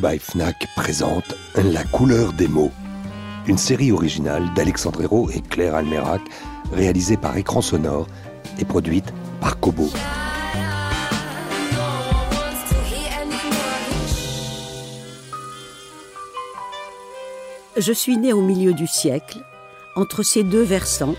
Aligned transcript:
By 0.00 0.18
Fnac 0.18 0.66
présente 0.76 1.34
La 1.56 1.84
couleur 1.84 2.32
des 2.32 2.48
mots, 2.48 2.72
une 3.46 3.58
série 3.58 3.92
originale 3.92 4.48
d'Alexandre 4.54 5.02
Hérault 5.02 5.28
et 5.30 5.42
Claire 5.42 5.74
Almerac, 5.74 6.22
réalisée 6.72 7.18
par 7.18 7.36
Écran 7.36 7.60
Sonore 7.60 8.06
et 8.58 8.64
produite 8.64 9.12
par 9.40 9.60
Kobo. 9.60 9.88
Je 17.76 17.92
suis 17.92 18.16
né 18.16 18.32
au 18.32 18.40
milieu 18.40 18.72
du 18.72 18.86
siècle, 18.86 19.38
entre 19.96 20.22
ces 20.22 20.44
deux 20.44 20.62
versants, 20.62 21.16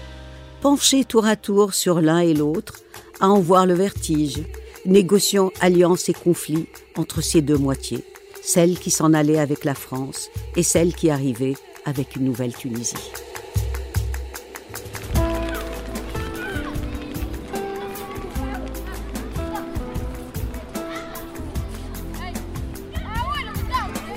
penché 0.61 1.06
tour 1.06 1.25
à 1.25 1.36
tour 1.36 1.73
sur 1.73 2.02
l'un 2.02 2.19
et 2.19 2.34
l'autre, 2.34 2.80
à 3.19 3.30
en 3.30 3.39
voir 3.39 3.67
le 3.67 3.73
vertige, 3.73 4.41
négociant 4.86 5.52
alliances 5.59 6.09
et 6.09 6.13
conflits 6.13 6.67
entre 6.95 7.22
ces 7.22 7.41
deux 7.41 7.58
moitiés 7.58 8.03
celle 8.53 8.77
qui 8.77 8.91
s'en 8.91 9.13
allait 9.13 9.39
avec 9.39 9.63
la 9.63 9.75
France 9.75 10.30
et 10.57 10.63
celle 10.63 10.94
qui 10.94 11.09
arrivait 11.09 11.55
avec 11.85 12.17
une 12.17 12.25
nouvelle 12.25 12.53
Tunisie. 12.53 12.95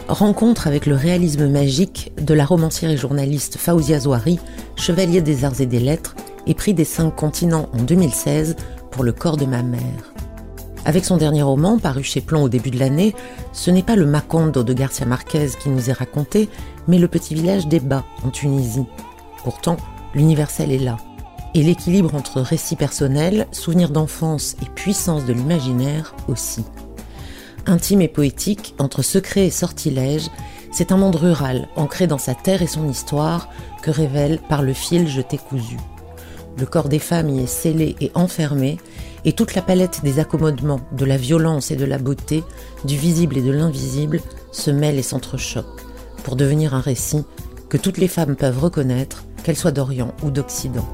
Rencontre 0.08 0.66
avec 0.66 0.86
le 0.86 0.96
réalisme 0.96 1.48
magique 1.48 2.10
de 2.20 2.34
la 2.34 2.44
romancière 2.44 2.90
et 2.90 2.96
journaliste 2.96 3.56
Faouzia 3.56 4.00
Zouari, 4.00 4.40
chevalier 4.74 5.20
des 5.20 5.44
arts 5.44 5.60
et 5.60 5.66
des 5.66 5.78
lettres 5.78 6.16
et 6.48 6.54
prix 6.54 6.74
des 6.74 6.84
cinq 6.84 7.14
continents 7.14 7.68
en 7.72 7.82
2016 7.82 8.56
pour 8.90 9.04
Le 9.04 9.12
corps 9.12 9.36
de 9.36 9.46
ma 9.46 9.62
mère. 9.62 10.12
Avec 10.86 11.04
son 11.04 11.16
dernier 11.16 11.42
roman, 11.42 11.78
paru 11.78 12.02
chez 12.02 12.20
Plomb 12.20 12.42
au 12.42 12.48
début 12.48 12.70
de 12.70 12.78
l'année, 12.78 13.14
ce 13.54 13.70
n'est 13.70 13.84
pas 13.84 13.96
le 13.96 14.04
Macondo 14.04 14.64
de 14.64 14.74
Garcia 14.74 15.06
Marquez 15.06 15.50
qui 15.58 15.70
nous 15.70 15.88
est 15.88 15.94
raconté, 15.94 16.50
mais 16.88 16.98
le 16.98 17.08
petit 17.08 17.34
village 17.34 17.68
d'Eba, 17.68 18.04
en 18.24 18.30
Tunisie. 18.30 18.84
Pourtant, 19.44 19.76
l'universel 20.12 20.72
est 20.72 20.78
là. 20.78 20.96
Et 21.54 21.62
l'équilibre 21.62 22.16
entre 22.16 22.40
récit 22.40 22.74
personnel, 22.74 23.46
souvenir 23.52 23.90
d'enfance 23.90 24.56
et 24.60 24.68
puissance 24.68 25.24
de 25.24 25.32
l'imaginaire 25.32 26.16
aussi. 26.26 26.64
Intime 27.66 28.02
et 28.02 28.08
poétique, 28.08 28.74
entre 28.78 29.02
secret 29.02 29.46
et 29.46 29.50
sortilège, 29.50 30.30
c'est 30.72 30.90
un 30.90 30.96
monde 30.96 31.14
rural, 31.14 31.68
ancré 31.76 32.08
dans 32.08 32.18
sa 32.18 32.34
terre 32.34 32.60
et 32.60 32.66
son 32.66 32.88
histoire, 32.88 33.48
que 33.82 33.92
révèle 33.92 34.40
par 34.48 34.62
le 34.62 34.72
fil 34.72 35.06
jeté 35.06 35.38
cousu. 35.38 35.76
Le 36.58 36.66
corps 36.66 36.88
des 36.88 36.98
femmes 36.98 37.30
y 37.30 37.44
est 37.44 37.46
scellé 37.46 37.94
et 38.00 38.10
enfermé, 38.16 38.78
et 39.24 39.32
toute 39.32 39.54
la 39.54 39.62
palette 39.62 40.02
des 40.02 40.18
accommodements, 40.18 40.80
de 40.92 41.04
la 41.04 41.16
violence 41.16 41.70
et 41.70 41.76
de 41.76 41.84
la 41.84 41.98
beauté, 41.98 42.44
du 42.84 42.96
visible 42.96 43.38
et 43.38 43.42
de 43.42 43.50
l'invisible, 43.50 44.20
se 44.52 44.70
mêle 44.70 44.98
et 44.98 45.02
s'entrechoque, 45.02 45.82
pour 46.22 46.36
devenir 46.36 46.74
un 46.74 46.80
récit 46.80 47.24
que 47.68 47.76
toutes 47.76 47.98
les 47.98 48.08
femmes 48.08 48.36
peuvent 48.36 48.58
reconnaître, 48.58 49.24
qu'elles 49.42 49.56
soient 49.56 49.72
d'Orient 49.72 50.14
ou 50.22 50.30
d'Occident. 50.30 50.86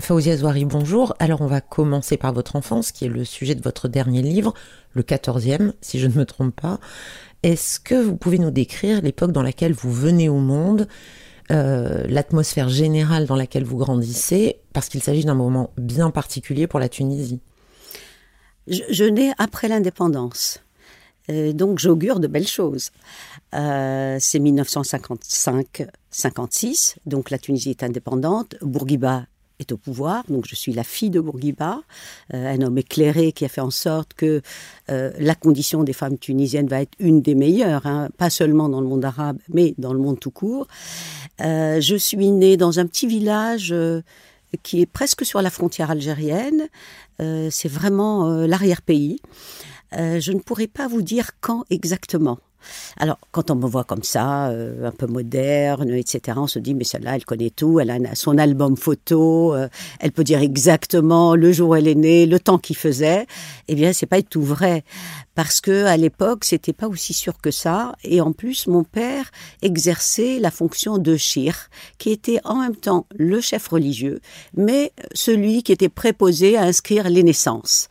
Fauzia 0.00 0.36
Zouari, 0.36 0.64
bonjour. 0.64 1.16
Alors 1.18 1.40
on 1.40 1.48
va 1.48 1.60
commencer 1.60 2.16
par 2.16 2.32
votre 2.32 2.54
enfance, 2.54 2.92
qui 2.92 3.06
est 3.06 3.08
le 3.08 3.24
sujet 3.24 3.56
de 3.56 3.62
votre 3.62 3.88
dernier 3.88 4.22
livre, 4.22 4.54
le 4.92 5.02
quatorzième, 5.02 5.72
si 5.80 5.98
je 5.98 6.06
ne 6.06 6.14
me 6.14 6.24
trompe 6.24 6.54
pas. 6.54 6.78
Est-ce 7.42 7.80
que 7.80 7.96
vous 7.96 8.16
pouvez 8.16 8.38
nous 8.38 8.52
décrire 8.52 9.02
l'époque 9.02 9.32
dans 9.32 9.42
laquelle 9.42 9.72
vous 9.72 9.92
venez 9.92 10.28
au 10.28 10.38
monde, 10.38 10.86
euh, 11.50 12.04
l'atmosphère 12.08 12.68
générale 12.68 13.26
dans 13.26 13.34
laquelle 13.36 13.64
vous 13.64 13.76
grandissez, 13.76 14.60
parce 14.72 14.88
qu'il 14.88 15.02
s'agit 15.02 15.24
d'un 15.24 15.34
moment 15.34 15.70
bien 15.76 16.10
particulier 16.10 16.66
pour 16.66 16.80
la 16.80 16.88
Tunisie. 16.88 17.40
Je, 18.66 19.04
nais 19.04 19.30
après 19.38 19.68
l'indépendance. 19.68 20.64
Euh, 21.30 21.52
donc 21.52 21.78
j'augure 21.78 22.18
de 22.18 22.26
belles 22.26 22.48
choses. 22.48 22.90
Euh, 23.54 24.16
c'est 24.20 24.40
1955-56, 24.40 26.96
donc 27.06 27.30
la 27.30 27.38
Tunisie 27.38 27.70
est 27.70 27.84
indépendante. 27.84 28.56
Bourguiba 28.60 29.26
est 29.58 29.72
au 29.72 29.76
pouvoir. 29.76 30.24
Donc 30.28 30.46
je 30.46 30.54
suis 30.54 30.72
la 30.72 30.84
fille 30.84 31.10
de 31.10 31.20
Bourguiba, 31.20 31.80
euh, 32.34 32.54
un 32.54 32.60
homme 32.62 32.78
éclairé 32.78 33.32
qui 33.32 33.44
a 33.44 33.48
fait 33.48 33.60
en 33.60 33.70
sorte 33.70 34.14
que 34.14 34.42
euh, 34.90 35.12
la 35.18 35.34
condition 35.34 35.82
des 35.82 35.92
femmes 35.92 36.18
tunisiennes 36.18 36.68
va 36.68 36.82
être 36.82 36.94
une 36.98 37.22
des 37.22 37.34
meilleures, 37.34 37.86
hein, 37.86 38.08
pas 38.16 38.30
seulement 38.30 38.68
dans 38.68 38.80
le 38.80 38.86
monde 38.86 39.04
arabe, 39.04 39.38
mais 39.48 39.74
dans 39.78 39.92
le 39.92 39.98
monde 39.98 40.20
tout 40.20 40.30
court. 40.30 40.66
Euh, 41.40 41.80
je 41.80 41.96
suis 41.96 42.30
née 42.30 42.56
dans 42.56 42.78
un 42.78 42.86
petit 42.86 43.06
village 43.06 43.74
qui 44.62 44.80
est 44.80 44.86
presque 44.86 45.24
sur 45.24 45.42
la 45.42 45.50
frontière 45.50 45.90
algérienne. 45.90 46.68
C'est 47.18 47.68
vraiment 47.68 48.30
l'arrière-pays. 48.46 49.20
je 49.92 50.32
ne 50.32 50.38
pourrais 50.38 50.66
pas 50.66 50.86
vous 50.86 51.02
dire 51.02 51.32
quand 51.40 51.64
exactement. 51.70 52.38
Alors, 52.96 53.18
quand 53.30 53.50
on 53.50 53.54
me 53.54 53.66
voit 53.66 53.84
comme 53.84 54.02
ça, 54.02 54.48
euh, 54.48 54.86
un 54.86 54.90
peu 54.90 55.06
moderne, 55.06 55.90
etc., 55.90 56.38
on 56.40 56.46
se 56.46 56.58
dit, 56.58 56.74
mais 56.74 56.84
celle-là, 56.84 57.16
elle 57.16 57.24
connaît 57.24 57.50
tout, 57.50 57.80
elle 57.80 57.90
a 57.90 58.14
son 58.14 58.38
album 58.38 58.76
photo, 58.76 59.54
euh, 59.54 59.68
elle 60.00 60.12
peut 60.12 60.24
dire 60.24 60.40
exactement 60.40 61.34
le 61.34 61.52
jour 61.52 61.70
où 61.70 61.74
elle 61.74 61.88
est 61.88 61.94
née, 61.94 62.26
le 62.26 62.40
temps 62.40 62.58
qu'il 62.58 62.76
faisait. 62.76 63.26
Eh 63.68 63.74
bien, 63.74 63.92
c'est 63.92 64.06
pas 64.06 64.22
tout 64.22 64.42
vrai. 64.42 64.84
Parce 65.34 65.60
que 65.60 65.84
à 65.84 65.96
l'époque, 65.96 66.44
c'était 66.44 66.72
pas 66.72 66.88
aussi 66.88 67.12
sûr 67.12 67.38
que 67.38 67.50
ça. 67.50 67.94
Et 68.02 68.20
en 68.20 68.32
plus, 68.32 68.66
mon 68.66 68.84
père 68.84 69.30
exerçait 69.62 70.38
la 70.38 70.50
fonction 70.50 70.98
de 70.98 71.16
shir, 71.16 71.68
qui 71.98 72.10
était 72.10 72.40
en 72.44 72.56
même 72.56 72.76
temps 72.76 73.06
le 73.16 73.40
chef 73.40 73.68
religieux, 73.68 74.20
mais 74.56 74.92
celui 75.12 75.62
qui 75.62 75.72
était 75.72 75.90
préposé 75.90 76.56
à 76.56 76.62
inscrire 76.62 77.08
les 77.10 77.22
naissances. 77.22 77.88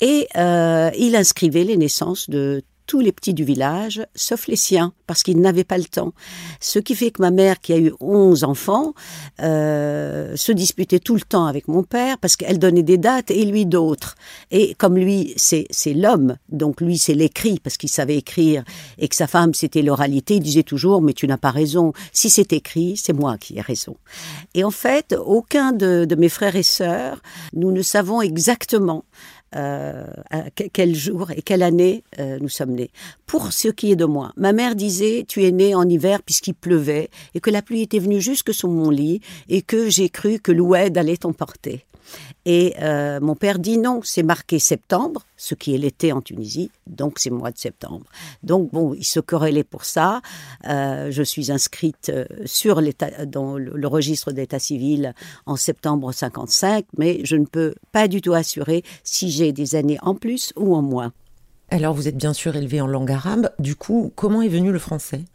Et 0.00 0.28
euh, 0.36 0.90
il 0.96 1.16
inscrivait 1.16 1.64
les 1.64 1.76
naissances 1.76 2.30
de 2.30 2.62
tous 2.88 3.00
les 3.00 3.12
petits 3.12 3.34
du 3.34 3.44
village, 3.44 4.04
sauf 4.16 4.48
les 4.48 4.56
siens, 4.56 4.92
parce 5.06 5.22
qu'ils 5.22 5.40
n'avaient 5.40 5.62
pas 5.62 5.76
le 5.78 5.84
temps. 5.84 6.14
Ce 6.58 6.78
qui 6.78 6.96
fait 6.96 7.10
que 7.10 7.20
ma 7.20 7.30
mère, 7.30 7.60
qui 7.60 7.74
a 7.74 7.78
eu 7.78 7.92
11 8.00 8.44
enfants, 8.44 8.94
euh, 9.42 10.34
se 10.36 10.50
disputait 10.52 10.98
tout 10.98 11.14
le 11.14 11.20
temps 11.20 11.46
avec 11.46 11.68
mon 11.68 11.82
père, 11.82 12.16
parce 12.18 12.36
qu'elle 12.36 12.58
donnait 12.58 12.82
des 12.82 12.96
dates 12.96 13.30
et 13.30 13.44
lui 13.44 13.66
d'autres. 13.66 14.16
Et 14.50 14.74
comme 14.74 14.96
lui, 14.96 15.34
c'est 15.36 15.68
l'homme, 15.94 16.36
donc 16.48 16.80
lui, 16.80 16.96
c'est 16.96 17.14
l'écrit, 17.14 17.60
parce 17.60 17.76
qu'il 17.76 17.90
savait 17.90 18.16
écrire, 18.16 18.64
et 18.96 19.06
que 19.06 19.14
sa 19.14 19.26
femme, 19.26 19.52
c'était 19.52 19.82
l'oralité, 19.82 20.36
il 20.36 20.42
disait 20.42 20.62
toujours, 20.62 21.02
mais 21.02 21.12
tu 21.12 21.28
n'as 21.28 21.36
pas 21.36 21.50
raison. 21.50 21.92
Si 22.12 22.30
c'est 22.30 22.54
écrit, 22.54 22.96
c'est 22.96 23.12
moi 23.12 23.36
qui 23.36 23.58
ai 23.58 23.60
raison. 23.60 23.96
Et 24.54 24.64
en 24.64 24.70
fait, 24.70 25.14
aucun 25.24 25.72
de, 25.72 26.06
de 26.06 26.14
mes 26.14 26.30
frères 26.30 26.56
et 26.56 26.62
sœurs, 26.62 27.20
nous 27.52 27.70
ne 27.70 27.82
savons 27.82 28.22
exactement 28.22 29.04
euh, 29.56 30.04
quel 30.72 30.94
jour 30.94 31.30
et 31.30 31.42
quelle 31.42 31.62
année 31.62 32.04
euh, 32.18 32.38
nous 32.40 32.48
sommes 32.48 32.72
nés. 32.72 32.90
Pour 33.26 33.52
ce 33.52 33.68
qui 33.68 33.92
est 33.92 33.96
de 33.96 34.04
moi, 34.04 34.32
ma 34.36 34.52
mère 34.52 34.74
disait 34.74 35.24
tu 35.26 35.44
es 35.44 35.52
né 35.52 35.74
en 35.74 35.88
hiver 35.88 36.22
puisqu'il 36.22 36.54
pleuvait 36.54 37.08
et 37.34 37.40
que 37.40 37.50
la 37.50 37.62
pluie 37.62 37.82
était 37.82 37.98
venue 37.98 38.20
jusque 38.20 38.52
sous 38.52 38.68
mon 38.68 38.90
lit 38.90 39.20
et 39.48 39.62
que 39.62 39.88
j'ai 39.88 40.10
cru 40.10 40.38
que 40.38 40.52
l'oued 40.52 40.96
allait 40.96 41.16
t'emporter. 41.16 41.84
Et 42.50 42.74
euh, 42.80 43.20
mon 43.20 43.34
père 43.34 43.58
dit 43.58 43.76
non, 43.76 44.00
c'est 44.02 44.22
marqué 44.22 44.58
septembre, 44.58 45.26
ce 45.36 45.54
qui 45.54 45.74
est 45.74 45.78
l'été 45.78 46.12
en 46.12 46.22
Tunisie, 46.22 46.70
donc 46.86 47.18
c'est 47.18 47.28
mois 47.28 47.50
de 47.50 47.58
septembre. 47.58 48.06
Donc 48.42 48.72
bon, 48.72 48.94
il 48.94 49.04
se 49.04 49.20
corrélait 49.20 49.64
pour 49.64 49.84
ça. 49.84 50.22
Euh, 50.66 51.10
je 51.10 51.22
suis 51.22 51.52
inscrite 51.52 52.08
euh, 52.08 52.24
sur 52.46 52.80
l'état, 52.80 53.26
dans 53.26 53.58
le, 53.58 53.86
registre 53.86 54.32
d'état 54.32 54.58
civil 54.58 55.12
en 55.44 55.56
septembre 55.56 56.10
55, 56.10 56.86
mais 56.96 57.20
je 57.22 57.36
ne 57.36 57.44
peux 57.44 57.74
pas 57.92 58.08
du 58.08 58.22
tout 58.22 58.32
assurer 58.32 58.82
si 59.04 59.28
j'ai 59.30 59.52
des 59.52 59.74
années 59.74 59.98
en 60.00 60.14
plus 60.14 60.54
ou 60.56 60.74
en 60.74 60.80
moins. 60.80 61.12
Alors 61.68 61.92
vous 61.92 62.08
êtes 62.08 62.16
bien 62.16 62.32
sûr 62.32 62.56
élevé 62.56 62.80
en 62.80 62.86
langue 62.86 63.12
arabe, 63.12 63.50
du 63.58 63.76
coup, 63.76 64.10
comment 64.16 64.40
est 64.40 64.48
venu 64.48 64.72
le 64.72 64.78
français? 64.78 65.26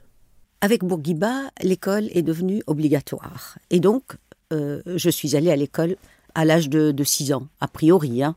Avec 0.62 0.83
Bourguiba, 0.83 1.44
l'école 1.62 2.10
est 2.13 2.24
devenue 2.24 2.63
obligatoire. 2.65 3.60
Et 3.69 3.80
donc, 3.80 4.15
je 4.51 5.10
suis 5.10 5.36
allée 5.36 5.50
à 5.50 5.56
l'école 5.56 5.95
à 6.36 6.46
l'âge 6.46 6.70
de, 6.70 7.04
6 7.04 7.34
ans, 7.34 7.48
a 7.62 7.68
priori. 7.68 8.24
Hein. 8.24 8.36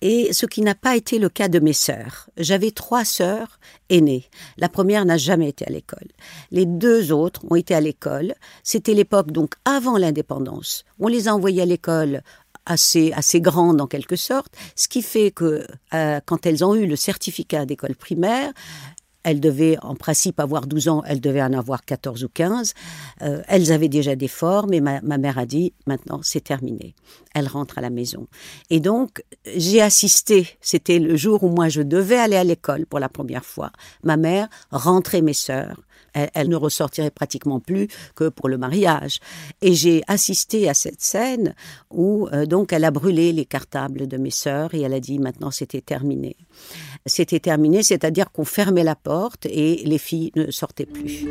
et 0.00 0.32
ce 0.32 0.46
qui 0.46 0.62
n'a 0.62 0.74
pas 0.74 0.96
été 0.96 1.18
le 1.18 1.28
cas 1.28 1.48
de 1.48 1.58
mes 1.58 1.72
sœurs. 1.72 2.28
J'avais 2.36 2.70
trois 2.70 3.04
sœurs 3.04 3.58
aînées. 3.90 4.24
La 4.56 4.68
première 4.68 5.04
n'a 5.04 5.16
jamais 5.16 5.48
été 5.48 5.66
à 5.66 5.70
l'école. 5.70 6.08
Les 6.50 6.66
deux 6.66 7.12
autres 7.12 7.40
ont 7.50 7.56
été 7.56 7.74
à 7.74 7.80
l'école. 7.80 8.34
C'était 8.62 8.94
l'époque 8.94 9.32
donc 9.32 9.54
avant 9.64 9.98
l'indépendance. 9.98 10.84
On 11.00 11.08
les 11.08 11.28
a 11.28 11.34
envoyées 11.34 11.62
à 11.62 11.66
l'école 11.66 12.22
assez, 12.68 13.12
assez 13.12 13.40
grande 13.40 13.80
en 13.80 13.86
quelque 13.86 14.16
sorte, 14.16 14.54
ce 14.76 14.88
qui 14.88 15.02
fait 15.02 15.30
que 15.30 15.66
euh, 15.94 16.20
quand 16.24 16.46
elles 16.46 16.64
ont 16.64 16.74
eu 16.74 16.86
le 16.86 16.96
certificat 16.96 17.64
d'école 17.66 17.96
primaire, 17.96 18.52
elles 19.28 19.40
devaient 19.40 19.76
en 19.82 19.94
principe 19.94 20.40
avoir 20.40 20.66
12 20.66 20.88
ans, 20.88 21.02
elles 21.06 21.20
devaient 21.20 21.42
en 21.42 21.52
avoir 21.52 21.84
14 21.84 22.24
ou 22.24 22.30
15. 22.30 22.72
Euh, 23.20 23.42
elles 23.46 23.72
avaient 23.72 23.90
déjà 23.90 24.16
des 24.16 24.26
formes 24.26 24.72
et 24.72 24.80
ma, 24.80 25.02
ma 25.02 25.18
mère 25.18 25.36
a 25.38 25.44
dit 25.44 25.74
maintenant 25.86 26.20
c'est 26.22 26.40
terminé. 26.40 26.94
Elle 27.34 27.46
rentre 27.46 27.76
à 27.76 27.82
la 27.82 27.90
maison. 27.90 28.26
Et 28.70 28.80
donc 28.80 29.22
j'ai 29.44 29.82
assisté, 29.82 30.48
c'était 30.62 30.98
le 30.98 31.14
jour 31.16 31.44
où 31.44 31.50
moi 31.50 31.68
je 31.68 31.82
devais 31.82 32.16
aller 32.16 32.36
à 32.36 32.44
l'école 32.44 32.86
pour 32.86 33.00
la 33.00 33.10
première 33.10 33.44
fois. 33.44 33.70
Ma 34.02 34.16
mère 34.16 34.48
rentrait 34.70 35.20
mes 35.20 35.34
sœurs 35.34 35.76
elle, 36.34 36.48
ne 36.48 36.56
ressortirait 36.56 37.10
pratiquement 37.10 37.60
plus 37.60 37.88
que 38.14 38.28
pour 38.28 38.48
le 38.48 38.58
mariage. 38.58 39.20
Et 39.62 39.74
j'ai 39.74 40.02
assisté 40.06 40.68
à 40.68 40.74
cette 40.74 41.00
scène 41.00 41.54
où 41.90 42.28
euh, 42.32 42.46
donc 42.46 42.72
elle 42.72 42.84
a 42.84 42.90
brûlé 42.90 43.32
les 43.32 43.44
cartables 43.44 44.06
de 44.06 44.16
mes 44.16 44.30
sœurs 44.30 44.74
et 44.74 44.82
elle 44.82 44.94
a 44.94 45.00
dit 45.00 45.18
maintenant 45.18 45.50
c'était 45.50 45.80
terminé. 45.80 46.36
C'était 47.08 47.40
terminé, 47.40 47.82
c'est-à-dire 47.82 48.30
qu'on 48.32 48.44
fermait 48.44 48.84
la 48.84 48.94
porte 48.94 49.46
et 49.46 49.82
les 49.84 49.98
filles 49.98 50.32
ne 50.36 50.50
sortaient 50.50 50.86
plus. 50.86 51.26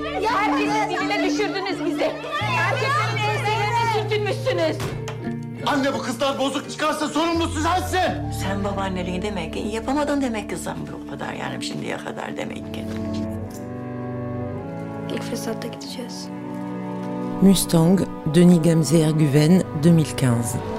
Anne 5.65 5.94
bu 5.94 6.01
kızlar 6.01 6.39
bozuk 6.39 6.71
çıkarsa 6.71 7.07
sorumlusu 7.07 7.62
sensin. 7.62 8.31
Sen 8.41 8.63
babaanneliği 8.63 9.21
demek 9.21 9.53
ki 9.53 9.59
yapamadın 9.59 10.21
demek 10.21 10.50
ki 10.50 10.57
zambur 10.57 10.94
o 11.06 11.09
kadar 11.12 11.33
yani 11.33 11.63
şimdiye 11.63 11.97
kadar 11.97 12.38
demek 12.38 12.74
ki. 12.74 12.85
İlk 15.13 15.24
fırsatta 15.24 15.68
gideceğiz. 15.68 16.27
Mustang, 17.41 18.00
Denis 18.35 18.57
Gamze-Erguven, 18.57 19.63
2015. 19.79 20.76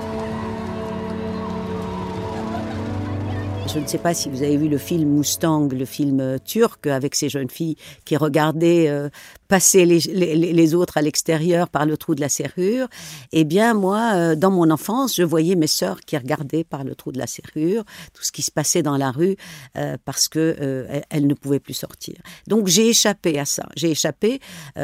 Je 3.73 3.79
ne 3.79 3.87
sais 3.87 3.99
pas 3.99 4.15
si 4.15 4.31
vous 4.31 4.43
avez 4.43 4.57
vu 4.57 4.69
le 4.69 4.79
film 4.79 5.11
Mustang, 5.11 5.69
le 5.69 5.85
film 5.85 6.21
euh, 6.21 6.39
turc 6.39 6.87
avec 6.87 7.15
ces 7.15 7.29
jeunes 7.29 7.51
filles 7.51 7.77
qui 8.07 8.17
regardaient 8.17 8.89
euh, 8.89 9.11
passer 9.49 9.87
les, 9.87 9.99
les, 10.01 10.37
les, 10.37 10.75
autres 10.75 10.99
à 10.99 11.03
l'extérieur 11.03 11.69
par 11.69 11.87
le 11.87 11.97
trou 11.97 12.15
de 12.15 12.21
la 12.21 12.29
serrure. 12.29 12.87
Eh 13.33 13.45
bien, 13.45 13.75
moi, 13.75 14.13
euh, 14.15 14.37
dans 14.37 14.51
mon 14.51 14.71
enfance, 14.71 15.17
je 15.17 15.23
voyais 15.23 15.55
mes 15.55 15.67
sœurs 15.67 16.01
qui 16.01 16.17
regardaient 16.17 16.65
par 16.65 16.85
le 16.85 16.95
trou 16.95 17.13
de 17.13 17.19
la 17.19 17.27
serrure 17.27 17.85
tout 18.13 18.23
ce 18.23 18.31
qui 18.31 18.43
se 18.43 18.51
passait 18.51 18.83
dans 18.83 18.97
la 18.97 19.11
rue 19.11 19.37
euh, 19.77 19.97
parce 20.05 20.29
que 20.29 20.57
euh, 20.61 21.01
elles 21.11 21.27
ne 21.27 21.35
pouvaient 21.35 21.61
plus 21.61 21.75
sortir. 21.75 22.17
Donc, 22.47 22.69
j'ai 22.69 22.89
échappé 22.89 23.39
à 23.39 23.47
ça. 23.47 23.67
J'ai 23.75 23.91
échappé 23.91 24.41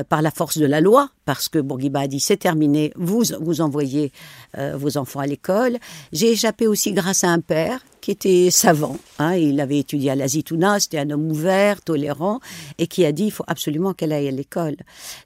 par 0.08 0.22
la 0.22 0.30
force 0.30 0.58
de 0.58 0.66
la 0.66 0.80
loi 0.80 1.10
parce 1.24 1.48
que 1.48 1.58
Bourguiba 1.58 2.00
a 2.00 2.06
dit 2.06 2.20
c'est 2.20 2.36
terminé, 2.36 2.92
vous 2.96 3.22
vous 3.40 3.60
envoyez 3.60 4.12
vos 4.56 4.96
enfants 4.96 5.20
à 5.20 5.26
l'école. 5.26 5.78
J'ai 6.12 6.32
échappé 6.32 6.66
aussi 6.66 6.92
grâce 6.92 7.24
à 7.24 7.28
un 7.28 7.40
père 7.40 7.80
qui 8.04 8.10
était 8.10 8.50
savant. 8.50 8.98
Hein, 9.18 9.36
il 9.36 9.58
avait 9.62 9.78
étudié 9.78 10.10
à 10.10 10.14
la 10.14 10.28
Zitouna, 10.28 10.78
c'était 10.78 10.98
un 10.98 11.08
homme 11.08 11.30
ouvert, 11.30 11.80
tolérant, 11.80 12.40
et 12.76 12.86
qui 12.86 13.06
a 13.06 13.12
dit 13.12 13.24
il 13.24 13.30
faut 13.30 13.44
absolument 13.46 13.94
qu'elle 13.94 14.12
aille 14.12 14.28
à 14.28 14.30
l'école. 14.30 14.76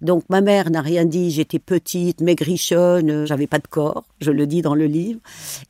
Donc 0.01 0.23
ma 0.29 0.43
mère 0.43 0.71
n'a 0.71 0.81
rien 0.81 1.05
dit, 1.05 1.33
j'étais 1.33 1.59
petite, 1.59 2.21
maigrichonne, 2.21 3.27
j'avais 3.27 3.49
pas 3.49 3.59
de 3.59 3.67
corps, 3.67 4.05
je 4.21 4.31
le 4.31 4.47
dis 4.47 4.63
dans 4.63 4.77
le 4.77 4.87
livre. 4.87 5.19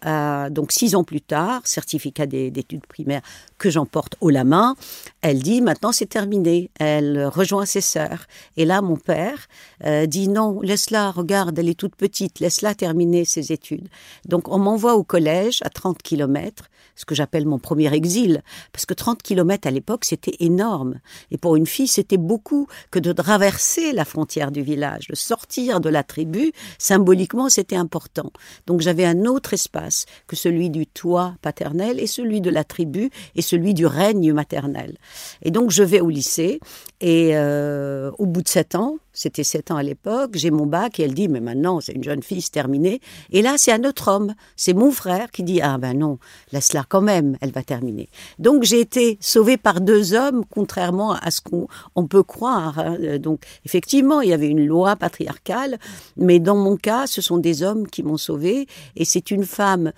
Euh, 0.05 0.51
donc 0.51 0.71
six 0.71 0.95
ans 0.95 1.03
plus 1.03 1.23
tard, 1.23 1.63
certificat 1.65 2.27
d'études 2.27 2.85
primaires 2.85 3.23
que 3.57 3.71
j'emporte 3.71 4.17
haut 4.21 4.29
la 4.29 4.45
main, 4.45 4.77
elle 5.23 5.39
dit 5.39 5.63
maintenant 5.63 5.93
c'est 5.93 6.11
terminé. 6.11 6.69
Elle 6.79 7.25
rejoint 7.25 7.65
ses 7.65 7.81
sœurs. 7.81 8.27
Et 8.59 8.67
là, 8.67 8.83
mon 8.83 8.97
père 8.97 9.49
euh, 9.87 10.05
dit 10.05 10.29
non, 10.29 10.61
laisse-la, 10.61 11.11
regarde, 11.11 11.59
elle 11.59 11.71
est 11.71 11.79
toute 11.79 11.97
petite, 11.97 12.39
laisse-la 12.39 12.75
terminer 12.75 13.25
ses 13.25 13.51
études. 13.51 13.89
Donc 14.27 14.49
on 14.49 14.59
m'envoie 14.59 14.95
au 14.95 15.05
collège 15.05 15.61
à 15.63 15.71
30 15.71 16.03
kilomètres 16.03 16.69
ce 16.99 17.05
que 17.05 17.15
j'appelle 17.15 17.47
mon 17.47 17.61
premier 17.61 17.95
exil, 17.95 18.43
parce 18.73 18.85
que 18.85 18.93
30 18.93 19.23
kilomètres 19.23 19.69
à 19.69 19.71
l'époque, 19.71 20.05
c'était 20.05 20.35
énorme. 20.41 20.99
Et 21.31 21.39
pour 21.39 21.55
une 21.55 21.67
fille, 21.67 21.87
c'était 21.87 22.17
beaucoup 22.17 22.67
que 22.91 22.99
de 22.99 23.13
traverser 23.13 23.93
la 23.93 24.05
frontière 24.05 24.51
du 24.51 24.63
village, 24.63 25.07
de 25.07 25.15
sortir 25.15 25.81
de 25.81 25.89
la 25.89 26.03
tribu, 26.03 26.53
symboliquement, 26.77 27.49
c'était 27.49 27.77
important. 27.77 28.33
Donc 28.67 28.81
j'avais 28.81 29.05
un 29.05 29.27
autre 29.27 29.55
espace 29.55 30.07
que 30.27 30.35
celui 30.35 30.71
du 30.71 30.89
toit 30.89 31.37
paternel 31.41 32.01
et 32.01 32.09
celui 32.09 32.41
de 32.41 32.51
la 32.51 32.65
tribu 32.65 33.11
et 33.37 33.43
celui 33.43 33.75
du 33.75 33.87
règne 33.87 34.33
maternel. 34.33 34.99
Et 35.43 35.53
donc 35.53 35.71
je 35.71 35.85
vais 35.85 36.01
au 36.01 36.11
lycée 36.11 36.59
et 37.01 37.37
euh, 37.37 38.11
au 38.19 38.27
bout 38.27 38.43
de 38.43 38.49
sept 38.49 38.75
ans, 38.75 38.97
c'était 39.19 39.43
sept 39.43 39.73
ans 39.73 39.77
à 39.77 39.83
l'époque, 39.83 40.31
j'ai 40.35 40.53
mon 40.53 40.65
bac 40.65 41.01
et 41.01 41.03
elle 41.03 41.13
dit, 41.13 41.27
mais 41.27 41.41
maintenant, 41.41 41.81
c'est 41.81 41.93
une 41.93 42.05
jeune 42.05 42.23
fille, 42.23 42.41
c'est 42.41 42.53
terminé. 42.53 43.01
Et 43.33 43.43
là, 43.43 43.55
c'est 43.57 43.73
un 43.73 43.83
autre 43.83 44.07
homme, 44.07 44.35
c'est 44.55 44.75
mon 44.75 44.93
frère 44.93 45.33
qui 45.33 45.43
dit, 45.43 45.61
ah 45.61 45.77
ben 45.77 45.99
non, 45.99 46.19
laisse-la 46.53 46.85
quand 46.89 47.01
même, 47.01 47.37
elle 47.41 47.51
va 47.51 47.65
terminer. 47.65 48.09
Donc 48.39 48.63
j'ai 48.63 48.79
été 48.79 49.19
sauvée 49.21 49.57
par 49.57 49.81
deux 49.81 50.15
hommes, 50.15 50.45
contrairement 50.49 51.15
à 51.15 51.33
ce 51.33 51.41
qu'on 51.41 52.07
peut 52.07 52.23
croire. 52.23 52.79
Hein. 52.79 53.19
Donc 53.19 53.43
effectivement, 53.67 54.21
il 54.21 54.29
y 54.29 54.33
avait 54.33 54.47
une 54.47 54.65
loi 54.65 54.95
patriarcale, 54.95 55.79
mais 56.17 56.39
dans 56.39 56.57
mon 56.57 56.77
cas, 56.77 57.09
ce 57.09 57.21
sont 57.21 57.39
des 57.39 57.65
hommes 57.65 57.89
qui 57.89 58.05
m'ont 58.05 58.19
sauvée 58.19 58.69
et 58.95 59.05
c'est 59.05 59.33
une 59.33 59.45
femme 59.45 59.93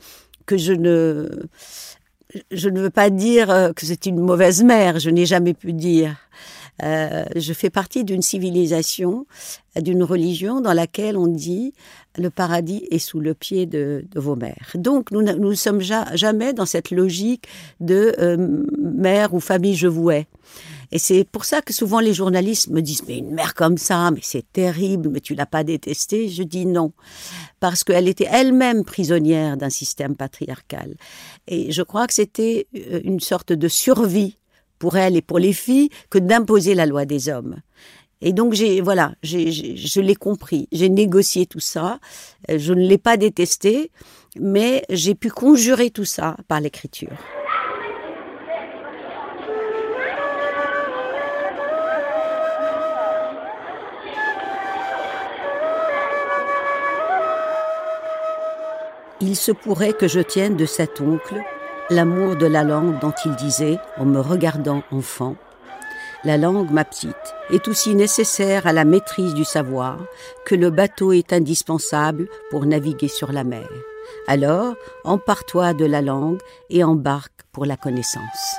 que 0.47 0.57
je 0.57 0.73
ne 0.73 1.29
je 2.51 2.69
ne 2.69 2.81
veux 2.81 2.91
pas 2.91 3.11
dire 3.11 3.51
euh, 3.51 3.73
que 3.73 3.85
c'est 3.85 4.07
une 4.07 4.21
mauvaise 4.21 4.63
mère, 4.63 4.99
je 4.99 5.11
n'ai 5.11 5.27
jamais 5.27 5.53
pu 5.53 5.73
dire. 5.73 6.17
Euh, 6.83 7.25
je 7.37 7.53
fais 7.53 7.71
partie 7.71 8.05
d'une 8.05 8.23
civilisation, 8.23 9.27
d'une 9.77 10.03
religion 10.03 10.61
dans 10.61 10.73
laquelle 10.73 11.17
on 11.17 11.27
dit 11.27 11.73
le 12.17 12.31
paradis 12.31 12.87
est 12.91 12.99
sous 12.99 13.21
le 13.21 13.35
pied 13.35 13.67
de, 13.67 14.05
vos 14.15 14.37
mères. 14.37 14.71
Donc 14.75 15.11
nous 15.11 15.23
ne 15.23 15.55
sommes 15.55 15.81
jamais 15.81 16.53
dans 16.53 16.67
cette 16.67 16.91
logique 16.91 17.45
de 17.81 18.15
euh, 18.19 18.65
mère 18.79 19.35
ou 19.35 19.41
famille 19.41 19.77
je 19.77 19.87
vous 19.87 20.11
hais. 20.11 20.27
Et 20.93 20.99
c'est 20.99 21.25
pour 21.25 21.45
ça 21.45 21.63
que 21.63 21.73
souvent 21.73 22.01
les 22.01 22.15
journalistes 22.15 22.69
me 22.69 22.81
disent 22.81 23.05
mais 23.07 23.19
une 23.19 23.33
mère 23.33 23.55
comme 23.55 23.79
ça, 23.79 24.11
mais 24.11 24.21
c'est 24.23 24.45
terrible, 24.53 25.09
mais 25.09 25.21
tu 25.21 25.35
l'as 25.35 25.47
pas 25.47 25.63
détestée. 25.63 26.29
Je 26.29 26.43
dis 26.43 26.67
non, 26.67 26.93
parce 27.61 27.85
qu'elle 27.85 28.09
était 28.09 28.29
elle-même 28.31 28.85
prisonnière 28.85 29.57
d'un 29.57 29.71
système 29.71 30.17
patriarcal. 30.17 30.95
Et 31.47 31.71
je 31.71 31.83
crois 31.83 32.09
que 32.09 32.15
c'était 32.15 32.67
euh, 32.75 33.01
une 33.05 33.21
sorte 33.21 33.53
de 33.53 33.69
survie 33.69 34.37
pour 34.81 34.97
elle 34.97 35.15
et 35.17 35.23
pour 35.23 35.39
les 35.39 35.53
filles 35.53 35.91
que 36.09 36.19
d'imposer 36.19 36.75
la 36.75 36.87
loi 36.87 37.05
des 37.05 37.29
hommes. 37.29 37.61
Et 38.23 38.33
donc 38.33 38.53
j'ai 38.55 38.81
voilà, 38.81 39.15
je 39.23 40.01
l'ai 40.01 40.17
compris, 40.17 40.69
j'ai 40.73 40.89
négocié 40.89 41.47
tout 41.47 41.61
ça, 41.61 42.01
euh, 42.51 42.59
je 42.59 42.75
ne 42.75 42.87
l'ai 42.87 42.99
pas 42.99 43.17
détesté, 43.17 43.93
mais 44.39 44.85
j'ai 44.91 45.15
pu 45.15 45.31
conjurer 45.31 45.91
tout 45.91 46.05
ça 46.05 46.37
par 46.49 46.61
l'écriture. 46.61 47.17
Il 59.23 59.37
se 59.37 59.53
pourrait 59.53 59.93
que 59.93 60.09
je 60.09 60.21
tienne 60.21 60.57
de 60.57 60.65
cet 60.65 61.01
oncle 61.01 61.43
l'amour 61.91 62.37
de 62.37 62.47
la 62.47 62.63
langue 62.63 63.01
dont 63.01 63.13
il 63.25 63.35
disait, 63.35 63.79
en 63.99 64.05
me 64.05 64.21
regardant 64.21 64.83
enfant, 64.91 65.37
La 66.23 66.37
langue, 66.37 66.71
ma 66.71 66.85
petite, 66.85 67.17
est 67.51 67.67
aussi 67.67 67.95
nécessaire 67.95 68.67
à 68.67 68.75
la 68.75 68.85
maîtrise 68.85 69.33
du 69.33 69.45
savoir 69.45 69.99
que 70.45 70.55
le 70.55 70.69
bateau 70.69 71.13
est 71.13 71.33
indispensable 71.33 72.29
pour 72.51 72.67
naviguer 72.67 73.09
sur 73.09 73.33
la 73.33 73.43
mer. 73.43 73.67
Alors, 74.27 74.75
empare-toi 75.05 75.73
de 75.73 75.87
la 75.87 76.03
langue 76.03 76.41
et 76.69 76.85
embarque 76.85 77.43
pour 77.53 77.65
la 77.65 77.79
connaissance. 77.79 78.57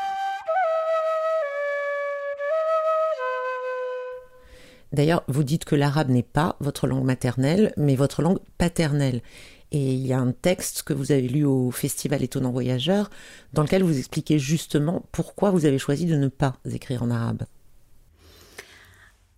D'ailleurs, 4.92 5.24
vous 5.28 5.44
dites 5.44 5.64
que 5.64 5.76
l'arabe 5.76 6.10
n'est 6.10 6.24
pas 6.24 6.58
votre 6.60 6.88
langue 6.88 7.06
maternelle, 7.06 7.74
mais 7.78 7.96
votre 7.96 8.24
langue 8.24 8.40
paternelle. 8.58 9.22
Et 9.72 9.94
il 9.94 10.06
y 10.06 10.12
a 10.12 10.20
un 10.20 10.34
texte 10.34 10.84
que 10.84 10.94
vous 10.94 11.14
avez 11.14 11.28
lu 11.28 11.46
au 11.46 11.72
Festival 11.72 12.22
Étonnant 12.22 12.52
Voyageur 12.52 13.10
dans 13.54 13.62
lequel 13.62 13.84
vous 13.84 13.98
expliquez 13.98 14.38
justement 14.38 15.06
pourquoi 15.12 15.52
vous 15.52 15.66
avez 15.66 15.80
choisi 15.80 16.06
de 16.06 16.18
ne 16.18 16.28
pas 16.28 16.58
écrire 16.70 17.04
en 17.04 17.10
arabe. 17.10 17.44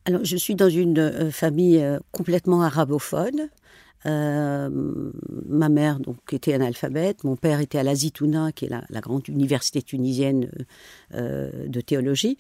Alors, 0.06 0.26
je 0.26 0.36
suis 0.36 0.56
dans 0.56 0.70
une 0.70 1.00
euh, 1.00 1.32
famille 1.32 1.82
euh, 1.82 2.00
complètement 2.12 2.62
arabophone. 2.64 3.50
Euh, 4.06 4.70
ma 5.48 5.70
mère 5.70 6.00
donc 6.00 6.18
était 6.34 6.54
analphabète, 6.54 7.24
mon 7.24 7.38
père 7.38 7.62
était 7.62 7.78
à 7.78 7.84
la 7.84 7.96
Zitouna, 7.96 8.52
qui 8.52 8.66
est 8.66 8.70
la, 8.70 9.00
grande 9.00 9.26
université 9.30 9.82
tunisienne 9.82 10.50
de 11.14 11.80
théologie, 11.80 12.38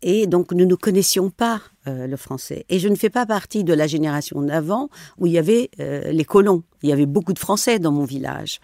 et 0.00 0.26
donc 0.26 0.52
nous 0.52 0.64
ne 0.64 0.74
connaissions 0.74 1.28
pas 1.28 1.60
euh, 1.86 2.06
le 2.06 2.16
français. 2.16 2.64
Et 2.70 2.78
je 2.78 2.88
ne 2.88 2.94
fais 2.94 3.10
pas 3.10 3.26
partie 3.26 3.62
de 3.62 3.74
la 3.74 3.86
génération 3.86 4.40
d'avant 4.40 4.88
où 5.18 5.26
il 5.26 5.32
y 5.32 5.38
avait 5.38 5.70
euh, 5.80 6.10
les 6.12 6.24
colons. 6.24 6.62
Il 6.82 6.88
y 6.88 6.92
avait 6.92 7.06
beaucoup 7.06 7.32
de 7.32 7.38
Français 7.38 7.78
dans 7.78 7.92
mon 7.92 8.04
village. 8.04 8.60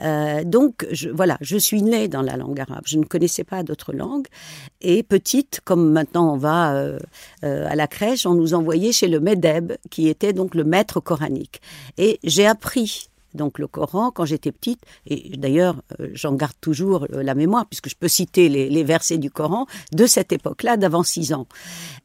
Euh, 0.00 0.42
donc, 0.42 0.86
je, 0.90 1.08
voilà, 1.08 1.38
je 1.40 1.56
suis 1.56 1.82
née 1.82 2.08
dans 2.08 2.22
la 2.22 2.36
langue 2.36 2.58
arabe. 2.60 2.82
Je 2.84 2.98
ne 2.98 3.04
connaissais 3.04 3.44
pas 3.44 3.62
d'autres 3.62 3.92
langues. 3.92 4.26
Et 4.80 5.02
petite, 5.02 5.60
comme 5.64 5.92
maintenant 5.92 6.34
on 6.34 6.36
va 6.36 6.96
à 7.42 7.76
la 7.76 7.86
crèche, 7.86 8.26
on 8.26 8.34
nous 8.34 8.54
envoyait 8.54 8.92
chez 8.92 9.08
le 9.08 9.20
Medeb, 9.20 9.72
qui 9.90 10.08
était 10.08 10.32
donc 10.32 10.54
le 10.54 10.64
maître 10.64 11.00
coranique. 11.00 11.60
Et 11.98 12.18
j'ai 12.24 12.46
appris 12.46 13.10
donc 13.34 13.58
le 13.58 13.66
Coran 13.66 14.10
quand 14.10 14.24
j'étais 14.24 14.52
petite, 14.52 14.80
et 15.06 15.36
d'ailleurs 15.36 15.76
euh, 16.00 16.08
j'en 16.12 16.34
garde 16.34 16.56
toujours 16.60 17.06
euh, 17.12 17.22
la 17.22 17.34
mémoire 17.34 17.66
puisque 17.66 17.88
je 17.88 17.96
peux 17.96 18.08
citer 18.08 18.48
les, 18.48 18.84
versets 18.84 19.18
du 19.18 19.30
Coran 19.30 19.66
de 19.92 20.06
cette 20.06 20.32
époque-là, 20.32 20.76
d'avant 20.76 21.02
six 21.02 21.32
ans. 21.32 21.46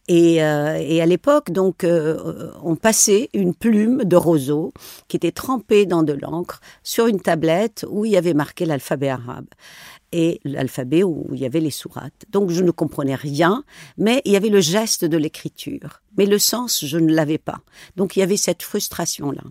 Et, 0.08 0.44
euh, 0.44 1.02
à 1.02 1.06
l'époque, 1.06 1.52
donc, 1.52 1.86
on 2.64 2.76
passait 2.76 3.30
une 3.34 3.56
plume 3.56 4.04
de 4.04 4.16
roseau 4.16 4.72
qui 5.08 5.16
était 5.16 5.32
trempée 5.32 5.86
dans 5.86 6.04
de 6.04 6.14
l'encre 6.14 6.60
sur 6.84 7.08
une 7.08 7.20
tablette 7.20 7.86
où 7.90 8.06
il 8.06 8.12
y 8.12 8.18
avait 8.18 8.34
marqué 8.34 8.66
l'alphabet 8.66 9.10
arabe 9.10 9.46
et 10.12 10.40
l'alphabet 10.44 11.04
où 11.04 11.28
il 11.32 11.40
y 11.40 11.46
avait 11.46 11.60
les 11.60 11.72
sourates. 11.72 12.26
Donc 12.30 12.50
je 12.50 12.64
ne 12.64 12.72
comprenais 12.72 13.16
rien, 13.16 13.64
mais 13.98 14.22
il 14.26 14.34
y 14.34 14.36
avait 14.36 14.50
le 14.50 14.62
geste 14.62 15.06
de 15.06 15.18
l'écriture. 15.18 16.01
Mais 16.18 16.26
le 16.26 16.40
sens, 16.40 16.86
je 16.86 16.98
ne 16.98 17.14
l'avais 17.14 17.38
pas. 17.38 17.62
Donc 17.96 18.16
il 18.16 18.20
y 18.20 18.24
avait 18.24 18.38
cette 18.38 18.64
frustration-là. 18.64 19.44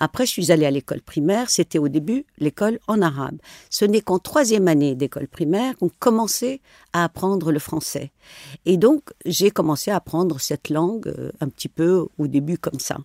Après, 0.00 0.26
je 0.26 0.32
suis 0.32 0.50
allée 0.50 0.66
à 0.66 0.70
l'école 0.70 1.00
primaire. 1.00 1.50
C'était 1.50 1.78
au 1.78 1.88
début 1.88 2.24
l'école 2.38 2.78
en 2.88 3.02
arabe. 3.02 3.38
Ce 3.70 3.84
n'est 3.84 4.00
qu'en 4.00 4.18
troisième 4.18 4.68
année 4.68 4.94
d'école 4.94 5.28
primaire 5.28 5.76
qu'on 5.76 5.90
commençait 5.98 6.60
à 6.92 7.04
apprendre 7.04 7.52
le 7.52 7.58
français. 7.58 8.12
Et 8.66 8.76
donc, 8.76 9.10
j'ai 9.24 9.50
commencé 9.50 9.90
à 9.90 9.96
apprendre 9.96 10.40
cette 10.40 10.68
langue 10.68 11.08
euh, 11.08 11.30
un 11.40 11.48
petit 11.48 11.68
peu 11.68 12.06
au 12.18 12.26
début 12.26 12.58
comme 12.58 12.80
ça. 12.80 12.98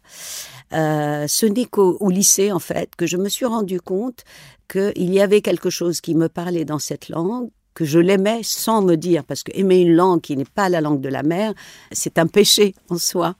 Euh, 0.74 1.28
ce 1.28 1.46
n'est 1.46 1.66
qu'au 1.66 2.10
lycée, 2.10 2.52
en 2.52 2.60
fait, 2.60 2.96
que 2.96 3.06
je 3.06 3.18
me 3.18 3.30
suis 3.30 3.46
rendu 3.46 3.80
compte 3.80 4.24
qu'il 4.70 5.14
y 5.14 5.22
avait 5.22 5.42
quelque 5.42 5.70
chose 5.70 6.02
qui 6.02 6.16
me 6.16 6.28
parlait 6.28 6.66
dans 6.66 6.80
cette 6.80 7.10
langue 7.10 7.50
que 7.78 7.86
je 7.86 8.00
l'aimais 8.00 8.40
sans 8.42 8.82
me 8.82 8.96
dire, 8.96 9.24
parce 9.24 9.44
que 9.44 9.52
aimer 9.54 9.82
une 9.82 9.94
langue 9.94 10.20
qui 10.20 10.36
n'est 10.36 10.46
pas 10.46 10.68
la 10.68 10.82
langue 10.82 11.00
de 11.00 11.10
la 11.10 11.22
mère, 11.22 11.54
c'est 11.92 12.18
un 12.18 12.26
péché 12.26 12.74
en 12.90 12.98
soi. 12.98 13.36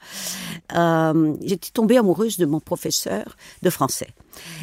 Euh, 0.76 1.34
J'étais 1.44 1.72
tombée 1.74 1.98
amoureuse 1.98 2.38
de 2.38 2.46
mon 2.46 2.60
professeur 2.60 3.36
de 3.64 3.72
français. 3.72 4.10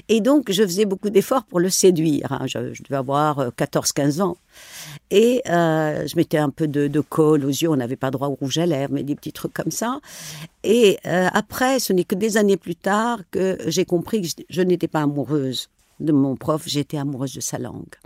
Et 0.09 0.21
donc, 0.21 0.53
je 0.53 0.63
faisais 0.63 0.85
beaucoup 0.85 1.11
d'efforts 1.11 1.43
pour 1.43 1.59
le 1.59 1.71
séduire. 1.71 2.31
Hein. 2.31 2.47
Je, 2.47 2.81
devais 2.85 2.95
avoir 2.95 3.49
14-15 3.49 4.21
euh, 4.21 4.23
ans. 4.23 4.37
Et 5.11 5.43
euh, 5.49 6.07
je 6.07 6.15
mettais 6.15 6.39
un 6.39 6.51
peu 6.51 6.69
de, 6.69 6.87
de, 6.87 7.01
colle 7.01 7.45
aux 7.45 7.49
yeux. 7.49 7.69
On 7.69 7.75
n'avait 7.75 7.97
pas 7.97 8.13
droit 8.13 8.29
au 8.29 8.35
rouge 8.35 8.59
à 8.59 8.67
lèvres, 8.67 8.93
mais 8.95 9.03
des 9.03 9.17
petits 9.17 9.33
trucs 9.33 9.55
comme 9.55 9.73
ça. 9.73 9.99
Et 10.63 10.99
après, 11.05 11.81
ce 11.81 11.93
n'est 11.93 12.05
que 12.05 12.15
des 12.15 12.37
années 12.37 12.57
plus 12.57 12.77
tard 12.77 13.19
que 13.33 13.59
j'ai 13.67 13.85
compris 13.85 14.23
que 14.23 14.29
je 14.49 14.63
n'étais 14.63 14.89
pas 14.89 15.03
amoureuse 15.03 15.69
de 15.99 16.13
mon 16.13 16.37
prof, 16.37 16.63
j'étais 16.65 16.97
amoureuse 16.97 17.35
de 17.35 17.41
sa 17.41 17.59
langue. 17.59 17.97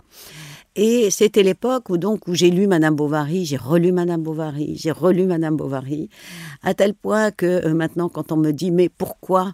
Et 0.75 1.09
c'était 1.09 1.43
l'époque 1.43 1.89
où 1.89 1.97
donc 1.97 2.27
où 2.27 2.35
j'ai 2.35 2.51
lu 2.51 2.67
Madame 2.67 2.95
Bovary, 2.95 3.45
j'ai 3.45 3.57
relu 3.57 3.91
Madame 3.91 4.21
Bovary, 4.21 4.75
j'ai 4.75 4.91
relu 4.91 5.25
Madame 5.25 5.57
Bovary, 5.57 6.09
à 6.63 6.73
tel 6.73 6.93
point 6.93 7.31
que 7.31 7.65
euh, 7.65 7.73
maintenant 7.73 8.07
quand 8.07 8.31
on 8.31 8.37
me 8.37 8.51
dit 8.51 8.71
mais 8.71 8.89
pourquoi 8.89 9.53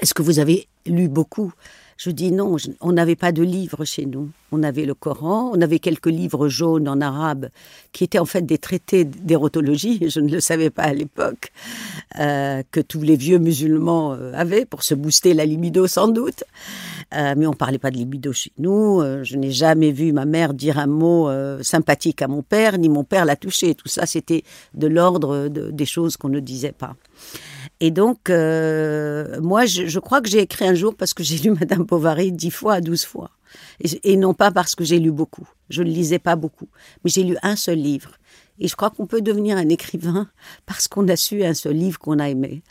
est-ce 0.00 0.14
que 0.14 0.22
vous 0.22 0.38
avez 0.38 0.68
lu 0.86 1.08
beaucoup? 1.08 1.52
Je 1.98 2.10
dis 2.10 2.30
non, 2.30 2.56
on 2.80 2.92
n'avait 2.92 3.16
pas 3.16 3.32
de 3.32 3.42
livres 3.42 3.84
chez 3.84 4.06
nous. 4.06 4.30
On 4.52 4.62
avait 4.62 4.84
le 4.84 4.94
Coran, 4.94 5.50
on 5.52 5.60
avait 5.60 5.80
quelques 5.80 6.06
livres 6.06 6.48
jaunes 6.48 6.88
en 6.88 7.00
arabe 7.00 7.48
qui 7.90 8.04
étaient 8.04 8.20
en 8.20 8.24
fait 8.24 8.42
des 8.46 8.58
traités 8.58 9.04
d'érotologie, 9.04 9.98
je 10.08 10.20
ne 10.20 10.30
le 10.30 10.38
savais 10.40 10.70
pas 10.70 10.84
à 10.84 10.92
l'époque, 10.92 11.52
euh, 12.20 12.62
que 12.70 12.78
tous 12.78 13.02
les 13.02 13.16
vieux 13.16 13.38
musulmans 13.38 14.12
euh, 14.12 14.32
avaient 14.34 14.64
pour 14.64 14.84
se 14.84 14.94
booster 14.94 15.34
la 15.34 15.44
libido 15.44 15.88
sans 15.88 16.06
doute. 16.06 16.44
Euh, 17.14 17.34
mais 17.36 17.46
on 17.46 17.52
parlait 17.52 17.78
pas 17.78 17.90
de 17.90 17.96
libido 17.96 18.32
chez 18.32 18.52
nous. 18.58 19.00
je 19.22 19.36
n'ai 19.36 19.50
jamais 19.50 19.92
vu 19.92 20.12
ma 20.12 20.26
mère 20.26 20.52
dire 20.52 20.78
un 20.78 20.86
mot 20.86 21.30
sympathique 21.62 22.22
à 22.22 22.28
mon 22.28 22.42
père, 22.42 22.78
ni 22.78 22.88
mon 22.88 23.04
père 23.04 23.24
l'a 23.24 23.36
touché. 23.36 23.74
Tout 23.74 23.88
ça, 23.88 24.06
c'était 24.06 24.42
de 24.74 24.86
l'ordre 24.86 25.48
des 25.48 25.86
choses 25.86 26.16
qu'on 26.16 26.28
ne 26.28 26.40
disait 26.40 26.72
pas. 26.72 26.96
Et 27.80 27.90
donc, 27.90 28.28
euh, 28.28 29.40
moi, 29.40 29.66
je, 29.66 29.98
crois 29.98 30.20
que 30.20 30.28
j'ai 30.28 30.40
écrit 30.40 30.66
un 30.66 30.74
jour 30.74 30.94
parce 30.94 31.14
que 31.14 31.22
j'ai 31.22 31.38
lu 31.38 31.50
Madame 31.60 31.84
Bovary 31.84 32.32
dix 32.32 32.50
fois 32.50 32.74
à 32.74 32.80
douze 32.80 33.04
fois. 33.04 33.30
Et, 33.80 34.16
non 34.16 34.34
pas 34.34 34.50
parce 34.50 34.74
que 34.74 34.84
j'ai 34.84 34.98
lu 34.98 35.10
beaucoup. 35.10 35.48
Je 35.70 35.82
ne 35.82 35.88
lisais 35.88 36.18
pas 36.18 36.36
beaucoup. 36.36 36.68
Mais 37.02 37.10
j'ai 37.10 37.22
lu 37.22 37.36
un 37.42 37.56
seul 37.56 37.78
livre. 37.78 38.12
Et 38.60 38.68
je 38.68 38.76
crois 38.76 38.90
qu'on 38.90 39.06
peut 39.06 39.20
devenir 39.20 39.56
un 39.56 39.68
écrivain 39.68 40.28
parce 40.66 40.88
qu'on 40.88 41.06
a 41.08 41.16
su 41.16 41.44
un 41.44 41.54
seul 41.54 41.76
livre 41.76 41.98
qu'on 41.98 42.18
a 42.18 42.28
aimé. 42.28 42.62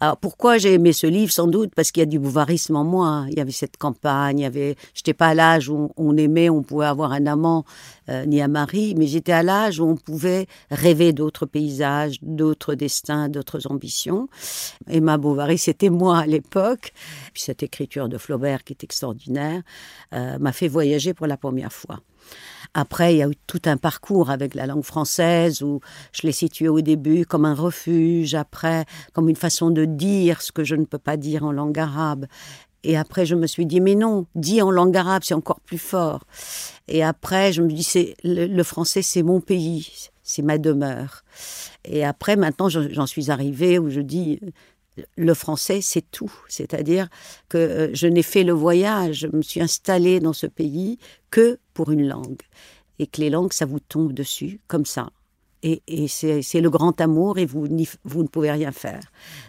Alors 0.00 0.16
pourquoi 0.16 0.58
j'ai 0.58 0.74
aimé 0.74 0.92
ce 0.92 1.06
livre? 1.06 1.32
Sans 1.32 1.46
doute 1.46 1.72
parce 1.74 1.90
qu'il 1.90 2.00
y 2.00 2.02
a 2.02 2.06
du 2.06 2.18
bouvarisme 2.18 2.76
en 2.76 2.84
moi. 2.84 3.26
Il 3.28 3.38
y 3.38 3.40
avait 3.40 3.52
cette 3.52 3.76
campagne, 3.76 4.40
il 4.40 4.42
y 4.42 4.46
avait. 4.46 4.76
J'étais 4.94 5.14
pas 5.14 5.28
à 5.28 5.34
l'âge 5.34 5.68
où 5.68 5.90
on 5.96 6.16
aimait, 6.16 6.50
on 6.50 6.62
pouvait 6.62 6.86
avoir 6.86 7.12
un 7.12 7.26
amant 7.26 7.64
euh, 8.08 8.24
ni 8.26 8.42
un 8.42 8.48
mari, 8.48 8.94
mais 8.96 9.06
j'étais 9.06 9.32
à 9.32 9.42
l'âge 9.42 9.78
où 9.78 9.84
on 9.84 9.96
pouvait 9.96 10.46
rêver 10.70 11.12
d'autres 11.12 11.46
paysages, 11.46 12.18
d'autres 12.22 12.74
destins, 12.74 13.28
d'autres 13.28 13.70
ambitions. 13.70 14.28
Emma 14.88 15.16
Bovary, 15.16 15.58
c'était 15.58 15.90
moi 15.90 16.18
à 16.18 16.26
l'époque. 16.26 16.92
Puis 17.32 17.42
cette 17.42 17.62
écriture 17.62 18.08
de 18.08 18.18
Flaubert 18.18 18.64
qui 18.64 18.72
est 18.72 18.84
extraordinaire 18.84 19.62
euh, 20.12 20.38
m'a 20.38 20.52
fait 20.52 20.68
voyager 20.68 21.14
pour 21.14 21.26
la 21.26 21.36
première 21.36 21.72
fois. 21.72 22.00
Après, 22.74 23.14
il 23.14 23.18
y 23.18 23.22
a 23.22 23.28
eu 23.28 23.36
tout 23.46 23.62
un 23.64 23.76
parcours 23.76 24.30
avec 24.30 24.54
la 24.54 24.66
langue 24.66 24.84
française 24.84 25.62
où 25.62 25.80
je 26.12 26.22
l'ai 26.22 26.32
située 26.32 26.68
au 26.68 26.80
début 26.80 27.26
comme 27.26 27.44
un 27.44 27.54
refuge, 27.54 28.34
après 28.34 28.84
comme 29.12 29.28
une 29.28 29.36
façon 29.36 29.70
de 29.70 29.84
dire 29.84 30.40
ce 30.40 30.52
que 30.52 30.62
je 30.62 30.76
ne 30.76 30.84
peux 30.84 30.98
pas 30.98 31.16
dire 31.16 31.44
en 31.44 31.52
langue 31.52 31.78
arabe. 31.78 32.26
Et 32.82 32.96
après, 32.96 33.26
je 33.26 33.34
me 33.34 33.46
suis 33.46 33.66
dit, 33.66 33.80
mais 33.80 33.94
non, 33.94 34.26
dit 34.34 34.62
en 34.62 34.70
langue 34.70 34.96
arabe, 34.96 35.22
c'est 35.24 35.34
encore 35.34 35.60
plus 35.60 35.78
fort. 35.78 36.24
Et 36.88 37.02
après, 37.02 37.52
je 37.52 37.62
me 37.62 37.68
dis, 37.68 37.82
c'est 37.82 38.14
le, 38.24 38.62
français, 38.62 39.02
c'est 39.02 39.22
mon 39.22 39.40
pays, 39.40 40.08
c'est 40.22 40.42
ma 40.42 40.56
demeure. 40.56 41.22
Et 41.84 42.04
après, 42.04 42.36
maintenant, 42.36 42.68
j'en 42.68 43.06
suis 43.06 43.30
arrivée 43.30 43.78
où 43.78 43.90
je 43.90 44.00
dis, 44.00 44.40
le 45.16 45.34
français, 45.34 45.80
c'est 45.82 46.10
tout. 46.10 46.32
C'est-à-dire 46.48 47.08
que 47.48 47.58
euh, 47.58 47.90
je 47.92 48.06
n'ai 48.06 48.22
fait 48.22 48.44
le 48.44 48.52
voyage, 48.52 49.20
je 49.20 49.26
me 49.26 49.42
suis 49.42 49.60
installée 49.60 50.20
dans 50.20 50.32
ce 50.32 50.46
pays 50.46 50.98
que 51.30 51.58
pour 51.74 51.90
une 51.90 52.06
langue. 52.06 52.42
Et 52.98 53.06
que 53.06 53.20
les 53.20 53.30
langues, 53.30 53.52
ça 53.52 53.66
vous 53.66 53.80
tombe 53.80 54.12
dessus, 54.12 54.60
comme 54.66 54.84
ça. 54.84 55.10
Et, 55.62 56.08
c'est 56.08 56.60
le 56.60 56.70
grand 56.70 56.98
amour 57.02 57.38
et 57.38 57.44
vous, 57.44 57.68
ne 57.68 58.26
pouvez 58.28 58.50
rien 58.50 58.72
faire. 58.72 59.02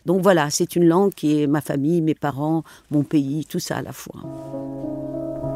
Donc 0.06 0.22
voilà, 0.22 0.50
c'est 0.50 0.76
une 0.76 0.86
langue 0.86 1.14
qui 1.14 1.42
est 1.42 1.48
ma 1.48 1.62
famille, 1.62 2.02
mes 2.02 2.16
parents, 2.16 2.64
mon 2.90 3.04
pays, 3.04 3.46
tout 3.46 3.60
ça 3.60 3.78
à 3.78 3.82
la 3.82 3.94
fois. 3.94 4.22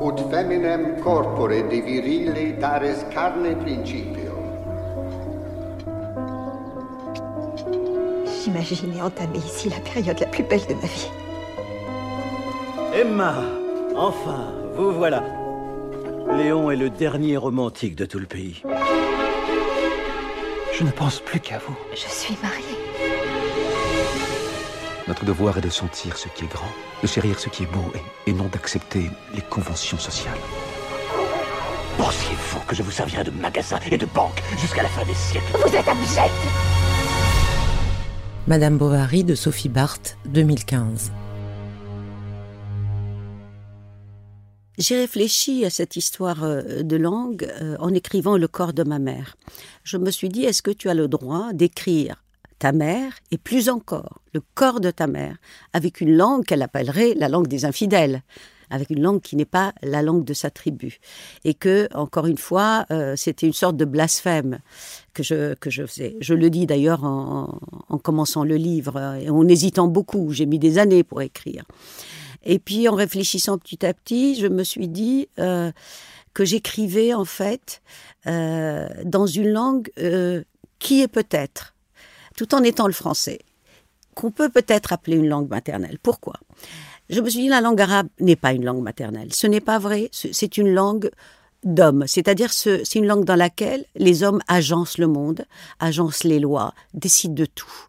Ut 0.02 0.18
feminem 0.30 1.02
corpore 1.02 1.50
virile 1.50 2.58
carne. 3.12 4.25
J'imaginais 8.46 9.02
entamer 9.02 9.40
ici 9.40 9.70
la 9.70 9.80
période 9.80 10.20
la 10.20 10.28
plus 10.28 10.44
belle 10.44 10.68
de 10.68 10.76
ma 10.76 10.82
vie. 10.82 11.10
Emma, 12.94 13.38
enfin, 13.96 14.54
vous 14.76 14.92
voilà. 14.92 15.24
Léon 16.38 16.70
est 16.70 16.76
le 16.76 16.92
dernier 16.92 17.38
romantique 17.38 17.96
de 17.96 18.06
tout 18.06 18.20
le 18.20 18.28
pays. 18.28 18.62
Je 20.78 20.84
ne 20.84 20.92
pense 20.92 21.22
plus 21.22 21.40
qu'à 21.40 21.58
vous. 21.58 21.76
Je 21.94 22.08
suis 22.08 22.38
mariée. 22.44 22.78
Notre 25.08 25.26
devoir 25.26 25.58
est 25.58 25.62
de 25.62 25.70
sentir 25.72 26.16
ce 26.16 26.28
qui 26.28 26.46
est 26.46 26.48
grand, 26.48 26.70
de 27.02 27.08
chérir 27.08 27.40
ce 27.40 27.50
qui 27.50 27.64
est 27.64 27.72
beau 27.72 27.92
et, 27.96 28.30
et 28.30 28.34
non 28.34 28.46
d'accepter 28.46 29.10
les 29.34 29.42
conventions 29.42 29.98
sociales. 29.98 30.38
Pensiez-vous 31.98 32.60
que 32.68 32.76
je 32.76 32.84
vous 32.84 32.92
servirai 32.92 33.24
de 33.24 33.32
magasin 33.32 33.80
et 33.90 33.98
de 33.98 34.06
banque 34.06 34.44
jusqu'à 34.60 34.84
la 34.84 34.90
fin 34.90 35.04
des 35.04 35.16
siècles? 35.16 35.48
Vous 35.54 35.76
êtes 35.76 35.88
abject 35.88 36.32
Madame 38.48 38.78
Bovary 38.78 39.24
de 39.24 39.34
Sophie 39.34 39.70
Barthes, 39.70 40.20
2015. 40.28 41.12
J'ai 44.78 44.98
réfléchi 44.98 45.66
à 45.66 45.72
cette 45.72 45.96
histoire 45.96 46.44
euh, 46.44 46.84
de 46.84 46.96
langue 46.96 47.52
euh, 47.60 47.76
en 47.80 47.92
écrivant 47.92 48.38
Le 48.38 48.48
corps 48.48 48.74
de 48.74 48.84
ma 48.84 49.00
mère. 49.00 49.36
Je 49.84 49.98
me 49.98 50.12
suis 50.12 50.30
dit, 50.30 50.44
est-ce 50.44 50.62
que 50.62 50.70
tu 50.70 50.90
as 50.90 50.94
le 50.94 51.08
droit 51.08 51.54
d'écrire 51.54 52.24
ta 52.60 52.72
mère 52.72 53.14
et 53.32 53.40
plus 53.40 53.68
encore 53.68 54.22
le 54.36 54.42
corps 54.54 54.80
de 54.80 54.92
ta 54.92 55.08
mère 55.08 55.38
avec 55.74 56.00
une 56.00 56.16
langue 56.16 56.46
qu'elle 56.46 56.62
appellerait 56.62 57.16
la 57.16 57.30
langue 57.30 57.48
des 57.48 57.66
infidèles? 57.66 58.22
Avec 58.70 58.90
une 58.90 59.02
langue 59.02 59.22
qui 59.22 59.36
n'est 59.36 59.46
pas 59.46 59.74
la 59.82 60.02
langue 60.02 60.24
de 60.24 60.34
sa 60.34 60.50
tribu. 60.50 61.00
Et 61.44 61.54
que, 61.54 61.88
encore 61.94 62.28
une 62.28 62.38
fois, 62.38 62.86
euh, 62.92 63.16
c'était 63.16 63.48
une 63.48 63.54
sorte 63.54 63.78
de 63.78 63.86
blasphème 63.86 64.60
que 65.14 65.24
je, 65.24 65.54
que 65.56 65.70
je 65.70 65.86
faisais. 65.86 66.16
Je 66.20 66.34
le 66.34 66.50
dis 66.50 66.66
d'ailleurs 66.66 67.04
en, 67.04 67.60
commençant 68.04 68.44
le 68.44 68.56
livre, 68.56 69.18
et 69.20 69.30
en 69.30 69.48
hésitant 69.48 69.88
beaucoup. 69.88 70.32
J'ai 70.32 70.46
mis 70.46 70.60
des 70.60 70.78
années 70.78 71.04
pour 71.04 71.22
écrire. 71.22 71.64
Et 72.44 72.60
puis, 72.60 72.88
en 72.88 72.96
réfléchissant 72.96 73.58
petit 73.58 73.86
à 73.86 73.94
petit, 73.94 74.36
je 74.36 74.48
me 74.48 74.64
suis 74.64 74.88
dit 74.88 75.30
euh, 75.40 75.72
que 76.34 76.46
j'écrivais, 76.46 77.14
en 77.14 77.26
fait, 77.26 77.82
euh, 78.28 78.88
dans 79.04 79.26
une 79.26 79.50
langue 79.50 79.90
qui 80.80 81.02
est 81.02 81.08
peut-être 81.08 81.76
tout 82.36 82.54
en 82.54 82.64
étant 82.64 82.88
le 82.88 82.94
français, 82.94 83.40
qu'on 84.14 84.32
peut 84.32 84.50
peut-être 84.50 84.94
appeler 84.94 85.18
une 85.18 85.28
langue 85.28 85.50
maternelle. 85.50 85.98
Pourquoi? 86.02 86.36
Je 87.10 87.22
me 87.22 87.30
suis 87.30 87.42
dit, 87.42 87.50
la 87.50 87.62
langue 87.62 87.82
arabe 87.82 88.08
n'est 88.20 88.36
pas 88.36 88.54
une 88.54 88.66
langue 88.66 88.82
maternelle. 88.82 89.34
Ce 89.34 89.48
n'est 89.48 89.62
pas 89.62 89.80
vrai, 89.80 90.10
c'est 90.12 90.58
une 90.58 90.74
langue 90.74 91.12
d'hommes, 91.64 92.06
c'est-à-dire 92.08 92.54
c'est 92.54 92.96
une 92.96 93.08
langue 93.08 93.26
dans 93.26 93.36
laquelle 93.36 93.86
les 93.96 94.24
hommes 94.24 94.42
agencent 94.48 94.98
le 94.98 95.08
monde, 95.08 95.46
agencent 95.80 96.24
les 96.24 96.40
lois, 96.40 96.74
décident 96.94 97.34
de 97.34 97.46
tout. 97.46 97.88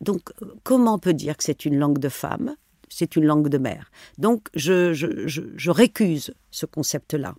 Donc, 0.00 0.32
comment 0.64 0.94
on 0.94 0.98
peut 0.98 1.14
dire 1.14 1.36
que 1.36 1.44
c'est 1.44 1.64
une 1.64 1.78
langue 1.78 1.98
de 1.98 2.08
femme? 2.08 2.56
C'est 2.88 3.16
une 3.16 3.24
langue 3.24 3.48
de 3.48 3.58
mère. 3.58 3.90
Donc, 4.18 4.48
je, 4.54 4.92
je, 4.92 5.06
je 5.26 5.70
récuse 5.70 6.34
ce 6.50 6.66
concept-là. 6.66 7.34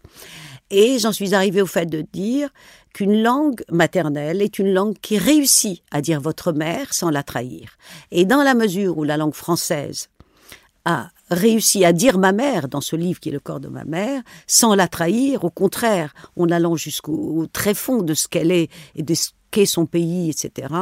Et 0.72 0.98
j'en 0.98 1.12
suis 1.12 1.36
arrivée 1.36 1.62
au 1.62 1.68
fait 1.68 1.86
de 1.86 2.04
dire 2.14 2.50
qu'une 2.94 3.22
langue 3.22 3.64
maternelle 3.70 4.42
est 4.42 4.58
une 4.58 4.74
langue 4.74 4.98
qui 5.00 5.20
réussit 5.20 5.84
à 5.92 6.02
dire 6.02 6.20
votre 6.20 6.54
mère 6.54 6.94
sans 6.94 7.12
la 7.12 7.22
trahir. 7.22 7.78
Et 8.10 8.26
dans 8.26 8.42
la 8.42 8.56
mesure 8.56 8.98
où 8.98 9.04
la 9.04 9.18
langue 9.18 9.36
française 9.36 10.10
a 10.86 11.10
réussi 11.30 11.86
à 11.86 11.94
dire 11.94 12.18
ma 12.18 12.32
mère 12.32 12.68
dans 12.68 12.82
ce 12.82 12.96
livre 12.96 13.20
qui 13.20 13.30
est 13.30 13.34
le 13.34 13.40
corps 13.40 13.60
de 13.60 13.70
ma 13.70 13.86
mère, 13.86 14.22
sans 14.48 14.76
la 14.76 14.88
trahir, 14.88 15.44
au 15.44 15.50
contraire, 15.50 16.14
en 16.38 16.50
allant 16.50 16.76
jusqu'au 16.76 17.48
très 17.52 17.74
fond 17.74 18.02
de 18.02 18.14
ce 18.14 18.28
qu'elle 18.28 18.52
est 18.52 18.70
et 18.96 19.04
de 19.04 19.14
ce 19.14 19.30
qu'est 19.52 19.66
son 19.66 19.86
pays, 19.86 20.30
etc., 20.30 20.74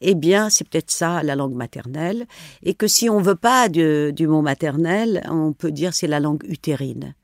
eh 0.00 0.14
bien, 0.14 0.50
c'est 0.50 0.68
peut-être 0.68 0.90
ça 0.90 1.22
la 1.22 1.36
langue 1.36 1.54
maternelle. 1.54 2.26
Et 2.62 2.74
que 2.74 2.88
si 2.88 3.08
on 3.08 3.20
veut 3.20 3.36
pas 3.36 3.68
du, 3.68 4.12
du 4.12 4.26
mot 4.26 4.42
maternel, 4.42 5.24
on 5.30 5.52
peut 5.52 5.70
dire 5.70 5.94
c'est 5.94 6.08
la 6.08 6.20
langue 6.20 6.44
utérine. 6.48 7.14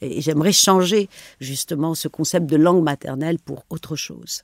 Et 0.00 0.20
j'aimerais 0.20 0.52
changer 0.52 1.08
justement 1.40 1.94
ce 1.94 2.08
concept 2.08 2.46
de 2.46 2.56
langue 2.56 2.82
maternelle 2.82 3.38
pour 3.38 3.64
autre 3.70 3.94
chose. 3.94 4.42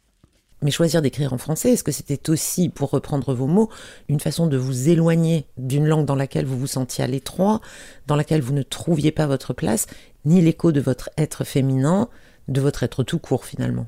Mais 0.61 0.71
choisir 0.73 1.03
d'écrire 1.03 1.33
en 1.33 1.39
français, 1.39 1.73
est-ce 1.73 1.85
que 1.85 1.93
c'était 1.93 2.31
aussi, 2.31 2.69
pour 2.69 2.91
reprendre 2.91 3.33
vos 3.33 3.47
mots, 3.47 3.71
une 4.09 4.19
façon 4.19 4.49
de 4.49 4.57
vous 4.57 4.89
éloigner 4.89 5.47
d'une 5.57 5.87
langue 5.87 6.05
dans 6.05 6.17
laquelle 6.17 6.47
vous 6.47 6.59
vous 6.59 6.67
sentiez 6.67 7.05
à 7.05 7.07
l'étroit, 7.07 7.61
dans 8.09 8.17
laquelle 8.17 8.43
vous 8.43 8.55
ne 8.55 8.63
trouviez 8.63 9.13
pas 9.13 9.27
votre 9.27 9.53
place, 9.53 9.87
ni 10.25 10.41
l'écho 10.41 10.73
de 10.73 10.81
votre 10.81 11.11
être 11.17 11.45
féminin, 11.45 12.09
de 12.49 12.61
votre 12.61 12.83
être 12.83 13.05
tout 13.05 13.21
court 13.21 13.45
finalement? 13.45 13.87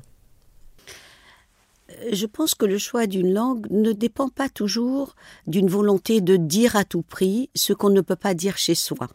Je 2.11 2.25
pense 2.25 2.55
que 2.55 2.65
le 2.65 2.77
choix 2.77 3.05
d'une 3.05 3.33
langue 3.33 3.67
ne 3.69 3.91
dépend 3.91 4.29
pas 4.29 4.47
toujours 4.47 5.15
d'une 5.47 5.67
volonté 5.67 6.21
de 6.21 6.37
dire 6.37 6.77
à 6.77 6.85
tout 6.85 7.01
prix 7.01 7.49
ce 7.53 7.73
qu'on 7.73 7.89
ne 7.89 8.01
peut 8.01 8.15
pas 8.15 8.33
dire 8.33 8.57
chez 8.57 8.75
soi 8.75 9.09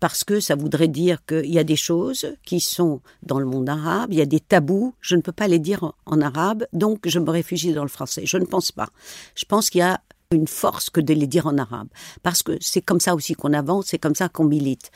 parce 0.00 0.24
que 0.24 0.40
ça 0.40 0.54
voudrait 0.54 0.88
dire 0.88 1.24
qu'il 1.26 1.52
y 1.52 1.58
a 1.58 1.64
des 1.64 1.76
choses 1.76 2.34
qui 2.44 2.60
sont 2.60 3.00
dans 3.22 3.38
le 3.38 3.46
monde 3.46 3.68
arabe, 3.68 4.12
il 4.12 4.18
y 4.18 4.22
a 4.22 4.26
des 4.26 4.40
tabous, 4.40 4.94
je 5.00 5.16
ne 5.16 5.20
peux 5.20 5.32
pas 5.32 5.48
les 5.48 5.58
dire 5.58 5.92
en, 6.06 6.20
arabe, 6.20 6.66
donc 6.72 7.06
je 7.06 7.18
me 7.18 7.30
réfugie 7.30 7.72
dans 7.72 7.82
le 7.82 7.88
français. 7.88 8.22
Je 8.24 8.36
ne 8.36 8.44
pense 8.44 8.72
pas. 8.72 8.88
Je 9.34 9.44
pense 9.44 9.70
qu'il 9.70 9.80
y 9.80 9.82
a 9.82 10.00
une 10.30 10.46
force 10.46 10.90
que 10.90 11.00
de 11.00 11.14
les 11.14 11.26
dire 11.26 11.46
en 11.46 11.58
arabe, 11.58 11.88
parce 12.22 12.42
que 12.42 12.52
c'est 12.60 12.80
comme 12.80 13.00
ça 13.00 13.14
aussi 13.14 13.34
qu'on 13.34 13.52
avance, 13.52 13.86
c'est 13.88 13.98
comme 13.98 14.14
ça 14.14 14.28
qu'on 14.28 14.44
milite. 14.44 14.90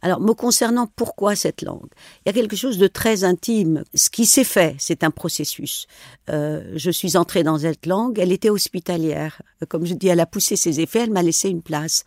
Alors, 0.00 0.20
me 0.20 0.32
concernant, 0.32 0.86
pourquoi 0.86 1.34
cette 1.34 1.62
langue? 1.62 1.88
Il 2.24 2.28
y 2.28 2.30
a 2.30 2.32
quelque 2.32 2.54
chose 2.54 2.78
de 2.78 2.86
très 2.86 3.24
intime. 3.24 3.82
Ce 3.94 4.10
qui 4.10 4.26
s'est 4.26 4.44
fait, 4.44 4.76
c'est 4.78 5.02
un 5.02 5.10
processus. 5.10 5.88
Euh, 6.30 6.72
je 6.76 6.90
suis 6.92 7.16
entrée 7.16 7.42
dans 7.42 7.58
cette 7.58 7.84
langue, 7.84 8.20
elle 8.20 8.30
était 8.30 8.50
hospitalière. 8.50 9.42
Comme 9.68 9.86
je 9.86 9.94
dis, 9.94 10.06
elle 10.06 10.20
a 10.20 10.26
poussé 10.26 10.54
ses 10.54 10.78
effets, 10.78 11.00
elle 11.00 11.10
m'a 11.10 11.22
laissé 11.22 11.48
une 11.48 11.62
place. 11.62 12.04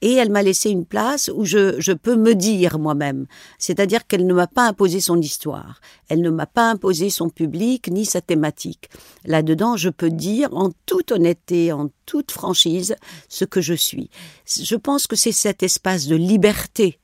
Et 0.00 0.14
elle 0.14 0.30
m'a 0.30 0.42
laissé 0.42 0.70
une 0.70 0.86
place 0.86 1.30
où 1.34 1.44
je, 1.44 1.78
je 1.78 1.92
peux 1.92 2.16
me 2.16 2.34
dire 2.34 2.78
moi-même. 2.78 3.26
C'est-à-dire 3.58 4.06
qu'elle 4.06 4.26
ne 4.26 4.32
m'a 4.32 4.46
pas 4.46 4.66
imposé 4.66 5.00
son 5.00 5.20
histoire. 5.20 5.82
Elle 6.08 6.22
ne 6.22 6.30
m'a 6.30 6.46
pas 6.46 6.70
imposé 6.70 7.10
son 7.10 7.28
public 7.28 7.88
ni 7.90 8.06
sa 8.06 8.22
thématique. 8.22 8.88
Là-dedans, 9.26 9.76
je 9.76 9.90
peux 9.90 10.10
dire 10.10 10.48
en 10.54 10.70
toute 10.86 11.12
honnêteté, 11.12 11.70
en 11.70 11.90
toute 12.06 12.30
franchise, 12.30 12.96
ce 13.28 13.44
que 13.44 13.60
je 13.60 13.74
suis. 13.74 14.08
Je 14.46 14.76
pense 14.76 15.06
que 15.06 15.16
c'est 15.16 15.32
cet 15.32 15.62
espace 15.62 16.06
de 16.06 16.16
liberté 16.16 16.98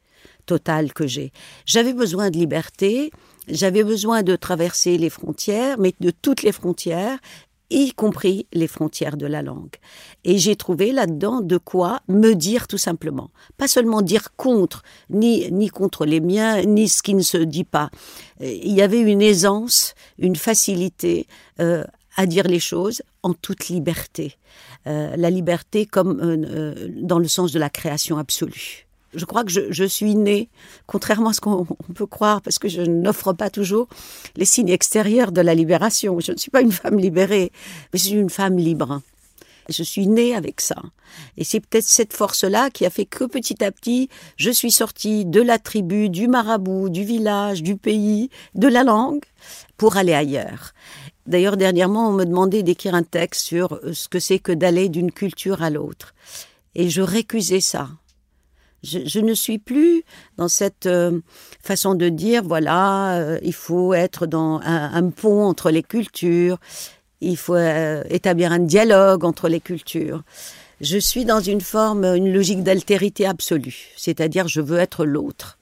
totale 0.46 0.92
que 0.92 1.06
j'ai. 1.06 1.32
J'avais 1.66 1.92
besoin 1.92 2.30
de 2.30 2.38
liberté, 2.38 3.10
j'avais 3.48 3.84
besoin 3.84 4.22
de 4.22 4.36
traverser 4.36 4.98
les 4.98 5.10
frontières, 5.10 5.78
mais 5.78 5.94
de 6.00 6.10
toutes 6.10 6.42
les 6.42 6.52
frontières, 6.52 7.18
y 7.72 7.92
compris 7.92 8.46
les 8.52 8.66
frontières 8.66 9.16
de 9.16 9.26
la 9.26 9.42
langue. 9.42 9.76
Et 10.24 10.38
j'ai 10.38 10.56
trouvé 10.56 10.92
là-dedans 10.92 11.40
de 11.40 11.56
quoi 11.56 12.00
me 12.08 12.34
dire 12.34 12.68
tout 12.68 12.78
simplement. 12.78 13.30
Pas 13.56 13.68
seulement 13.68 14.02
dire 14.02 14.36
contre, 14.36 14.82
ni, 15.10 15.50
ni 15.50 15.68
contre 15.68 16.04
les 16.04 16.20
miens, 16.20 16.62
ni 16.62 16.88
ce 16.88 17.02
qui 17.02 17.14
ne 17.14 17.22
se 17.22 17.38
dit 17.38 17.64
pas. 17.64 17.90
Il 18.40 18.72
y 18.72 18.82
avait 18.82 19.00
une 19.00 19.22
aisance, 19.22 19.94
une 20.18 20.36
facilité 20.36 21.26
euh, 21.60 21.84
à 22.16 22.26
dire 22.26 22.46
les 22.46 22.60
choses 22.60 23.02
en 23.22 23.32
toute 23.32 23.68
liberté. 23.68 24.36
Euh, 24.86 25.16
la 25.16 25.30
liberté 25.30 25.86
comme 25.86 26.20
euh, 26.20 26.88
dans 27.00 27.18
le 27.18 27.28
sens 27.28 27.52
de 27.52 27.58
la 27.58 27.70
création 27.70 28.18
absolue 28.18 28.86
je 29.14 29.24
crois 29.24 29.44
que 29.44 29.50
je, 29.50 29.84
suis 29.84 30.14
née, 30.14 30.48
contrairement 30.86 31.30
à 31.30 31.32
ce 31.32 31.40
qu'on 31.40 31.64
peut 31.94 32.06
croire, 32.06 32.40
parce 32.40 32.58
que 32.58 32.68
je 32.68 32.82
n'offre 32.82 33.32
pas 33.32 33.50
toujours 33.50 33.88
les 34.36 34.44
signes 34.44 34.70
extérieurs 34.70 35.32
de 35.32 35.40
la 35.40 35.54
libération. 35.54 36.18
Je 36.20 36.32
ne 36.32 36.36
suis 36.36 36.50
pas 36.50 36.62
une 36.62 36.72
femme 36.72 36.98
libérée, 36.98 37.52
mais 37.92 37.98
je 37.98 38.04
suis 38.04 38.16
une 38.16 38.30
femme 38.30 38.58
libre. 38.58 39.02
Je 39.68 39.82
suis 39.82 40.08
née 40.08 40.34
avec 40.34 40.60
ça. 40.60 40.76
Et 41.36 41.44
c'est 41.44 41.60
peut-être 41.60 41.84
cette 41.84 42.12
force-là 42.12 42.70
qui 42.70 42.84
a 42.84 42.90
fait 42.90 43.04
que 43.04 43.24
petit 43.24 43.62
à 43.62 43.70
petit, 43.70 44.08
je 44.36 44.50
suis 44.50 44.72
sortie 44.72 45.24
de 45.24 45.40
la 45.40 45.58
tribu, 45.58 46.08
du 46.08 46.26
marabout, 46.26 46.88
du 46.88 47.04
village, 47.04 47.62
du 47.62 47.76
pays, 47.76 48.28
de 48.54 48.66
la 48.66 48.82
langue, 48.82 49.24
pour 49.76 49.96
aller 49.96 50.14
ailleurs. 50.14 50.72
D'ailleurs, 51.26 51.56
dernièrement, 51.56 52.08
on 52.08 52.12
me 52.12 52.24
demandait 52.24 52.64
d'écrire 52.64 52.94
un 52.94 53.04
texte 53.04 53.42
sur 53.42 53.78
ce 53.92 54.08
que 54.08 54.18
c'est 54.18 54.40
que 54.40 54.52
d'aller 54.52 54.88
d'une 54.88 55.12
culture 55.12 55.62
à 55.62 55.70
l'autre. 55.70 56.14
Et 56.74 56.90
je 56.90 57.02
récusais 57.02 57.60
ça. 57.60 57.88
Je, 58.82 59.20
ne 59.20 59.34
suis 59.34 59.58
plus 59.58 60.02
dans 60.36 60.48
cette 60.48 60.86
euh, 60.86 61.20
façon 61.62 61.94
de 61.94 62.08
dire, 62.08 62.42
voilà, 62.42 63.16
euh, 63.16 63.38
il 63.42 63.52
faut 63.52 63.94
être 63.94 64.26
dans 64.26 64.60
un, 64.64 65.10
pont 65.10 65.44
entre 65.44 65.70
les 65.70 65.84
cultures, 65.84 66.58
il 67.20 67.36
faut 67.36 67.54
euh, 67.54 68.02
établir 68.10 68.50
un 68.50 68.58
dialogue 68.58 69.24
entre 69.24 69.48
les 69.48 69.60
cultures. 69.60 70.22
Je 70.80 70.98
suis 70.98 71.24
dans 71.24 71.40
une 71.40 71.60
forme, 71.60 72.04
une 72.04 72.32
logique 72.32 72.64
d'altérité 72.64 73.24
absolue, 73.24 73.92
c'est-à-dire 73.96 74.48
je 74.48 74.60
veux 74.60 74.78
être 74.78 75.04
l'autre. 75.04 75.58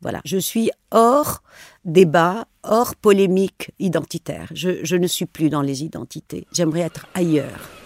Voilà, 0.00 0.20
je 0.24 0.38
suis 0.38 0.70
hors 0.92 1.42
débat, 1.84 2.46
hors 2.62 2.94
polémique 2.94 3.72
identitaire. 3.80 4.48
je 4.52 4.96
ne 4.96 5.06
suis 5.08 5.26
plus 5.26 5.50
dans 5.50 5.62
les 5.62 5.82
identités. 5.82 6.46
J'aimerais 6.52 6.80
être 6.80 7.06
ailleurs. 7.14 7.81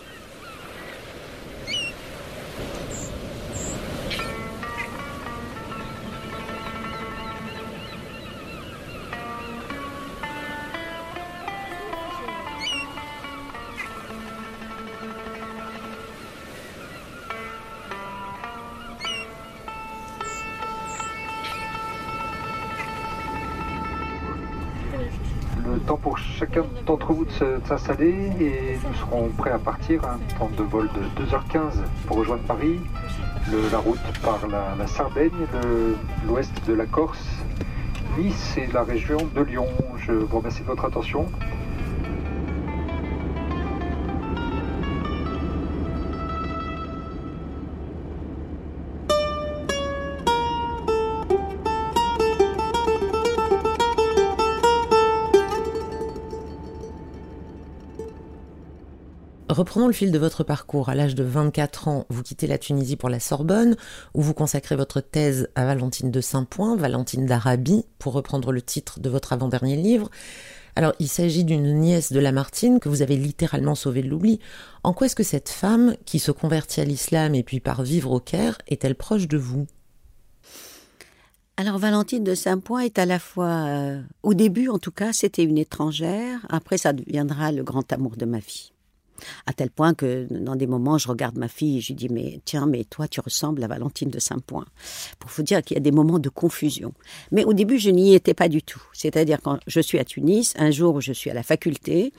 S'installer 27.64 28.32
et 28.40 28.78
nous 28.86 28.94
serons 28.94 29.28
prêts 29.36 29.50
à 29.50 29.58
partir. 29.58 30.04
Un 30.04 30.18
temps 30.38 30.50
de 30.56 30.62
vol 30.62 30.88
de 30.94 31.24
2h15 31.24 31.84
pour 32.06 32.18
rejoindre 32.18 32.42
Paris. 32.42 32.80
la 33.72 33.78
route 33.78 33.98
par 34.22 34.40
la, 34.48 34.86
Sardaigne, 34.86 35.46
l'ouest 36.26 36.52
de 36.66 36.74
la 36.74 36.86
Corse, 36.86 37.26
Nice 38.18 38.56
et 38.56 38.66
la 38.72 38.82
région 38.82 39.18
de 39.34 39.42
Lyon. 39.42 39.68
Je 39.98 40.12
vous 40.12 40.38
remercie 40.38 40.62
de 40.62 40.66
votre 40.66 40.84
attention. 40.84 41.26
Reprenons 59.56 59.86
le 59.86 59.94
fil 59.94 60.12
de 60.12 60.18
votre 60.18 60.44
parcours. 60.44 60.90
À 60.90 60.94
l'âge 60.94 61.14
de 61.14 61.24
24 61.24 61.88
ans, 61.88 62.04
vous 62.10 62.22
quittez 62.22 62.46
la 62.46 62.58
Tunisie 62.58 62.96
pour 62.96 63.08
la 63.08 63.18
Sorbonne, 63.18 63.74
où 64.12 64.20
vous 64.20 64.34
consacrez 64.34 64.76
votre 64.76 65.00
thèse 65.00 65.48
à 65.54 65.64
Valentine 65.64 66.10
de 66.10 66.20
Saint-Point, 66.20 66.76
Valentine 66.76 67.24
d'Arabie, 67.24 67.86
pour 67.98 68.12
reprendre 68.12 68.52
le 68.52 68.60
titre 68.60 69.00
de 69.00 69.08
votre 69.08 69.32
avant-dernier 69.32 69.76
livre. 69.76 70.10
Alors, 70.74 70.92
il 70.98 71.08
s'agit 71.08 71.42
d'une 71.42 71.72
nièce 71.72 72.12
de 72.12 72.20
Lamartine 72.20 72.80
que 72.80 72.90
vous 72.90 73.00
avez 73.00 73.16
littéralement 73.16 73.74
sauvée 73.74 74.02
de 74.02 74.08
l'oubli. 74.08 74.40
En 74.82 74.92
quoi 74.92 75.06
est-ce 75.06 75.16
que 75.16 75.22
cette 75.22 75.48
femme, 75.48 75.96
qui 76.04 76.18
se 76.18 76.32
convertit 76.32 76.82
à 76.82 76.84
l'islam 76.84 77.34
et 77.34 77.42
puis 77.42 77.60
part 77.60 77.82
vivre 77.82 78.12
au 78.12 78.20
Caire, 78.20 78.58
est-elle 78.68 78.94
proche 78.94 79.26
de 79.26 79.38
vous? 79.38 79.66
Alors 81.56 81.78
Valentine 81.78 82.24
de 82.24 82.34
Saint-Point 82.34 82.80
est 82.80 82.98
à 82.98 83.06
la 83.06 83.18
fois, 83.18 83.64
euh, 83.68 84.02
au 84.22 84.34
début 84.34 84.68
en 84.68 84.78
tout 84.78 84.90
cas, 84.90 85.14
c'était 85.14 85.44
une 85.44 85.56
étrangère, 85.56 86.44
après 86.50 86.76
ça 86.76 86.92
deviendra 86.92 87.52
le 87.52 87.62
grand 87.62 87.90
amour 87.90 88.18
de 88.18 88.26
ma 88.26 88.40
vie. 88.40 88.74
À 89.46 89.52
tel 89.52 89.70
point 89.70 89.94
que 89.94 90.26
dans 90.30 90.56
des 90.56 90.66
moments, 90.66 90.98
je 90.98 91.08
regarde 91.08 91.36
ma 91.38 91.48
fille 91.48 91.78
et 91.78 91.80
je 91.80 91.88
lui 91.88 91.94
dis 91.94 92.08
mais 92.08 92.40
tiens, 92.44 92.66
mais 92.66 92.84
toi, 92.84 93.08
tu 93.08 93.20
ressembles 93.20 93.62
à 93.64 93.68
Valentine 93.68 94.10
de 94.10 94.18
Saint-Point. 94.18 94.66
Pour 95.18 95.30
vous 95.30 95.42
dire 95.42 95.62
qu'il 95.62 95.76
y 95.76 95.78
a 95.78 95.82
des 95.82 95.92
moments 95.92 96.18
de 96.18 96.28
confusion. 96.28 96.92
Mais 97.32 97.44
au 97.44 97.52
début, 97.52 97.78
je 97.78 97.90
n'y 97.90 98.14
étais 98.14 98.34
pas 98.34 98.48
du 98.48 98.62
tout. 98.62 98.82
C'est-à-dire 98.92 99.38
quand 99.42 99.58
je 99.66 99.80
suis 99.80 99.98
à 99.98 100.04
Tunis, 100.04 100.54
un 100.58 100.70
jour 100.70 100.94
où 100.94 101.00
je 101.00 101.12
suis 101.12 101.30
à 101.30 101.34
la 101.34 101.42
faculté, 101.42 102.12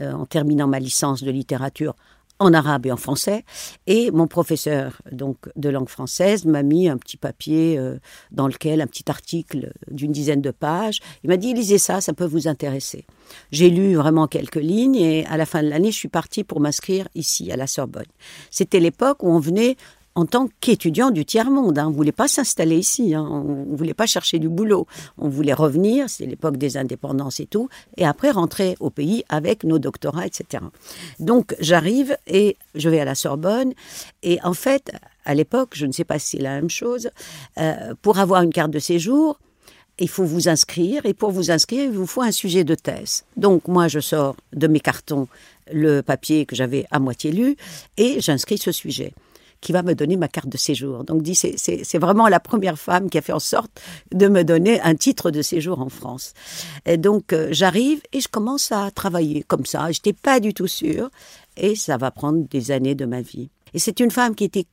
euh, 0.00 0.12
en 0.12 0.26
terminant 0.26 0.66
ma 0.66 0.78
licence 0.78 1.22
de 1.22 1.30
littérature 1.30 1.94
en 2.38 2.52
arabe 2.52 2.86
et 2.86 2.92
en 2.92 2.96
français. 2.96 3.44
Et 3.86 4.10
mon 4.10 4.26
professeur 4.26 5.00
donc 5.10 5.36
de 5.56 5.68
langue 5.68 5.88
française 5.88 6.44
m'a 6.44 6.62
mis 6.62 6.88
un 6.88 6.98
petit 6.98 7.16
papier 7.16 7.78
euh, 7.78 7.98
dans 8.30 8.46
lequel 8.46 8.80
un 8.80 8.86
petit 8.86 9.10
article 9.10 9.72
d'une 9.90 10.12
dizaine 10.12 10.42
de 10.42 10.50
pages. 10.50 11.00
Il 11.24 11.30
m'a 11.30 11.36
dit 11.36 11.54
lisez 11.54 11.78
ça, 11.78 12.00
ça 12.00 12.12
peut 12.12 12.26
vous 12.26 12.48
intéresser. 12.48 13.06
J'ai 13.50 13.70
lu 13.70 13.94
vraiment 13.94 14.26
quelques 14.26 14.56
lignes 14.56 14.96
et 14.96 15.26
à 15.26 15.36
la 15.36 15.46
fin 15.46 15.62
de 15.62 15.68
l'année, 15.68 15.90
je 15.90 15.96
suis 15.96 16.08
partie 16.08 16.44
pour 16.44 16.60
m'inscrire 16.60 17.08
ici 17.14 17.50
à 17.50 17.56
la 17.56 17.66
Sorbonne. 17.66 18.04
C'était 18.50 18.80
l'époque 18.80 19.22
où 19.22 19.28
on 19.28 19.38
venait 19.38 19.76
en 20.16 20.24
tant 20.24 20.48
qu'étudiant 20.60 21.10
du 21.10 21.24
tiers-monde. 21.24 21.78
Hein. 21.78 21.86
On 21.86 21.90
ne 21.90 21.94
voulait 21.94 22.10
pas 22.10 22.26
s'installer 22.26 22.78
ici, 22.78 23.14
hein. 23.14 23.28
on 23.30 23.70
ne 23.70 23.76
voulait 23.76 23.94
pas 23.94 24.06
chercher 24.06 24.38
du 24.38 24.48
boulot. 24.48 24.86
On 25.18 25.28
voulait 25.28 25.52
revenir, 25.52 26.08
c'est 26.08 26.24
l'époque 26.24 26.56
des 26.56 26.78
indépendances 26.78 27.38
et 27.38 27.46
tout, 27.46 27.68
et 27.98 28.06
après 28.06 28.30
rentrer 28.30 28.76
au 28.80 28.88
pays 28.90 29.24
avec 29.28 29.62
nos 29.62 29.78
doctorats, 29.78 30.26
etc. 30.26 30.64
Donc 31.20 31.54
j'arrive 31.60 32.16
et 32.26 32.56
je 32.74 32.88
vais 32.88 32.98
à 32.98 33.04
la 33.04 33.14
Sorbonne, 33.14 33.74
et 34.22 34.38
en 34.42 34.54
fait, 34.54 34.90
à 35.26 35.34
l'époque, 35.34 35.70
je 35.74 35.84
ne 35.84 35.92
sais 35.92 36.04
pas 36.04 36.18
si 36.18 36.36
c'est 36.38 36.42
la 36.42 36.54
même 36.54 36.70
chose, 36.70 37.10
euh, 37.58 37.94
pour 38.00 38.18
avoir 38.18 38.42
une 38.42 38.52
carte 38.52 38.70
de 38.70 38.78
séjour, 38.78 39.38
il 39.98 40.08
faut 40.08 40.24
vous 40.24 40.48
inscrire, 40.48 41.04
et 41.04 41.12
pour 41.12 41.30
vous 41.30 41.50
inscrire, 41.50 41.84
il 41.84 41.90
vous 41.90 42.06
faut 42.06 42.22
un 42.22 42.32
sujet 42.32 42.64
de 42.64 42.74
thèse. 42.74 43.24
Donc 43.36 43.68
moi, 43.68 43.88
je 43.88 44.00
sors 44.00 44.34
de 44.54 44.66
mes 44.66 44.80
cartons 44.80 45.28
le 45.70 46.00
papier 46.00 46.46
que 46.46 46.56
j'avais 46.56 46.86
à 46.90 47.00
moitié 47.00 47.32
lu, 47.32 47.56
et 47.98 48.18
j'inscris 48.20 48.56
ce 48.56 48.72
sujet 48.72 49.12
qui 49.60 49.72
va 49.72 49.82
me 49.82 49.94
donner 49.94 50.16
ma 50.16 50.28
carte 50.28 50.48
de 50.48 50.56
séjour. 50.56 51.04
Donc, 51.04 51.22
dit, 51.22 51.34
c'est 51.34 51.98
vraiment 51.98 52.28
la 52.28 52.40
première 52.40 52.78
femme 52.78 53.10
qui 53.10 53.18
a 53.18 53.22
fait 53.22 53.32
en 53.32 53.40
sorte 53.40 53.70
de 54.12 54.28
me 54.28 54.44
donner 54.44 54.80
un 54.80 54.94
titre 54.94 55.30
de 55.30 55.42
séjour 55.42 55.80
en 55.80 55.88
France. 55.88 56.34
Et 56.84 56.96
donc, 56.96 57.32
euh, 57.32 57.48
j'arrive 57.50 58.00
et 58.12 58.20
je 58.20 58.28
commence 58.28 58.72
à 58.72 58.90
travailler 58.90 59.42
comme 59.42 59.66
ça. 59.66 59.90
Je 59.92 59.98
n'étais 59.98 60.12
pas 60.12 60.40
du 60.40 60.54
tout 60.54 60.66
sûre 60.66 61.10
et 61.56 61.74
ça 61.74 61.96
va 61.96 62.10
prendre 62.10 62.46
des 62.48 62.70
années 62.70 62.94
de 62.94 63.06
ma 63.06 63.20
vie. 63.20 63.48
Et 63.74 63.78
c'est 63.78 64.00
une 64.00 64.10
femme 64.10 64.34
qui 64.34 64.44
était 64.44 64.66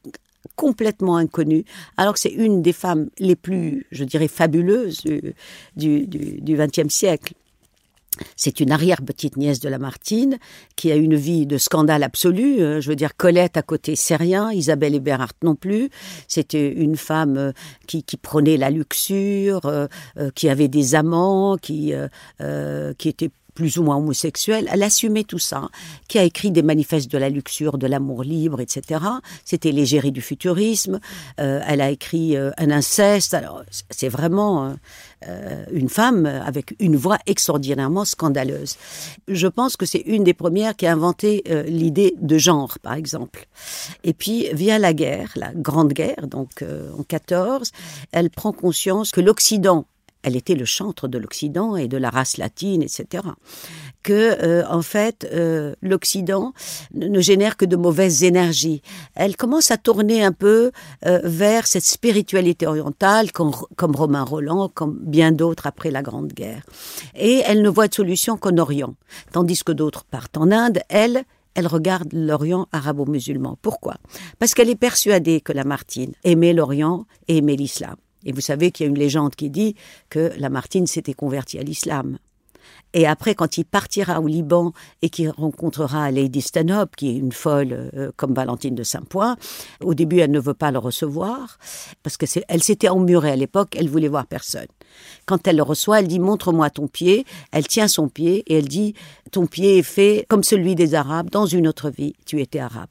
complètement 0.56 1.18
inconnue, 1.18 1.66
alors 1.98 2.14
que 2.14 2.20
c'est 2.20 2.30
une 2.30 2.62
des 2.62 2.74
femmes 2.74 3.10
les 3.18 3.36
plus, 3.36 3.88
je 3.92 4.04
dirais, 4.04 4.28
fabuleuses 4.28 5.02
du 5.76 6.08
XXe 6.44 6.94
siècle. 6.94 7.34
C'est 8.36 8.60
une 8.60 8.72
arrière-petite 8.72 9.38
nièce 9.38 9.60
de 9.60 9.70
Lamartine 9.70 10.38
qui 10.76 10.92
a 10.92 10.96
une 10.96 11.16
vie 11.16 11.46
de 11.46 11.58
scandale 11.58 12.04
absolu. 12.04 12.62
Euh, 12.62 12.82
je 12.82 12.90
veux 12.90 12.96
dire, 12.96 13.16
Colette 13.16 13.58
à 13.58 13.62
côté, 13.62 13.96
c'est 13.96 14.16
rien. 14.16 14.52
Isabelle 14.52 14.96
Eberhardt 14.96 15.36
non 15.44 15.56
plus. 15.56 15.90
C'était 16.28 16.72
une 16.72 16.96
femme 16.96 17.38
euh, 17.38 17.52
qui, 17.88 18.04
qui 18.04 18.18
prenait 18.18 18.58
la 18.58 18.70
luxure, 18.70 19.62
euh, 19.66 19.88
qui 20.36 20.50
avait 20.50 20.68
des 20.68 20.96
amants, 20.96 21.58
qui, 21.58 21.94
qui 22.98 23.10
était 23.10 23.30
plus 23.54 23.78
ou 23.78 23.84
moins 23.84 23.98
homosexuelle, 23.98 24.68
elle 24.72 24.84
assumait 24.84 25.24
tout 25.24 25.40
ça, 25.40 25.70
qui 26.08 26.20
a 26.20 26.24
écrit 26.24 26.52
des 26.52 26.64
manifestes 26.64 27.12
de 27.12 27.18
la 27.18 27.30
luxure, 27.30 27.78
de 27.78 27.88
l'amour 27.88 28.24
libre, 28.24 28.62
etc. 28.62 29.02
C'était 29.46 29.72
l'égérie 29.72 30.12
du 30.12 30.22
futurisme. 30.22 31.00
elle 31.38 31.82
a 31.82 31.90
écrit 31.90 32.36
un 32.38 32.72
inceste. 32.72 33.34
Alors, 33.34 33.64
c'est 33.90 34.10
vraiment 34.10 34.76
euh, 35.28 35.64
une 35.72 35.90
femme 35.90 36.26
avec 36.26 36.76
une 36.80 36.96
voix 36.96 37.18
extraordinairement 37.26 38.06
scandaleuse. 38.06 38.76
Je 39.28 39.48
pense 39.48 39.78
que 39.78 39.86
c'est 39.86 40.00
une 40.00 40.24
des 40.24 40.34
premières 40.34 40.76
qui 40.76 40.86
a 40.86 40.92
inventé 40.92 41.44
euh, 41.50 41.64
l'idée 41.64 42.16
de 42.20 42.38
genre, 42.38 42.78
par 42.82 42.94
exemple. 42.94 43.48
Et 44.04 44.14
puis, 44.14 44.48
via 44.54 44.80
la 44.80 44.94
guerre, 44.94 45.32
la 45.36 45.52
Grande 45.54 45.94
Guerre, 45.94 46.28
donc 46.28 46.62
euh, 46.62 46.90
en 46.98 47.04
14, 47.04 47.72
elle 48.12 48.30
prend 48.30 48.52
conscience 48.52 49.12
que 49.12 49.22
l'Occident 49.22 49.86
elle 50.24 50.36
était 50.36 50.56
le 50.56 50.66
chantre 50.66 51.08
de 51.08 51.18
l'Occident 51.18 51.76
et 51.76 51.88
de 51.88 51.98
la 51.98 52.10
race 52.10 52.38
latine, 52.38 52.82
etc. 52.82 53.24
Que, 54.02 54.38
euh, 54.42 54.64
en 54.70 54.82
fait, 54.82 55.28
euh, 55.34 55.76
l'Occident 55.82 56.54
ne 56.94 57.20
génère 57.20 57.58
que 57.58 57.66
de 57.66 57.76
mauvaises 57.76 58.24
énergies. 58.24 58.82
Elle 59.16 59.36
commence 59.36 59.70
à 59.72 59.78
tourner 59.78 60.24
un 60.24 60.32
peu 60.32 60.72
euh, 61.06 61.20
vers 61.24 61.68
cette 61.68 61.84
spiritualité 61.84 62.66
orientale, 62.66 63.32
comme, 63.32 63.54
Romain 63.96 64.24
Roland, 64.24 64.70
comme 64.74 64.98
bien 65.02 65.32
d'autres 65.32 65.68
après 65.68 65.92
la 65.92 66.02
Grande 66.02 66.34
Guerre. 66.34 66.64
Et 67.16 67.42
elle 67.46 67.62
ne 67.62 67.70
voit 67.70 67.88
de 67.88 67.94
solution 67.94 68.38
qu'en 68.38 68.58
Orient. 68.58 68.96
Tandis 69.32 69.64
que 69.64 69.72
d'autres 69.72 70.06
partent 70.06 70.38
en 70.38 70.52
Inde, 70.52 70.80
elle, 70.90 71.24
elle 71.54 71.68
regarde 71.68 72.10
l'Orient 72.14 72.68
arabo-musulman. 72.72 73.58
Pourquoi? 73.62 73.96
Parce 74.40 74.54
qu'elle 74.54 74.70
est 74.70 74.76
persuadée 74.76 75.42
que 75.42 75.54
Lamartine 75.54 76.14
aimait 76.24 76.54
l'Orient 76.54 77.06
et 77.28 77.38
aimait 77.38 77.56
l'islam. 77.56 77.96
Et 78.26 78.32
vous 78.32 78.42
savez 78.42 78.72
qu'il 78.72 78.86
y 78.86 78.88
a 78.88 78.90
une 78.90 79.00
légende 79.00 79.36
qui 79.36 79.50
dit 79.50 79.76
que 80.10 80.32
Lamartine 80.38 80.88
s'était 80.88 81.14
converti 81.14 81.58
à 81.60 81.64
l'islam. 81.64 82.18
Et 82.94 83.08
après, 83.08 83.34
quand 83.34 83.58
il 83.58 83.66
partira 83.66 84.22
au 84.22 84.28
Liban 84.28 84.72
et 85.02 85.10
qu'il 85.10 85.30
rencontrera 85.30 86.12
Lady 86.12 86.42
Stanhope, 86.42 86.96
qui 86.96 87.10
est 87.10 87.18
une 87.18 87.32
folle 87.32 87.90
euh, 87.96 88.12
comme 88.16 88.34
Valentine 88.34 88.76
de 88.76 88.84
Saint-Point, 88.84 89.36
au 89.84 89.94
début, 89.94 90.20
elle 90.20 90.32
ne 90.32 90.40
veut 90.40 90.54
pas 90.54 90.72
le 90.72 90.78
recevoir 90.78 91.58
parce 92.04 92.18
que 92.18 92.26
elle 92.48 92.64
s'était 92.64 92.90
emmurée 92.90 93.32
à 93.32 93.36
l'époque, 93.36 93.76
elle 93.78 93.90
voulait 93.90 94.08
voir 94.08 94.28
personne. 94.28 94.68
Quand 95.26 95.48
elle 95.48 95.56
le 95.58 95.64
reçoit, 95.64 96.00
elle 96.00 96.08
dit 96.08 96.20
montre-moi 96.20 96.70
ton 96.70 96.88
pied. 96.88 97.26
Elle 97.52 97.68
tient 97.68 97.88
son 97.88 98.10
pied 98.10 98.44
et 98.46 98.60
elle 98.60 98.68
dit 98.68 98.94
ton 99.32 99.48
pied 99.48 99.80
est 99.80 99.84
fait 99.84 100.26
comme 100.30 100.44
celui 100.44 100.76
des 100.76 100.94
Arabes. 100.94 101.32
Dans 101.32 101.48
une 101.48 101.68
autre 101.68 101.90
vie, 101.90 102.14
tu 102.28 102.42
étais 102.42 102.60
arabe. 102.60 102.90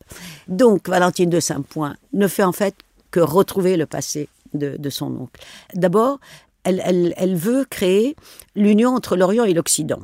Donc, 0.48 0.88
Valentine 0.88 1.30
de 1.30 1.38
Saint-Point 1.38 1.94
ne 2.12 2.26
fait 2.26 2.42
en 2.42 2.52
fait 2.52 2.74
que 3.12 3.20
retrouver 3.20 3.76
le 3.76 3.86
passé 3.86 4.28
de, 4.54 4.90
son 4.90 5.14
oncle. 5.16 5.40
D'abord, 5.74 6.20
elle, 6.64 7.36
veut 7.36 7.64
créer 7.64 8.16
l'union 8.54 8.94
entre 8.94 9.16
l'Orient 9.16 9.44
et 9.44 9.54
l'Occident. 9.54 10.00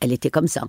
Elle 0.00 0.12
était 0.12 0.30
comme 0.30 0.48
ça. 0.48 0.62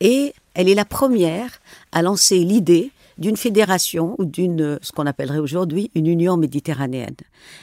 Et 0.00 0.34
elle 0.54 0.68
est 0.68 0.74
la 0.74 0.84
première 0.84 1.60
à 1.92 2.02
lancer 2.02 2.38
l'idée 2.38 2.90
d'une 3.18 3.36
fédération 3.36 4.16
ou 4.18 4.24
d'une, 4.24 4.78
ce 4.82 4.92
qu'on 4.92 5.06
appellerait 5.06 5.38
aujourd'hui, 5.38 5.90
une 5.94 6.06
union 6.06 6.36
méditerranéenne. 6.36 7.16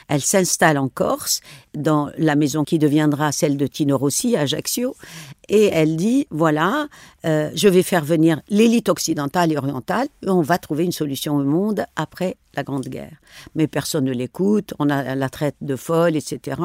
Elle 0.08 0.22
s'installe 0.22 0.78
en 0.78 0.88
Corse, 0.88 1.42
dans 1.74 2.12
la 2.18 2.36
maison 2.36 2.64
qui 2.64 2.78
deviendra 2.78 3.32
celle 3.32 3.58
de 3.58 3.66
Tino 3.66 3.98
Rossi 3.98 4.38
à 4.38 4.42
Ajaccio, 4.42 4.96
et 5.50 5.66
elle 5.66 5.96
dit, 5.96 6.28
voilà, 6.30 6.88
euh, 7.26 7.50
je 7.56 7.68
vais 7.68 7.84
faire 7.84 8.04
venir 8.04 8.42
l'élite 8.50 8.90
occidentale 8.90 9.52
et 9.52 9.58
orientale, 9.58 10.08
et 10.24 10.30
on 10.30 10.42
va 10.42 10.58
trouver 10.58 10.86
une 10.86 10.92
solution 10.92 11.36
au 11.36 11.44
monde 11.44 11.86
après 11.96 12.38
la 12.58 12.64
Grande 12.64 12.88
Guerre. 12.88 13.16
Mais 13.56 13.68
personne 13.68 14.06
ne 14.06 14.12
l'écoute, 14.12 14.74
on 14.80 14.90
a, 14.90 15.16
la 15.16 15.30
traite 15.30 15.56
de 15.62 15.76
folle, 15.76 16.16
etc. 16.16 16.60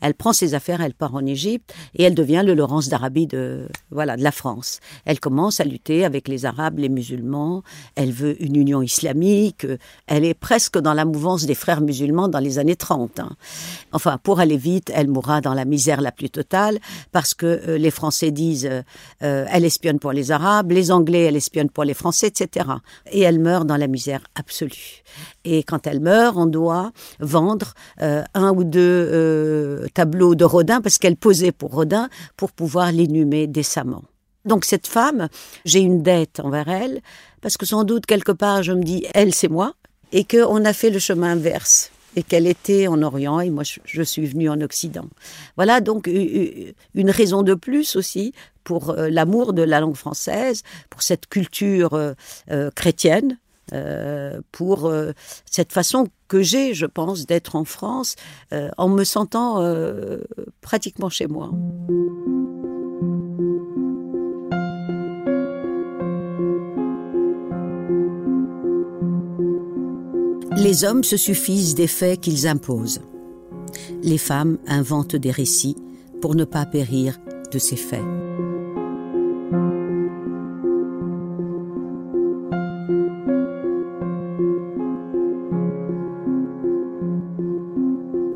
Elle 0.00 0.14
prend 0.14 0.32
ses 0.32 0.54
affaires, 0.54 0.80
elle 0.80 0.94
part 0.94 1.14
en 1.14 1.24
Égypte 1.24 1.74
et 1.94 2.02
elle 2.02 2.14
devient 2.14 2.42
le 2.44 2.54
Laurence 2.54 2.88
d'Arabie 2.88 3.26
de, 3.26 3.68
voilà, 3.90 4.16
de 4.16 4.22
la 4.22 4.32
France. 4.32 4.80
Elle 5.04 5.20
commence 5.20 5.60
à 5.60 5.64
lutter 5.64 6.04
avec 6.04 6.28
les 6.28 6.46
Arabes, 6.46 6.78
les 6.78 6.88
musulmans, 6.88 7.62
elle 7.94 8.10
veut 8.10 8.42
une 8.42 8.56
union 8.56 8.80
islamique, 8.80 9.66
elle 10.06 10.24
est 10.24 10.34
presque 10.34 10.78
dans 10.78 10.94
la 10.94 11.04
mouvance 11.04 11.44
des 11.44 11.54
frères 11.54 11.82
musulmans 11.82 12.28
dans 12.28 12.40
les 12.40 12.58
années 12.58 12.76
30. 12.76 13.20
Hein. 13.20 13.36
Enfin, 13.92 14.18
pour 14.22 14.40
aller 14.40 14.56
vite, 14.56 14.90
elle 14.94 15.08
mourra 15.08 15.42
dans 15.42 15.54
la 15.54 15.66
misère 15.66 16.00
la 16.00 16.10
plus 16.10 16.30
totale 16.30 16.78
parce 17.12 17.34
que 17.34 17.44
euh, 17.46 17.78
les 17.78 17.90
Français 17.90 18.23
disent 18.32 18.66
euh, 18.70 18.82
euh, 19.22 19.46
elle 19.50 19.64
espionne 19.64 19.98
pour 19.98 20.12
les 20.12 20.30
Arabes, 20.30 20.72
les 20.72 20.90
Anglais 20.90 21.24
elle 21.24 21.36
espionne 21.36 21.70
pour 21.70 21.84
les 21.84 21.94
Français, 21.94 22.28
etc. 22.28 22.66
Et 23.10 23.20
elle 23.20 23.40
meurt 23.40 23.66
dans 23.66 23.76
la 23.76 23.86
misère 23.86 24.20
absolue. 24.34 25.02
Et 25.44 25.62
quand 25.62 25.86
elle 25.86 26.00
meurt, 26.00 26.36
on 26.36 26.46
doit 26.46 26.92
vendre 27.20 27.74
euh, 28.02 28.22
un 28.34 28.52
ou 28.52 28.64
deux 28.64 29.86
tableaux 29.94 30.34
de 30.34 30.44
Rodin 30.44 30.80
parce 30.80 30.98
qu'elle 30.98 31.16
posait 31.16 31.52
pour 31.52 31.72
Rodin 31.72 32.08
pour 32.36 32.52
pouvoir 32.52 32.92
l'inhumer 32.92 33.46
décemment. 33.46 34.02
Donc 34.44 34.64
cette 34.64 34.86
femme, 34.86 35.28
j'ai 35.64 35.80
une 35.80 36.02
dette 36.02 36.40
envers 36.40 36.68
elle 36.68 37.00
parce 37.40 37.56
que 37.56 37.66
sans 37.66 37.84
doute 37.84 38.06
quelque 38.06 38.32
part 38.32 38.62
je 38.62 38.72
me 38.72 38.82
dis 38.82 39.06
elle 39.14 39.34
c'est 39.34 39.48
moi 39.48 39.74
et 40.12 40.24
qu'on 40.24 40.64
a 40.64 40.72
fait 40.72 40.90
le 40.90 40.98
chemin 40.98 41.32
inverse 41.32 41.90
et 42.16 42.22
qu'elle 42.22 42.46
était 42.46 42.86
en 42.86 43.02
Orient 43.02 43.40
et 43.40 43.50
moi 43.50 43.62
je, 43.64 44.02
suis 44.02 44.26
venue 44.26 44.48
en 44.48 44.60
Occident. 44.60 45.06
Voilà 45.56 45.80
donc 45.80 46.06
une 46.06 47.10
raison 47.10 47.42
de 47.42 47.54
plus 47.54 47.96
aussi 47.96 48.32
pour 48.62 48.90
euh, 48.90 49.08
l'amour 49.10 49.52
de 49.52 49.62
la 49.62 49.80
langue 49.80 49.96
française, 49.96 50.62
pour 50.90 51.02
cette 51.02 51.26
culture 51.26 52.14
chrétienne 52.74 53.38
euh, 53.72 54.40
pour 54.52 54.86
euh, 54.86 55.12
cette 55.50 55.72
façon 55.72 56.08
que 56.28 56.42
j'ai, 56.42 56.74
je 56.74 56.84
pense, 56.84 57.24
d'être 57.24 57.56
en 57.56 57.64
France 57.64 58.14
euh, 58.52 58.68
en 58.76 58.88
me 58.88 59.04
sentant 59.04 59.62
pratiquement 60.60 61.08
chez 61.08 61.26
moi. 61.26 61.50
Les 70.64 70.82
hommes 70.84 71.04
se 71.04 71.18
suffisent 71.18 71.74
des 71.74 71.86
faits 71.86 72.22
qu'ils 72.22 72.48
imposent. 72.48 73.02
Les 74.02 74.16
femmes 74.16 74.56
inventent 74.66 75.14
des 75.14 75.30
récits 75.30 75.76
pour 76.22 76.34
ne 76.34 76.44
pas 76.44 76.64
périr 76.64 77.20
de 77.52 77.58
ces 77.58 77.76
faits. 77.76 78.00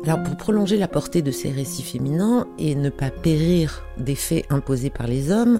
Alors 0.05 0.23
pour 0.23 0.37
prolonger 0.37 0.77
la 0.77 0.87
portée 0.87 1.23
de 1.23 1.31
ces 1.31 1.49
récits 1.49 1.81
féminins 1.81 2.45
et 2.59 2.75
ne 2.75 2.91
pas 2.91 3.09
périr 3.09 3.83
des 3.97 4.13
faits 4.13 4.45
imposés 4.51 4.91
par 4.91 5.07
les 5.07 5.31
hommes, 5.31 5.59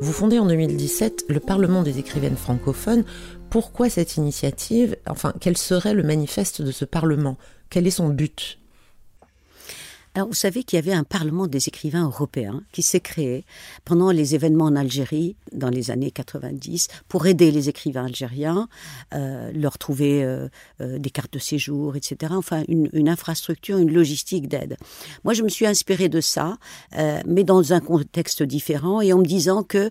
vous 0.00 0.12
fondez 0.12 0.38
en 0.38 0.46
2017 0.46 1.24
le 1.28 1.40
Parlement 1.40 1.82
des 1.82 1.98
écrivaines 1.98 2.36
francophones. 2.36 3.04
Pourquoi 3.48 3.88
cette 3.88 4.16
initiative? 4.16 4.96
Enfin, 5.06 5.32
quel 5.40 5.56
serait 5.56 5.94
le 5.94 6.02
manifeste 6.02 6.60
de 6.60 6.70
ce 6.70 6.84
Parlement? 6.84 7.38
Quel 7.70 7.86
est 7.86 7.90
son 7.90 8.08
but? 8.08 8.58
Alors, 10.16 10.28
vous 10.28 10.34
savez 10.34 10.64
qu'il 10.64 10.78
y 10.78 10.80
avait 10.80 10.94
un 10.94 11.04
Parlement 11.04 11.46
des 11.46 11.68
écrivains 11.68 12.04
européens 12.04 12.62
qui 12.72 12.82
s'est 12.82 13.00
créé 13.00 13.44
pendant 13.84 14.10
les 14.10 14.34
événements 14.34 14.64
en 14.64 14.74
Algérie 14.74 15.36
dans 15.52 15.68
les 15.68 15.90
années 15.90 16.10
90 16.10 16.88
pour 17.06 17.26
aider 17.26 17.50
les 17.50 17.68
écrivains 17.68 18.06
algériens, 18.06 18.66
euh, 19.12 19.52
leur 19.52 19.76
trouver 19.76 20.24
euh, 20.24 20.48
euh, 20.80 20.98
des 20.98 21.10
cartes 21.10 21.34
de 21.34 21.38
séjour, 21.38 21.96
etc. 21.96 22.32
Enfin, 22.34 22.62
une, 22.66 22.88
une 22.94 23.10
infrastructure, 23.10 23.76
une 23.76 23.92
logistique 23.92 24.48
d'aide. 24.48 24.78
Moi, 25.24 25.34
je 25.34 25.42
me 25.42 25.50
suis 25.50 25.66
inspirée 25.66 26.08
de 26.08 26.22
ça, 26.22 26.56
euh, 26.96 27.20
mais 27.26 27.44
dans 27.44 27.74
un 27.74 27.80
contexte 27.80 28.42
différent 28.42 29.02
et 29.02 29.12
en 29.12 29.18
me 29.18 29.26
disant 29.26 29.64
que 29.64 29.90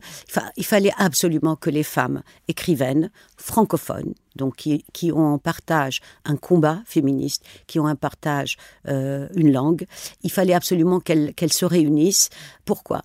il 0.58 0.66
fallait 0.66 0.94
absolument 0.98 1.56
que 1.56 1.70
les 1.70 1.84
femmes 1.84 2.24
écrivaines 2.48 3.12
francophones 3.46 4.16
donc 4.36 4.56
qui, 4.58 4.84
qui, 4.92 5.12
ont 5.12 5.34
en 5.34 5.38
partage 5.38 6.02
un 6.26 6.36
combat 6.36 6.82
féministe, 6.86 7.44
qui 7.68 7.80
ont 7.80 7.88
un 7.88 7.96
partage 7.96 8.58
euh, 8.88 9.28
une 9.36 9.52
langue. 9.54 9.86
Il 10.24 10.32
fallait 10.32 10.54
absolument 10.54 11.00
qu'elles 11.00 11.34
qu 11.36 11.48
se 11.48 11.64
réunissent. 11.64 12.30
Pourquoi? 12.66 13.02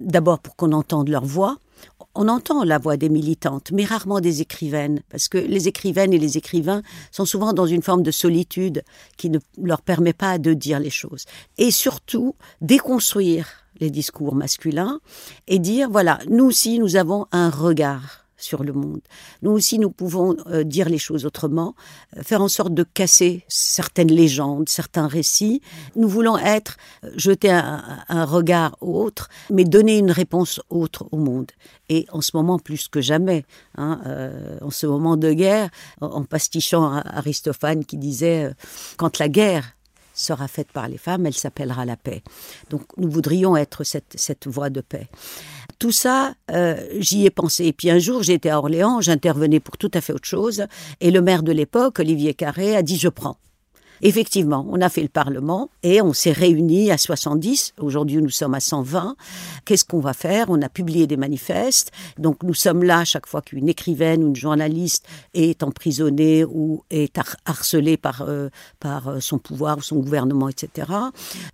D'abord 0.00 0.40
pour 0.40 0.56
qu'on 0.56 0.72
entende 0.72 1.08
leur 1.08 1.24
voix. 1.24 1.58
On 2.14 2.28
entend 2.28 2.64
la 2.64 2.78
voix 2.78 2.96
des 2.96 3.08
militantes, 3.08 3.70
mais 3.72 3.84
rarement 3.84 4.20
des 4.20 4.40
écrivaines, 4.40 5.00
parce 5.08 5.28
que 5.28 5.38
les 5.38 5.68
écrivaines 5.68 6.12
et 6.12 6.18
les 6.18 6.36
écrivains 6.36 6.82
sont 7.10 7.24
souvent 7.24 7.52
dans 7.52 7.66
une 7.66 7.82
forme 7.82 8.02
de 8.02 8.10
solitude 8.10 8.82
qui 9.16 9.30
ne 9.30 9.38
leur 9.60 9.82
permet 9.82 10.12
pas 10.12 10.38
de 10.38 10.52
dire 10.52 10.78
les 10.78 10.90
choses. 10.90 11.24
Et 11.58 11.70
surtout, 11.70 12.34
déconstruire 12.60 13.48
les 13.80 13.90
discours 13.90 14.34
masculins 14.34 15.00
et 15.48 15.58
dire, 15.58 15.90
voilà, 15.90 16.18
nous 16.28 16.44
aussi, 16.44 16.78
nous 16.78 16.96
avons 16.96 17.26
un 17.32 17.50
regard 17.50 18.21
sur 18.42 18.64
le 18.64 18.72
monde. 18.72 19.00
Nous 19.42 19.50
aussi, 19.50 19.78
nous 19.78 19.90
pouvons 19.90 20.36
euh, 20.46 20.64
dire 20.64 20.88
les 20.88 20.98
choses 20.98 21.24
autrement, 21.24 21.74
euh, 22.16 22.22
faire 22.22 22.42
en 22.42 22.48
sorte 22.48 22.74
de 22.74 22.82
casser 22.82 23.44
certaines 23.48 24.10
légendes, 24.12 24.68
certains 24.68 25.06
récits. 25.06 25.62
Nous 25.96 26.08
voulons 26.08 26.36
être, 26.36 26.76
euh, 27.04 27.10
jeter 27.16 27.50
un, 27.50 28.24
regard 28.24 28.76
autre, 28.80 29.28
mais 29.50 29.64
donner 29.64 29.98
une 29.98 30.10
réponse 30.10 30.60
autre 30.70 31.06
au 31.12 31.16
monde. 31.16 31.50
Et 31.88 32.06
en 32.12 32.20
ce 32.20 32.30
moment, 32.34 32.58
plus 32.58 32.88
que 32.88 33.00
jamais, 33.00 33.44
hein, 33.76 34.00
en 34.60 34.70
ce 34.70 34.86
moment 34.86 35.16
de 35.16 35.32
guerre, 35.32 35.70
en, 36.00 36.06
en 36.06 36.24
pastichant 36.24 37.02
Aristophane 37.04 37.84
qui 37.84 37.98
disait, 37.98 38.52
quand 38.96 39.18
la 39.18 39.28
guerre 39.28 39.74
sera 40.14 40.48
faite 40.48 40.70
par 40.72 40.88
les 40.88 40.98
femmes, 40.98 41.26
elle 41.26 41.34
s'appellera 41.34 41.84
la 41.84 41.96
paix. 41.96 42.22
Donc 42.70 42.82
nous 42.96 43.10
voudrions 43.10 43.56
être 43.56 43.84
cette, 43.84 44.14
cette 44.16 44.46
voie 44.46 44.70
de 44.70 44.80
paix. 44.80 45.08
Tout 45.82 45.90
ça, 45.90 46.34
euh, 46.52 46.76
j'y 47.00 47.26
ai 47.26 47.30
pensé. 47.30 47.64
Et 47.64 47.72
puis 47.72 47.90
un 47.90 47.98
jour, 47.98 48.22
j'étais 48.22 48.50
à 48.50 48.58
Orléans, 48.58 49.00
j'intervenais 49.00 49.58
pour 49.58 49.76
tout 49.76 49.90
à 49.94 50.00
fait 50.00 50.12
autre 50.12 50.28
chose, 50.28 50.66
et 51.00 51.10
le 51.10 51.20
maire 51.20 51.42
de 51.42 51.50
l'époque, 51.50 51.98
Olivier 51.98 52.34
Carré, 52.34 52.76
a 52.76 52.82
dit 52.82 52.96
je 52.96 53.08
prends. 53.08 53.36
Effectivement, 54.00 54.64
on 54.70 54.80
a 54.80 54.88
fait 54.88 55.02
le 55.02 55.08
Parlement 55.08 55.70
et 55.82 56.00
on 56.00 56.12
s'est 56.12 56.30
réunis 56.30 56.92
à 56.92 56.98
70. 56.98 57.74
Aujourd'hui, 57.80 58.22
nous 58.22 58.30
sommes 58.30 58.54
à 58.54 58.60
120. 58.60 59.16
Qu'est-ce 59.64 59.84
qu'on 59.84 59.98
va 59.98 60.12
faire? 60.12 60.46
On 60.50 60.62
a 60.62 60.68
publié 60.68 61.08
des 61.08 61.16
manifestes. 61.16 61.90
Donc, 62.16 62.44
nous 62.44 62.54
sommes 62.54 62.84
là 62.84 63.04
chaque 63.04 63.26
fois 63.26 63.42
qu'une 63.42 63.68
écrivaine 63.68 64.22
ou 64.22 64.28
une 64.28 64.36
journaliste 64.36 65.04
est 65.34 65.64
emprisonnée 65.64 66.44
ou 66.44 66.84
est 66.90 67.18
harcelée 67.44 67.96
par, 67.96 68.22
euh, 68.22 68.50
par 68.78 69.20
son 69.20 69.38
pouvoir 69.38 69.78
ou 69.78 69.82
son 69.82 69.96
gouvernement, 69.96 70.48
etc. 70.48 70.88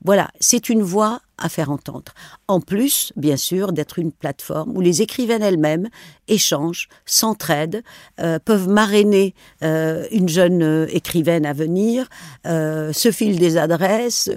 Voilà, 0.04 0.30
c'est 0.38 0.68
une 0.68 0.82
voie 0.82 1.22
à 1.38 1.48
faire 1.48 1.70
entendre. 1.70 2.12
En 2.48 2.60
plus, 2.60 3.12
bien 3.16 3.36
sûr, 3.36 3.72
d'être 3.72 3.98
une 3.98 4.12
plateforme 4.12 4.76
où 4.76 4.80
les 4.80 5.02
écrivaines 5.02 5.42
elles-mêmes 5.42 5.88
échangent, 6.26 6.88
s'entraident, 7.06 7.82
euh, 8.20 8.38
peuvent 8.38 8.68
marrainer 8.68 9.34
euh, 9.62 10.06
une 10.10 10.28
jeune 10.28 10.62
euh, 10.62 10.86
écrivaine 10.90 11.46
à 11.46 11.52
venir, 11.52 12.08
se 12.44 13.10
filent 13.12 13.38
des 13.38 13.56
adresses, 13.56 14.30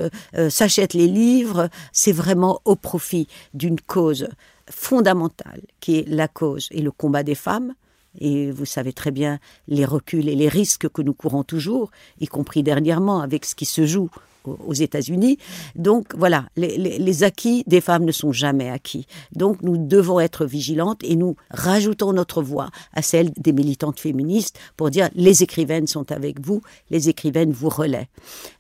s'achètent 0.50 0.94
les 0.94 1.08
livres. 1.08 1.70
C'est 1.92 2.12
vraiment 2.12 2.62
au 2.66 2.76
profit 2.76 3.28
d'une 3.54 3.80
cause 3.80 4.28
fondamentale 4.70 5.62
qui 5.80 6.00
est 6.00 6.08
la 6.08 6.28
cause 6.28 6.68
et 6.72 6.82
le 6.82 6.92
combat 6.92 7.24
des 7.24 7.36
femmes. 7.36 7.74
Et 8.20 8.52
vous 8.52 8.66
savez 8.66 8.92
très 8.92 9.12
bien 9.12 9.40
les 9.68 9.86
reculs 9.86 10.28
et 10.28 10.36
les 10.36 10.50
risques 10.50 10.90
que 10.90 11.02
nous 11.02 11.14
courons 11.14 11.44
toujours, 11.44 11.92
y 12.20 12.28
compris 12.28 12.64
dernièrement 12.64 13.22
avec 13.22 13.46
ce 13.46 13.56
qui 13.56 13.66
se 13.66 13.86
joue 13.86 14.10
aux 14.46 14.74
États-Unis. 14.74 15.38
Donc 15.76 16.16
voilà, 16.16 16.46
les, 16.56 17.24
acquis 17.24 17.64
des 17.68 17.82
femmes 17.82 18.06
ne 18.06 18.12
sont 18.12 18.32
jamais 18.32 18.70
acquis. 18.70 19.06
Donc 19.36 19.62
nous 19.62 19.78
devons 19.78 20.20
être 20.20 20.46
vigilantes 20.46 21.04
et 21.04 21.16
nous 21.16 21.36
rajoutons 21.50 22.14
notre 22.14 22.42
voix 22.42 22.70
à 22.94 23.02
celle 23.02 23.32
des 23.38 23.54
militantes 23.54 24.00
féministes 24.00 24.60
pour 24.78 24.90
dire 24.90 25.10
les 25.16 25.44
écrivaines 25.44 25.88
sont 25.88 26.12
avec 26.12 26.40
vous, 26.40 26.62
les 26.90 27.10
écrivaines 27.10 27.52
vous 27.52 27.70
relaient. 27.70 28.10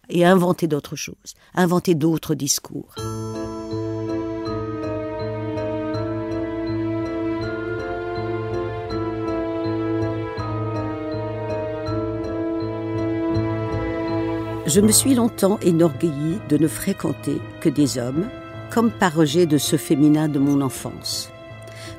Et 0.10 0.26
inventer 0.26 0.67
d'autres 0.67 0.98
choses, 0.98 1.36
inventer 1.56 1.96
d'autres 1.96 2.36
discours. 2.36 2.96
Je 14.74 14.80
me 14.80 14.94
suis 14.94 15.16
longtemps 15.16 15.60
énorgueillie 15.62 16.40
de 16.48 16.58
ne 16.58 16.70
fréquenter 16.70 17.42
que 17.60 17.68
des 17.68 17.98
hommes, 17.98 18.30
comme 18.70 18.90
par 18.90 19.14
rejet 19.14 19.46
de 19.46 19.58
ce 19.58 19.76
féminin 19.76 20.30
de 20.30 20.40
mon 20.40 20.62
enfance. 20.62 21.30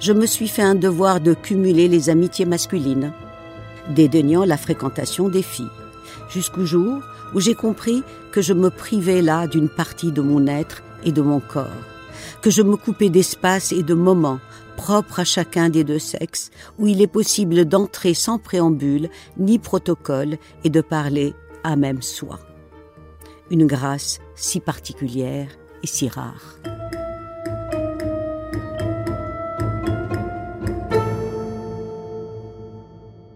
Je 0.01 0.15
me 0.15 0.25
suis 0.25 0.49
fait 0.49 0.63
un 0.63 0.75
devoir 0.75 1.21
de 1.21 1.35
cumuler 1.35 1.87
les 1.87 2.09
amitiés 2.09 2.47
masculines, 2.47 3.13
dédaignant 3.91 4.47
la 4.47 4.57
fréquentation 4.57 5.29
des 5.29 5.43
filles, 5.43 5.69
jusqu'au 6.31 6.65
jour 6.65 7.03
où 7.35 7.41
j'ai 7.41 7.55
compris 7.55 8.03
que 8.31 8.41
je 8.41 8.55
me 8.55 8.71
privais 8.71 9.21
là 9.21 9.47
d'une 9.47 9.69
partie 9.69 10.11
de 10.11 10.23
mon 10.23 10.47
être 10.47 10.83
et 11.05 11.13
de 11.13 11.21
mon 11.21 11.41
corps, 11.41 11.69
que 12.41 12.49
je 12.49 12.63
me 12.63 12.77
coupais 12.77 13.11
d'espace 13.11 13.73
et 13.73 13.83
de 13.83 13.93
moments 13.93 14.41
propres 14.79 15.21
à 15.21 15.25
chacun 15.25 15.69
des 15.69 15.85
deux 15.85 15.99
sexes, 15.99 16.51
où 16.79 16.87
il 16.87 17.03
est 17.03 17.07
possible 17.07 17.67
d'entrer 17.67 18.15
sans 18.15 18.39
préambule 18.39 19.11
ni 19.37 19.59
protocole 19.59 20.39
et 20.65 20.71
de 20.71 20.81
parler 20.81 21.35
à 21.65 21.77
même 21.77 22.01
soi 22.01 22.41
une 23.53 23.67
grâce 23.67 24.19
si 24.35 24.61
particulière 24.61 25.47
et 25.83 25.87
si 25.87 26.09
rare. 26.09 26.59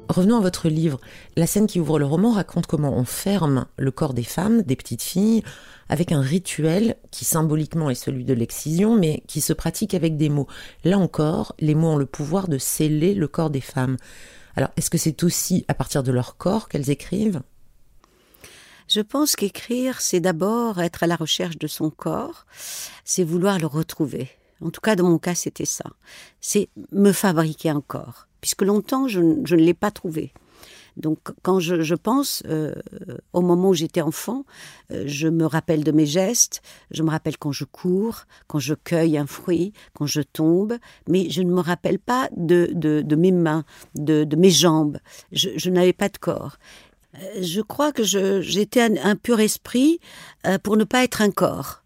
Revenons 0.08 0.38
à 0.38 0.40
votre 0.40 0.70
livre. 0.70 0.98
La 1.36 1.46
scène 1.46 1.66
qui 1.66 1.78
ouvre 1.78 1.98
le 1.98 2.06
roman 2.06 2.32
raconte 2.32 2.66
comment 2.66 2.96
on 2.96 3.04
ferme 3.04 3.66
le 3.76 3.90
corps 3.90 4.14
des 4.14 4.22
femmes, 4.22 4.62
des 4.62 4.74
petites 4.74 5.02
filles, 5.02 5.42
avec 5.90 6.12
un 6.12 6.22
rituel 6.22 6.96
qui 7.10 7.26
symboliquement 7.26 7.90
est 7.90 7.94
celui 7.94 8.24
de 8.24 8.32
l'excision, 8.32 8.96
mais 8.96 9.22
qui 9.26 9.42
se 9.42 9.52
pratique 9.52 9.92
avec 9.92 10.16
des 10.16 10.30
mots. 10.30 10.46
Là 10.84 10.98
encore, 10.98 11.54
les 11.58 11.74
mots 11.74 11.88
ont 11.88 11.96
le 11.98 12.06
pouvoir 12.06 12.48
de 12.48 12.56
sceller 12.56 13.12
le 13.12 13.28
corps 13.28 13.50
des 13.50 13.60
femmes. 13.60 13.98
Alors, 14.56 14.70
est-ce 14.78 14.88
que 14.88 14.96
c'est 14.96 15.22
aussi 15.24 15.66
à 15.68 15.74
partir 15.74 16.02
de 16.02 16.12
leur 16.12 16.38
corps 16.38 16.70
qu'elles 16.70 16.88
écrivent? 16.88 17.42
Je 18.88 19.00
pense 19.00 19.36
qu'écrire, 19.36 20.00
c'est 20.00 20.20
d'abord 20.20 20.80
être 20.80 21.02
à 21.02 21.06
la 21.06 21.16
recherche 21.16 21.58
de 21.58 21.66
son 21.66 21.90
corps, 21.90 22.46
c'est 23.04 23.24
vouloir 23.24 23.58
le 23.58 23.66
retrouver. 23.66 24.30
En 24.60 24.70
tout 24.70 24.80
cas, 24.80 24.96
dans 24.96 25.08
mon 25.08 25.18
cas, 25.18 25.34
c'était 25.34 25.66
ça. 25.66 25.84
C'est 26.40 26.68
me 26.92 27.12
fabriquer 27.12 27.70
un 27.70 27.80
corps, 27.80 28.26
puisque 28.40 28.62
longtemps, 28.62 29.08
je, 29.08 29.20
ne 29.20 29.56
l'ai 29.56 29.74
pas 29.74 29.90
trouvé. 29.90 30.32
Donc, 30.96 31.18
quand 31.42 31.60
je, 31.60 31.94
pense 31.94 32.42
euh, 32.46 32.74
au 33.34 33.42
moment 33.42 33.68
où 33.70 33.74
j'étais 33.74 34.00
enfant, 34.00 34.46
euh, 34.90 35.04
je 35.06 35.28
me 35.28 35.44
rappelle 35.44 35.84
de 35.84 35.92
mes 35.92 36.06
gestes, 36.06 36.62
je 36.90 37.02
me 37.02 37.10
rappelle 37.10 37.36
quand 37.36 37.52
je 37.52 37.64
cours, 37.64 38.22
quand 38.46 38.60
je 38.60 38.72
cueille 38.72 39.18
un 39.18 39.26
fruit, 39.26 39.74
quand 39.92 40.06
je 40.06 40.22
tombe, 40.22 40.78
mais 41.06 41.28
je 41.28 41.42
ne 41.42 41.52
me 41.52 41.60
rappelle 41.60 41.98
pas 41.98 42.30
de, 42.34 42.72
mes 43.14 43.32
mains, 43.32 43.64
de, 43.94 44.36
mes 44.36 44.48
jambes. 44.48 44.96
Je 45.32 45.68
n'avais 45.68 45.92
pas 45.92 46.08
de 46.08 46.16
corps 46.16 46.56
je 47.40 47.60
crois 47.60 47.92
que 47.92 48.02
j'étais 48.02 48.80
un, 48.80 48.96
un, 49.02 49.16
pur 49.16 49.40
esprit 49.40 50.00
euh, 50.46 50.58
pour 50.58 50.76
ne 50.76 50.84
pas 50.84 51.04
être 51.04 51.22
un 51.22 51.30
corps. 51.30 51.82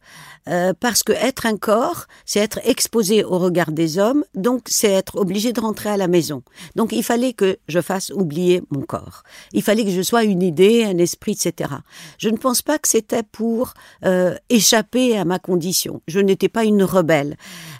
Euh, 0.48 0.72
parce 0.78 1.02
que 1.02 1.12
être 1.12 1.46
un 1.46 1.56
corps, 1.56 2.06
c'est 2.24 2.40
être 2.40 2.60
exposé 2.64 3.24
au 3.24 3.38
regard 3.38 3.72
des 3.72 3.98
hommes, 3.98 4.24
donc 4.34 4.62
c'est 4.66 4.90
être 4.90 5.16
obligé 5.16 5.52
de 5.52 5.60
rentrer 5.60 5.90
à 5.90 5.96
la 5.96 6.08
maison. 6.08 6.42
Donc 6.76 6.92
il 6.92 7.02
fallait 7.02 7.32
que 7.32 7.58
je 7.68 7.80
fasse 7.80 8.10
oublier 8.10 8.62
mon 8.70 8.82
corps. 8.82 9.22
Il 9.52 9.62
fallait 9.62 9.84
que 9.84 9.90
je 9.90 10.02
sois 10.02 10.24
une 10.24 10.42
idée, 10.42 10.84
un 10.84 10.98
esprit, 10.98 11.32
etc. 11.32 11.70
Je 12.18 12.28
ne 12.30 12.36
pense 12.36 12.62
pas 12.62 12.78
que 12.78 12.88
c'était 12.88 13.22
pour 13.22 13.74
euh, 14.04 14.34
échapper 14.48 15.16
à 15.18 15.24
ma 15.24 15.38
condition. 15.38 16.00
Je 16.08 16.20
n'étais 16.20 16.48
pas 16.48 16.64
une 16.64 16.82
rebelle. 16.82 17.36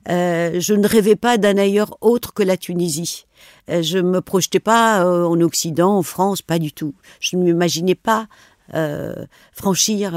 Euh, 0.08 0.60
je 0.60 0.74
ne 0.74 0.86
rêvais 0.86 1.16
pas 1.16 1.38
d'un 1.38 1.58
ailleurs 1.58 1.96
autre 2.00 2.34
que 2.34 2.42
la 2.42 2.56
Tunisie. 2.56 3.26
Euh, 3.68 3.82
je 3.82 3.98
me 3.98 4.20
projetais 4.20 4.60
pas 4.60 5.04
euh, 5.04 5.24
en 5.24 5.40
Occident, 5.40 5.96
en 5.96 6.02
France, 6.02 6.42
pas 6.42 6.58
du 6.58 6.72
tout. 6.72 6.94
Je 7.20 7.36
ne 7.36 7.42
m'imaginais 7.42 7.94
pas 7.94 8.26
euh, 8.74 9.14
franchir 9.52 10.12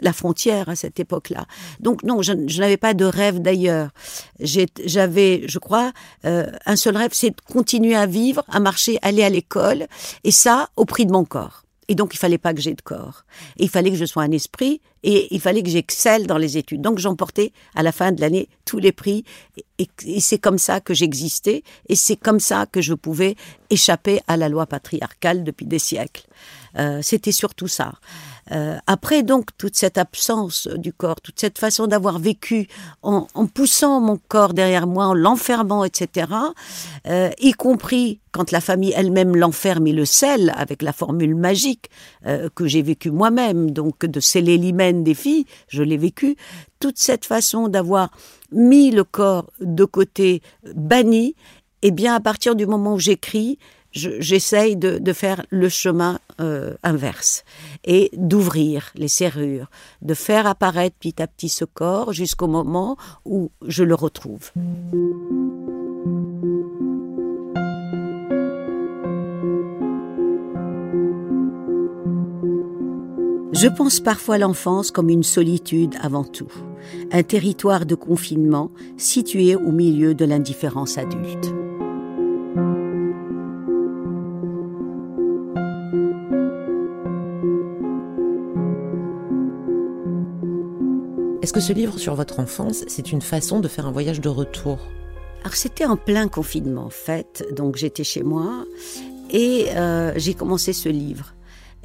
la 0.00 0.12
frontière 0.12 0.68
à 0.68 0.76
cette 0.76 1.00
époque-là. 1.00 1.46
Donc 1.80 2.02
non, 2.02 2.22
je, 2.22 2.32
n'avais 2.32 2.76
pas 2.76 2.94
de 2.94 3.04
rêve 3.04 3.40
d'ailleurs. 3.40 3.90
J'avais, 4.40 5.44
je 5.46 5.58
crois, 5.58 5.92
euh, 6.24 6.46
un 6.66 6.76
seul 6.76 6.96
rêve, 6.96 7.10
c'est 7.12 7.30
de 7.30 7.40
continuer 7.52 7.94
à 7.94 8.06
vivre, 8.06 8.44
à 8.48 8.60
marcher, 8.60 8.98
aller 9.02 9.22
à 9.24 9.30
l'école, 9.30 9.86
et 10.24 10.30
ça 10.30 10.68
au 10.76 10.84
prix 10.84 11.06
de 11.06 11.12
mon 11.12 11.24
corps. 11.24 11.64
Et 11.88 11.94
donc, 11.94 12.14
il 12.14 12.18
fallait 12.18 12.38
pas 12.38 12.52
que 12.52 12.60
j'ai 12.60 12.74
de 12.74 12.82
corps. 12.82 13.24
il 13.56 13.70
fallait 13.70 13.90
que 13.90 13.96
je 13.96 14.04
sois 14.04 14.22
un 14.22 14.30
esprit 14.30 14.82
et 15.02 15.28
il 15.34 15.40
fallait 15.40 15.62
que 15.62 15.70
j'excelle 15.70 16.26
dans 16.26 16.38
les 16.38 16.56
études. 16.56 16.80
Donc, 16.80 16.98
j'emportais 16.98 17.52
à 17.74 17.82
la 17.82 17.92
fin 17.92 18.12
de 18.12 18.20
l'année 18.20 18.48
tous 18.64 18.78
les 18.78 18.92
prix. 18.92 19.24
Et, 19.78 19.88
c'est 20.20 20.38
comme 20.38 20.58
ça 20.58 20.80
que 20.80 20.94
j'existais. 20.94 21.62
Et 21.88 21.96
c'est 21.96 22.16
comme 22.16 22.40
ça 22.40 22.66
que 22.66 22.80
je 22.80 22.94
pouvais 22.94 23.36
échapper 23.70 24.20
à 24.26 24.36
la 24.36 24.48
loi 24.48 24.66
patriarcale 24.66 25.44
depuis 25.44 25.66
des 25.66 25.78
siècles. 25.78 26.26
Euh, 26.76 27.00
c'était 27.02 27.32
surtout 27.32 27.68
ça. 27.68 27.92
Euh, 28.50 28.78
après 28.86 29.22
donc 29.22 29.48
toute 29.58 29.76
cette 29.76 29.98
absence 29.98 30.68
du 30.68 30.92
corps, 30.92 31.20
toute 31.20 31.38
cette 31.38 31.58
façon 31.58 31.86
d'avoir 31.86 32.18
vécu 32.18 32.66
en, 33.02 33.26
poussant 33.52 34.00
mon 34.00 34.18
corps 34.28 34.54
derrière 34.54 34.86
moi, 34.86 35.06
en 35.06 35.14
l'enfermant, 35.14 35.84
etc., 35.84 36.28
euh, 37.06 37.30
y 37.40 37.52
compris 37.52 38.20
quand 38.32 38.50
la 38.50 38.60
famille 38.60 38.92
elle-même 38.96 39.36
l'enferme 39.36 39.86
et 39.86 39.92
le 39.92 40.04
scelle 40.04 40.52
avec 40.56 40.82
la 40.82 40.92
formule 40.92 41.34
magique 41.34 41.90
que 42.54 42.66
j'ai 42.66 42.82
vécue 42.82 43.10
moi-même, 43.10 43.70
donc 43.70 44.04
de 44.04 44.20
sceller 44.20 44.58
l'hymen 44.58 44.87
des 44.92 45.14
filles, 45.14 45.46
je 45.68 45.82
l'ai 45.82 45.96
vécu, 45.96 46.36
toute 46.80 46.98
cette 46.98 47.24
façon 47.24 47.68
d'avoir 47.68 48.10
mis 48.52 48.90
le 48.90 49.04
corps 49.04 49.50
de 49.60 49.84
côté, 49.84 50.42
banni, 50.74 51.34
et 51.80 51.88
eh 51.88 51.90
bien 51.92 52.14
à 52.14 52.20
partir 52.20 52.56
du 52.56 52.66
moment 52.66 52.94
où 52.94 52.98
j'écris, 52.98 53.58
j'essaye 53.92 54.76
de, 54.76 55.12
faire 55.12 55.44
le 55.50 55.68
chemin 55.68 56.18
euh, 56.40 56.74
inverse 56.82 57.44
et 57.84 58.10
d'ouvrir 58.14 58.90
les 58.94 59.08
serrures, 59.08 59.70
de 60.02 60.14
faire 60.14 60.46
apparaître 60.46 60.96
petit 60.98 61.22
à 61.22 61.26
petit 61.26 61.48
ce 61.48 61.64
corps 61.64 62.12
jusqu'au 62.12 62.48
moment 62.48 62.96
où 63.24 63.50
je 63.66 63.84
le 63.84 63.94
retrouve. 63.94 64.50
Je 73.60 73.66
pense 73.66 73.98
parfois 73.98 74.38
l'enfance 74.38 74.92
comme 74.92 75.08
une 75.08 75.24
solitude 75.24 75.96
avant 76.00 76.22
tout, 76.22 76.46
un 77.10 77.24
territoire 77.24 77.86
de 77.86 77.96
confinement 77.96 78.70
situé 78.96 79.56
au 79.56 79.72
milieu 79.72 80.14
de 80.14 80.24
l'indifférence 80.24 80.96
adulte. 80.96 81.46
Est-ce 91.42 91.52
que 91.52 91.58
ce 91.58 91.72
livre 91.72 91.98
sur 91.98 92.14
votre 92.14 92.38
enfance, 92.38 92.84
c'est 92.86 93.10
une 93.10 93.22
façon 93.22 93.58
de 93.58 93.66
faire 93.66 93.88
un 93.88 93.92
voyage 93.92 94.20
de 94.20 94.28
retour? 94.28 94.78
Alors 95.40 95.54
c'était 95.54 95.84
en 95.84 95.96
plein 95.96 96.28
confinement 96.28 96.84
en 96.84 96.90
fait, 96.90 97.44
donc 97.56 97.74
j'étais 97.74 98.04
chez 98.04 98.22
moi 98.22 98.64
et 99.32 99.64
euh, 99.74 100.12
j'ai 100.14 100.34
commencé 100.34 100.72
ce 100.72 100.88
livre. 100.88 101.34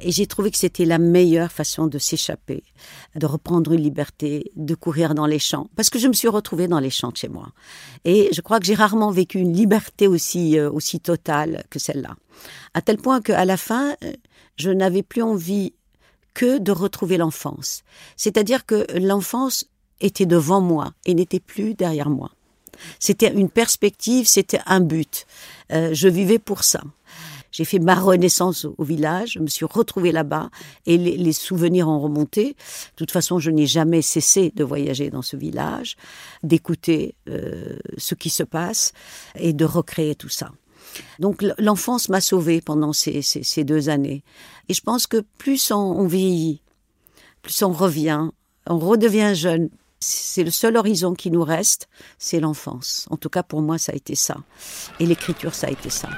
Et 0.04 0.12
j'ai 0.12 0.26
trouvé 0.26 0.50
que 0.50 0.58
c'était 0.58 0.84
la 0.84 0.98
meilleure 0.98 1.50
façon 1.50 1.86
de 1.86 1.98
s'échapper, 1.98 2.62
de 3.16 3.24
reprendre 3.24 3.72
une 3.72 3.80
liberté, 3.80 4.52
de 4.54 4.74
courir 4.74 5.14
dans 5.14 5.24
les 5.24 5.38
champs. 5.38 5.70
Parce 5.76 5.88
que 5.88 5.98
je 5.98 6.08
me 6.08 6.12
suis 6.12 6.28
retrouvée 6.28 6.68
dans 6.68 6.78
les 6.78 6.90
champs 6.90 7.10
de 7.10 7.16
chez 7.16 7.28
moi. 7.28 7.48
Et 8.04 8.28
je 8.32 8.42
crois 8.42 8.60
que 8.60 8.66
j'ai 8.66 8.74
rarement 8.74 9.10
vécu 9.10 9.38
une 9.38 9.56
liberté 9.56 10.06
aussi, 10.06 10.58
euh, 10.58 10.70
aussi 10.70 11.00
totale 11.00 11.64
que 11.70 11.78
celle-là. 11.78 12.16
À 12.74 12.82
tel 12.82 12.98
point 12.98 13.22
qu'à 13.22 13.46
la 13.46 13.56
fin, 13.56 13.96
euh, 14.04 14.12
je 14.56 14.70
n'avais 14.70 15.02
plus 15.02 15.22
envie 15.22 15.72
que 16.34 16.58
de 16.58 16.70
retrouver 16.70 17.16
l'enfance. 17.16 17.82
C'est-à-dire 18.18 18.66
que 18.66 18.86
l'enfance 18.98 19.64
était 20.02 20.26
devant 20.26 20.60
moi 20.60 20.92
et 21.06 21.14
n'était 21.14 21.40
plus 21.40 21.72
derrière 21.72 22.10
moi. 22.10 22.30
C'était 22.98 23.32
une 23.32 23.48
perspective, 23.48 24.26
c'était 24.26 24.60
un 24.66 24.80
but. 24.80 25.26
Euh, 25.72 25.94
je 25.94 26.08
vivais 26.08 26.38
pour 26.38 26.62
ça. 26.62 26.82
J'ai 27.54 27.64
fait 27.64 27.78
ma 27.78 27.94
renaissance 27.94 28.64
au, 28.64 28.82
village, 28.82 29.34
je 29.34 29.38
me 29.38 29.46
suis 29.46 29.64
retrouvée 29.64 30.10
là-bas 30.10 30.50
et 30.86 30.98
les, 30.98 31.32
souvenirs 31.32 31.88
ont 31.88 32.00
remonté. 32.00 32.48
De 32.48 32.96
toute 32.96 33.12
façon, 33.12 33.38
je 33.38 33.52
n'ai 33.52 33.68
jamais 33.68 34.02
cessé 34.02 34.52
de 34.56 34.64
voyager 34.64 35.08
dans 35.08 35.22
ce 35.22 35.36
village, 35.36 35.94
d'écouter 36.42 37.14
euh, 37.28 37.76
ce 37.96 38.16
qui 38.16 38.28
se 38.28 38.42
passe 38.42 38.92
et 39.36 39.52
de 39.52 39.64
recréer 39.64 40.16
tout 40.16 40.28
ça. 40.28 40.50
Donc 41.20 41.44
l'enfance 41.58 42.08
m'a 42.08 42.20
sauvée 42.20 42.60
pendant 42.60 42.92
ces, 42.92 43.22
deux 43.64 43.88
années. 43.88 44.24
Et 44.68 44.74
je 44.74 44.80
pense 44.80 45.06
que 45.06 45.22
plus 45.38 45.70
on, 45.70 46.08
vieillit, 46.08 46.60
plus 47.42 47.62
on 47.62 47.70
revient, 47.70 48.30
on 48.66 48.80
redevient 48.80 49.32
jeune. 49.36 49.68
C'est 50.00 50.42
le 50.42 50.50
seul 50.50 50.76
horizon 50.76 51.14
qui 51.14 51.30
nous 51.30 51.44
reste, 51.44 51.88
c'est 52.18 52.40
l'enfance. 52.40 53.06
En 53.10 53.16
tout 53.16 53.30
cas, 53.30 53.44
pour 53.44 53.62
moi, 53.62 53.78
ça 53.78 53.92
a 53.92 53.94
été 53.94 54.16
ça. 54.16 54.38
Et 54.98 55.06
l'écriture, 55.06 55.54
ça 55.54 55.68
a 55.68 55.70
été 55.70 55.88
ça. 55.88 56.08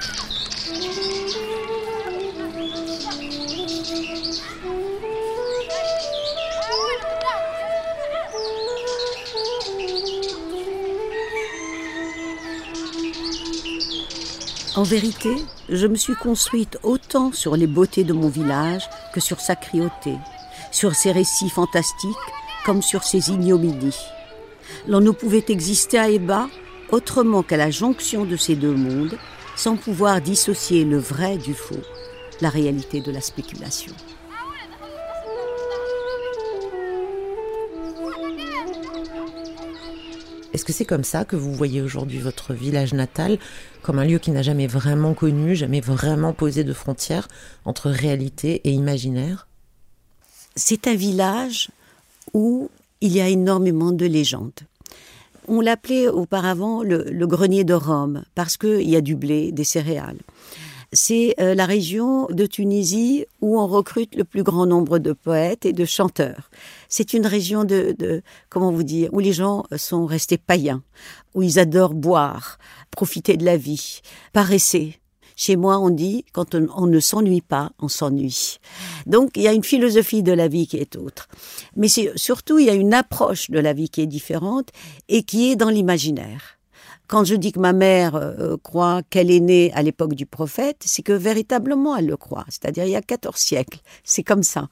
En 14.77 14.83
vérité, 14.83 15.31
je 15.69 15.87
me 15.87 15.95
suis 15.95 16.13
construite 16.13 16.77
autant 16.83 17.31
sur 17.31 17.57
les 17.57 17.65
beautés 17.65 18.03
de 18.03 18.13
mon 18.13 18.29
village 18.29 18.87
que 19.11 19.19
sur 19.19 19.39
sa 19.39 19.55
cruauté, 19.55 20.13
sur 20.71 20.93
ses 20.93 21.11
récits 21.11 21.49
fantastiques 21.49 22.15
comme 22.63 22.83
sur 22.83 23.03
ses 23.03 23.31
ignominies. 23.31 23.97
L'on 24.87 25.01
ne 25.01 25.09
pouvait 25.09 25.45
exister 25.47 25.97
à 25.97 26.11
Eba 26.11 26.47
autrement 26.91 27.41
qu'à 27.41 27.57
la 27.57 27.71
jonction 27.71 28.23
de 28.23 28.37
ces 28.37 28.55
deux 28.55 28.75
mondes, 28.75 29.17
sans 29.55 29.77
pouvoir 29.77 30.21
dissocier 30.21 30.85
le 30.85 30.99
vrai 30.99 31.39
du 31.39 31.55
faux, 31.55 31.81
la 32.39 32.49
réalité 32.49 33.01
de 33.01 33.11
la 33.11 33.21
spéculation. 33.21 33.93
Est-ce 40.57 40.65
que 40.65 40.73
c'est 40.73 40.85
comme 40.85 41.03
ça 41.03 41.23
que 41.23 41.35
vous 41.35 41.53
voyez 41.53 41.83
aujourd'hui 41.83 42.17
votre 42.17 42.55
village 42.55 42.91
natal, 42.91 43.37
comme 43.83 43.99
un 43.99 44.05
lieu 44.05 44.17
qui 44.17 44.31
n'a 44.31 44.41
jamais 44.41 44.65
vraiment 44.65 45.13
connu, 45.13 45.55
jamais 45.55 45.81
vraiment 45.81 46.33
posé 46.33 46.63
de 46.63 46.73
frontières 46.73 47.27
entre 47.63 47.91
réalité 47.91 48.61
et 48.63 48.71
imaginaire? 48.71 49.47
C'est 50.55 50.87
un 50.87 50.95
village 50.95 51.69
où 52.33 52.71
il 53.01 53.13
y 53.13 53.21
a 53.21 53.27
énormément 53.27 53.91
de 53.91 54.07
légendes. 54.07 54.61
On 55.47 55.61
l'appelait 55.61 56.07
auparavant 56.07 56.81
le, 56.81 57.27
grenier 57.27 57.63
de 57.63 57.75
Rome 57.75 58.23
parce 58.33 58.57
qu'il 58.57 58.89
y 58.89 58.95
a 58.95 59.01
du 59.01 59.15
blé, 59.15 59.51
des 59.51 59.63
céréales 59.63 60.17
c'est 60.93 61.35
euh, 61.39 61.53
la 61.53 61.65
région 61.65 62.27
de 62.27 62.45
Tunisie 62.45 63.25
où 63.41 63.59
on 63.59 63.67
recrute 63.67 64.15
le 64.15 64.23
plus 64.23 64.43
grand 64.43 64.65
nombre 64.65 64.99
de 64.99 65.13
poètes 65.13 65.65
et 65.65 65.73
de 65.73 65.85
chanteurs. 65.85 66.49
C'est 66.87 67.13
une 67.13 67.25
région 67.25 67.63
de, 67.63 68.21
comment 68.49 68.71
vous 68.71 68.83
dire, 68.83 69.09
où 69.13 69.19
les 69.19 69.33
gens 69.33 69.63
sont 69.75 70.05
restés 70.05 70.37
païens, 70.37 70.83
où 71.33 71.43
ils 71.43 71.59
adorent 71.59 71.93
boire, 71.93 72.57
profiter 72.91 73.37
de 73.37 73.45
la 73.45 73.57
vie, 73.57 74.01
paresser. 74.33 74.99
Chez 75.35 75.55
moi, 75.55 75.77
on 75.77 75.91
dit, 75.91 76.25
quand 76.31 76.55
on, 76.55 76.87
ne 76.87 76.99
s'ennuie 76.99 77.41
pas, 77.41 77.71
on 77.79 77.89
s'ennuie. 77.89 78.57
Donc, 79.05 79.31
il 79.35 79.43
y 79.43 79.47
a 79.47 79.53
une 79.53 79.63
philosophie 79.63 80.23
de 80.23 80.31
la 80.31 80.47
vie 80.47 80.65
qui 80.65 80.77
est 80.77 80.95
autre. 80.95 81.27
Mais 81.75 81.89
surtout, 82.15 82.57
il 82.57 82.65
y 82.65 82.71
a 82.71 82.73
une 82.73 82.95
approche 82.95 83.51
de 83.51 83.59
la 83.59 83.73
vie 83.73 83.89
qui 83.89 84.01
est 84.01 84.07
différente 84.07 84.69
et 85.09 85.21
qui 85.21 85.51
est 85.51 85.55
dans 85.55 85.69
l'imaginaire. 85.69 86.56
Quand 87.07 87.23
je 87.23 87.35
dis 87.35 87.51
que 87.51 87.59
ma 87.59 87.73
mère 87.73 88.15
euh, 88.15 88.57
croit 88.61 89.01
qu'elle 89.09 89.31
est 89.31 89.39
née 89.39 89.71
à 89.73 89.81
l'époque 89.81 90.13
du 90.13 90.25
prophète, 90.25 90.83
c'est 90.85 91.03
que 91.03 91.13
véritablement 91.13 91.95
elle 91.95 92.07
le 92.07 92.17
croit, 92.17 92.45
c'est-à-dire 92.49 92.85
il 92.85 92.91
y 92.91 92.95
a 92.95 93.01
14 93.01 93.35
siècles. 93.35 93.79
C'est 94.03 94.23
comme 94.23 94.43
ça. 94.43 94.69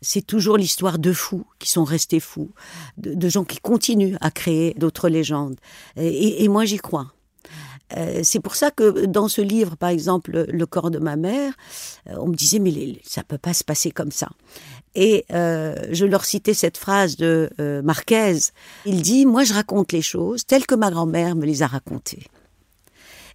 C'est 0.00 0.26
toujours 0.26 0.56
l'histoire 0.56 0.98
de 0.98 1.12
fous 1.12 1.46
qui 1.58 1.70
sont 1.70 1.84
restés 1.84 2.20
fous, 2.20 2.50
de, 2.96 3.28
gens 3.28 3.44
qui 3.44 3.58
continuent 3.58 4.16
à 4.20 4.30
créer 4.30 4.74
d'autres 4.74 5.08
légendes. 5.08 5.56
et 5.96 6.48
moi 6.48 6.64
j'y 6.64 6.78
crois. 6.78 7.14
Euh, 7.96 8.20
c'est 8.22 8.40
pour 8.40 8.56
ça 8.56 8.70
que 8.70 9.06
dans 9.06 9.28
ce 9.28 9.40
livre, 9.40 9.76
par 9.76 9.90
exemple, 9.90 10.46
Le 10.48 10.66
corps 10.66 10.90
de 10.90 10.98
ma 10.98 11.16
mère, 11.16 11.52
euh, 12.08 12.14
on 12.18 12.28
me 12.28 12.34
disait 12.34 12.58
mais 12.58 12.72
ça 13.04 13.22
peut 13.22 13.38
pas 13.38 13.54
se 13.54 13.64
passer 13.64 13.90
comme 13.90 14.10
ça. 14.10 14.28
Et 14.94 15.24
euh, 15.32 15.74
je 15.90 16.04
leur 16.04 16.24
citais 16.24 16.54
cette 16.54 16.78
phrase 16.78 17.16
de 17.16 17.50
Marquez. 17.82 18.38
Il 18.86 19.02
dit 19.02 19.26
moi 19.26 19.44
je 19.44 19.54
raconte 19.54 19.92
les 19.92 20.02
choses 20.02 20.46
telles 20.46 20.66
que 20.66 20.74
ma 20.74 20.90
grand-mère 20.90 21.34
me 21.34 21.46
les 21.46 21.62
a 21.62 21.66
racontées. 21.66 22.26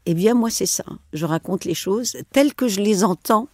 Eh 0.06 0.14
bien 0.14 0.34
moi 0.34 0.50
c'est 0.50 0.66
ça. 0.66 0.86
Je 1.14 1.26
raconte 1.26 1.66
les 1.66 1.74
choses 1.74 2.18
telles 2.32 2.54
que 2.54 2.68
je 2.68 2.80
les 2.80 3.04
entends 3.04 3.48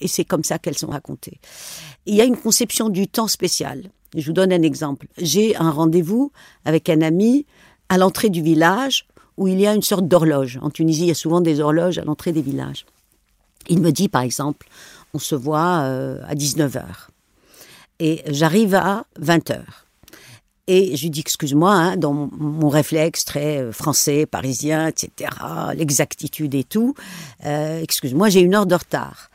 et 0.00 0.08
c'est 0.08 0.24
comme 0.24 0.44
ça 0.44 0.58
qu'elles 0.58 0.78
sont 0.78 0.88
racontées. 0.88 1.38
Il 2.06 2.14
y 2.14 2.20
a 2.20 2.24
une 2.24 2.36
conception 2.36 2.88
du 2.88 3.06
temps 3.06 3.28
spécial. 3.28 3.90
Je 4.16 4.26
vous 4.26 4.32
donne 4.32 4.52
un 4.52 4.62
exemple. 4.62 5.06
J'ai 5.18 5.56
un 5.56 5.70
rendez-vous 5.70 6.32
avec 6.64 6.88
un 6.88 7.00
ami 7.02 7.46
à 7.88 7.98
l'entrée 7.98 8.30
du 8.30 8.42
village 8.42 9.06
où 9.36 9.48
il 9.48 9.60
y 9.60 9.66
a 9.66 9.74
une 9.74 9.82
sorte 9.82 10.06
d'horloge. 10.06 10.58
En 10.62 10.70
Tunisie, 10.70 11.02
il 11.02 11.08
y 11.08 11.10
a 11.10 11.14
souvent 11.14 11.40
des 11.40 11.60
horloges 11.60 11.98
à 11.98 12.04
l'entrée 12.04 12.32
des 12.32 12.42
villages. 12.42 12.86
Il 13.68 13.80
me 13.80 13.90
dit, 13.90 14.08
par 14.08 14.22
exemple, 14.22 14.68
on 15.14 15.18
se 15.18 15.34
voit 15.34 15.82
euh, 15.82 16.20
à 16.26 16.34
19h. 16.34 16.84
Et 18.00 18.22
j'arrive 18.26 18.74
à 18.74 19.06
20h. 19.20 19.60
Et 20.66 20.96
je 20.96 21.02
lui 21.02 21.10
dis, 21.10 21.20
excuse-moi, 21.20 21.72
hein, 21.72 21.96
dans 21.96 22.12
mon, 22.12 22.68
réflexe 22.68 23.24
très 23.24 23.58
euh, 23.58 23.72
français, 23.72 24.24
parisien, 24.24 24.88
etc., 24.88 25.30
l'exactitude 25.76 26.54
et 26.54 26.64
tout, 26.64 26.94
euh, 27.44 27.82
excuse-moi, 27.82 28.30
j'ai 28.30 28.40
une 28.40 28.54
heure 28.54 28.66
de 28.66 28.74
retard. 28.74 29.30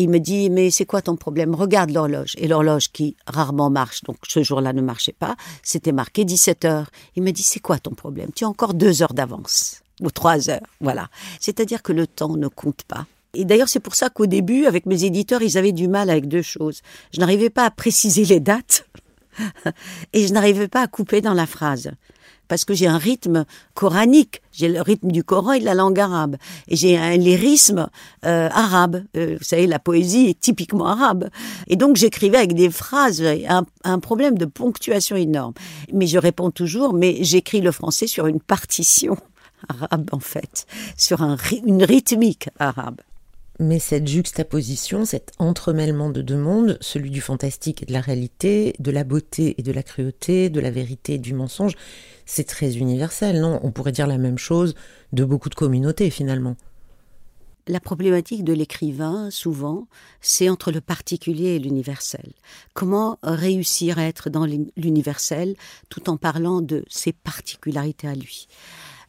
Il 0.00 0.08
me 0.08 0.18
dit, 0.18 0.48
mais 0.48 0.70
c'est 0.70 0.86
quoi 0.86 1.02
ton 1.02 1.14
problème? 1.16 1.54
Regarde 1.54 1.90
l'horloge. 1.90 2.32
Et 2.38 2.48
l'horloge 2.48 2.90
qui 2.90 3.16
rarement 3.26 3.68
marche, 3.68 4.02
donc 4.04 4.16
ce 4.26 4.42
jour-là 4.42 4.72
ne 4.72 4.80
marchait 4.80 5.12
pas, 5.12 5.36
c'était 5.62 5.92
marqué 5.92 6.24
17 6.24 6.64
heures. 6.64 6.90
Il 7.16 7.22
me 7.22 7.32
dit, 7.32 7.42
c'est 7.42 7.60
quoi 7.60 7.78
ton 7.78 7.90
problème? 7.90 8.30
Tu 8.34 8.44
as 8.44 8.48
encore 8.48 8.72
deux 8.72 9.02
heures 9.02 9.12
d'avance. 9.12 9.82
Ou 10.00 10.10
trois 10.10 10.48
heures, 10.48 10.66
voilà. 10.80 11.10
C'est-à-dire 11.38 11.82
que 11.82 11.92
le 11.92 12.06
temps 12.06 12.34
ne 12.34 12.48
compte 12.48 12.82
pas. 12.84 13.04
Et 13.34 13.44
d'ailleurs, 13.44 13.68
c'est 13.68 13.78
pour 13.78 13.94
ça 13.94 14.08
qu'au 14.08 14.24
début, 14.24 14.64
avec 14.64 14.86
mes 14.86 15.04
éditeurs, 15.04 15.42
ils 15.42 15.58
avaient 15.58 15.72
du 15.72 15.86
mal 15.86 16.08
avec 16.08 16.28
deux 16.28 16.40
choses. 16.40 16.80
Je 17.12 17.20
n'arrivais 17.20 17.50
pas 17.50 17.66
à 17.66 17.70
préciser 17.70 18.24
les 18.24 18.40
dates 18.40 18.88
et 20.14 20.26
je 20.26 20.32
n'arrivais 20.32 20.68
pas 20.68 20.80
à 20.80 20.86
couper 20.86 21.20
dans 21.20 21.34
la 21.34 21.46
phrase. 21.46 21.90
Parce 22.50 22.64
que 22.64 22.74
j'ai 22.74 22.88
un 22.88 22.98
rythme 22.98 23.44
coranique, 23.74 24.42
j'ai 24.50 24.68
le 24.68 24.82
rythme 24.82 25.12
du 25.12 25.22
Coran 25.22 25.52
et 25.52 25.60
de 25.60 25.64
la 25.64 25.74
langue 25.74 26.00
arabe. 26.00 26.36
Et 26.66 26.74
j'ai 26.74 26.98
un 26.98 27.16
lyrisme 27.16 27.88
euh, 28.26 28.48
arabe. 28.50 29.04
Euh, 29.16 29.36
vous 29.38 29.44
savez, 29.44 29.68
la 29.68 29.78
poésie 29.78 30.26
est 30.30 30.40
typiquement 30.40 30.86
arabe. 30.86 31.30
Et 31.68 31.76
donc 31.76 31.94
j'écrivais 31.94 32.38
avec 32.38 32.54
des 32.54 32.68
phrases, 32.68 33.22
un, 33.22 33.64
un 33.84 34.00
problème 34.00 34.36
de 34.36 34.46
ponctuation 34.46 35.14
énorme. 35.14 35.54
Mais 35.92 36.08
je 36.08 36.18
réponds 36.18 36.50
toujours, 36.50 36.92
mais 36.92 37.18
j'écris 37.22 37.60
le 37.60 37.70
français 37.70 38.08
sur 38.08 38.26
une 38.26 38.40
partition 38.40 39.16
arabe 39.68 40.10
en 40.10 40.18
fait, 40.18 40.66
sur 40.96 41.22
un, 41.22 41.36
une 41.64 41.84
rythmique 41.84 42.48
arabe. 42.58 43.00
Mais 43.62 43.78
cette 43.78 44.08
juxtaposition, 44.08 45.04
cet 45.04 45.32
entremêlement 45.38 46.08
de 46.08 46.22
deux 46.22 46.38
mondes, 46.38 46.78
celui 46.80 47.10
du 47.10 47.20
fantastique 47.20 47.82
et 47.82 47.86
de 47.86 47.92
la 47.92 48.00
réalité, 48.00 48.74
de 48.78 48.90
la 48.90 49.04
beauté 49.04 49.54
et 49.58 49.62
de 49.62 49.70
la 49.70 49.82
cruauté, 49.82 50.48
de 50.48 50.60
la 50.60 50.70
vérité 50.70 51.14
et 51.14 51.18
du 51.18 51.34
mensonge, 51.34 51.74
c'est 52.24 52.44
très 52.44 52.78
universel, 52.78 53.38
non? 53.38 53.60
On 53.62 53.70
pourrait 53.70 53.92
dire 53.92 54.06
la 54.06 54.16
même 54.16 54.38
chose 54.38 54.74
de 55.12 55.24
beaucoup 55.24 55.50
de 55.50 55.54
communautés 55.54 56.08
finalement. 56.08 56.56
La 57.66 57.80
problématique 57.80 58.44
de 58.44 58.54
l'écrivain, 58.54 59.30
souvent, 59.30 59.88
c'est 60.22 60.48
entre 60.48 60.72
le 60.72 60.80
particulier 60.80 61.56
et 61.56 61.58
l'universel. 61.58 62.32
Comment 62.72 63.18
réussir 63.22 63.98
à 63.98 64.04
être 64.04 64.30
dans 64.30 64.46
l'universel 64.46 65.54
tout 65.90 66.08
en 66.08 66.16
parlant 66.16 66.62
de 66.62 66.82
ses 66.88 67.12
particularités 67.12 68.08
à 68.08 68.14
lui? 68.14 68.48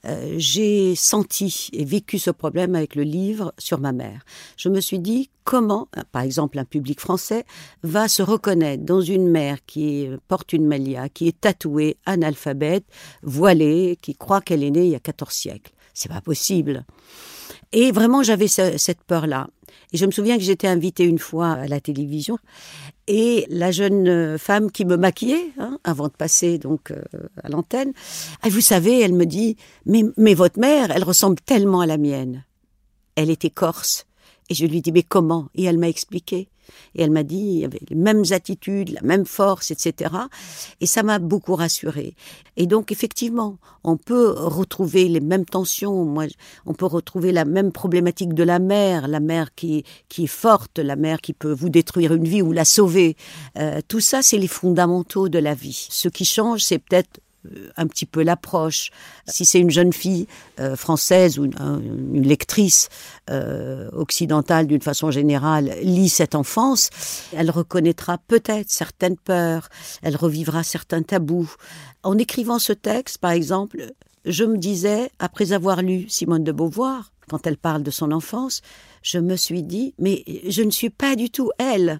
Euh, 0.06 0.36
j'ai 0.38 0.96
senti 0.96 1.70
et 1.74 1.86
vécu 1.86 2.18
ce 2.18 2.32
problème 2.32 2.76
avec 2.76 2.96
le 2.96 3.04
livre 3.04 3.54
sur 3.58 3.80
ma 3.80 3.92
mère. 3.92 4.26
Je 4.58 4.70
me 4.70 4.82
suis 4.82 5.00
dit 5.00 5.30
comment, 5.44 5.88
par 6.12 6.24
exemple, 6.24 6.58
un 6.60 6.66
public 6.66 7.00
français 7.00 7.46
va 7.84 8.08
se 8.08 8.24
reconnaître 8.24 8.84
dans 8.84 9.02
une 9.02 9.28
mère 9.28 9.58
qui 9.66 10.10
porte 10.28 10.54
une 10.54 10.66
malia, 10.66 11.10
qui 11.10 11.28
est 11.28 11.40
tatouée, 11.40 11.98
analphabète, 12.06 12.86
voilée, 13.24 13.98
qui 14.02 14.16
croit 14.16 14.42
qu'elle 14.42 14.64
est 14.64 14.72
née 14.72 14.86
il 14.86 14.92
y 14.92 14.96
a 14.96 15.00
14 15.00 15.32
siècles? 15.32 15.74
C'est 15.94 16.10
pas 16.10 16.22
possible. 16.22 16.86
Et 17.74 17.92
vraiment, 17.92 18.22
j'avais 18.24 18.48
cette 18.48 19.04
peur-là. 19.04 19.48
Et 19.94 19.98
je 19.98 20.06
me 20.06 20.12
souviens 20.12 20.38
que 20.38 20.44
j'étais 20.44 20.68
invitée 20.68 21.04
une 21.04 21.20
fois 21.20 21.52
à 21.52 21.68
la 21.68 21.80
télévision 21.80 22.38
et 23.08 23.46
la 23.50 23.72
jeune 23.72 24.08
euh, 24.08 24.38
femme 24.38 24.72
qui 24.72 24.86
me 24.86 24.96
maquillait 24.96 25.52
hein, 25.58 25.80
avant 25.84 26.08
de 26.08 26.14
passer 26.14 26.58
donc 26.58 26.92
euh, 26.92 27.02
à 27.44 27.50
l'antenne, 27.50 27.92
vous 28.44 28.62
savez, 28.62 29.02
elle 29.02 29.14
me 29.14 29.26
dit 29.26 29.58
mais, 29.86 30.04
mais 30.18 30.34
votre 30.34 30.60
mère, 30.60 30.92
elle 30.92 31.04
ressemble 31.04 31.40
tellement 31.42 31.82
à 31.82 31.86
la 31.86 31.98
mienne. 31.98 32.46
Elle 33.16 33.30
était 33.30 33.50
corse. 33.50 34.06
Et 34.50 34.54
je 34.54 34.66
lui 34.66 34.82
dis 34.82 34.92
mais 34.92 35.04
comment? 35.04 35.48
Et 35.56 35.64
elle 35.64 35.78
m'a 35.78 35.90
expliqué. 35.90 36.50
Et 36.96 37.04
elle 37.04 37.12
m'a 37.12 37.24
dit, 37.24 37.38
il 37.38 37.60
y 37.60 37.66
avait 37.66 37.82
les 37.90 37.96
mêmes 37.96 38.24
attitudes, 38.32 38.92
la 38.92 39.02
même 39.02 39.26
force, 39.26 39.72
etc. 39.72 40.14
Et 40.80 40.86
ça 40.86 41.04
m'a 41.04 41.20
beaucoup 41.20 41.56
rassurée. 41.56 42.16
Et 42.58 42.68
donc, 42.68 42.92
effectivement, 42.92 43.58
on 43.84 43.98
peut 43.98 44.32
retrouver 44.32 45.08
les 45.08 45.20
mêmes 45.20 45.46
tensions. 45.46 46.06
Moi, 46.06 46.26
on 46.66 46.74
peut 46.74 46.86
retrouver 46.86 47.32
la 47.32 47.46
même 47.46 47.72
problématique 47.72 48.34
de 48.34 48.44
la 48.44 48.60
mère, 48.60 49.08
la 49.08 49.20
mère 49.20 49.56
qui, 49.56 49.84
qui 50.10 50.26
est 50.26 50.28
forte, 50.28 50.80
la 50.80 50.96
mère 50.96 51.22
qui 51.22 51.34
peut 51.34 51.54
vous 51.54 51.70
détruire 51.70 52.14
une 52.14 52.26
vie 52.26 52.42
ou 52.42 52.52
la 52.52 52.66
sauver. 52.66 53.16
Euh, 53.58 53.82
tout 53.88 54.02
ça, 54.02 54.22
c'est 54.22 54.38
les 54.38 54.48
fondamentaux 54.48 55.30
de 55.30 55.40
la 55.40 55.54
vie. 55.54 55.88
Ce 55.90 56.08
qui 56.08 56.26
change, 56.26 56.64
c'est 56.64 56.80
peut-être 56.80 57.20
un 57.78 57.88
petit 57.88 58.06
peu 58.06 58.24
l'approche. 58.24 58.92
Si 59.28 59.46
c'est 59.46 59.60
une 59.60 59.72
jeune 59.72 59.94
fille 59.94 60.28
euh, 60.60 60.76
française 60.76 61.40
ou 61.40 61.46
une, 61.46 62.22
lectrice 62.22 62.90
euh, 63.30 63.90
occidentale 63.94 64.68
d'une 64.68 64.82
façon 64.82 65.12
générale 65.12 65.74
lit 65.82 66.10
cette 66.10 66.36
enfance, 66.36 66.90
elle 67.34 67.50
reconnaîtra 67.50 68.18
peut-être 68.18 68.70
certaines 68.70 69.18
peurs, 69.18 69.70
elle 70.02 70.16
revivra 70.16 70.64
certains 70.64 71.02
tabous. 71.02 71.56
En 72.04 72.18
écrivant 72.18 72.60
ce 72.60 72.74
texte, 72.74 73.18
par 73.18 73.32
exemple, 73.32 73.92
je 74.26 74.44
me 74.44 74.58
disais, 74.58 75.10
après 75.20 75.52
avoir 75.52 75.82
lu 75.82 76.08
Simone 76.10 76.44
de 76.44 76.52
Beauvoir, 76.52 77.12
quand 77.28 77.48
elle 77.48 77.58
parle 77.58 77.84
de 77.84 77.92
son 77.92 78.12
enfance, 78.12 78.62
je 79.02 79.18
me 79.18 79.36
suis 79.36 79.64
dit, 79.64 79.94
mais 79.98 80.24
je 80.48 80.62
ne 80.62 80.72
suis 80.72 80.90
pas 80.90 81.16
du 81.16 81.30
tout 81.30 81.52
elle. 81.58 82.00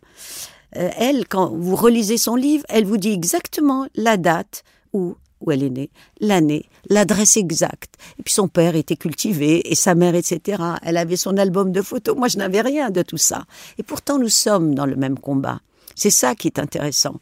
Euh, 0.78 0.90
elle, 0.98 1.28
quand 1.28 1.50
vous 1.50 1.76
relisez 1.76 2.18
son 2.18 2.36
livre, 2.36 2.64
elle 2.70 2.86
vous 2.86 2.98
dit 2.98 3.12
exactement 3.12 3.88
la 3.96 4.18
date 4.18 4.64
où 4.94 5.16
où 5.42 5.52
elle 5.52 5.64
est 5.64 5.70
née, 5.70 5.90
l'année, 6.20 6.66
l'adresse 6.90 7.38
exacte. 7.38 7.96
Et 8.20 8.24
puis 8.24 8.34
son 8.34 8.48
père 8.48 8.76
était 8.76 8.96
cultivé 8.96 9.72
et 9.72 9.76
sa 9.76 9.96
mère, 9.96 10.16
etc. 10.16 10.62
Elle 10.84 10.98
avait 10.98 11.18
son 11.18 11.38
album 11.38 11.72
de 11.72 11.82
photos. 11.82 12.16
Moi, 12.16 12.28
je 12.28 12.38
n'avais 12.38 12.62
rien 12.62 12.90
de 12.90 13.02
tout 13.02 13.18
ça. 13.18 13.46
Et 13.78 13.84
pourtant, 13.84 14.20
nous 14.20 14.30
sommes 14.30 14.76
dans 14.76 14.86
le 14.86 14.96
même 14.96 15.18
combat. 15.20 15.60
C'est 15.96 16.10
ça 16.10 16.36
qui 16.36 16.48
est 16.48 16.60
intéressant. 16.60 17.16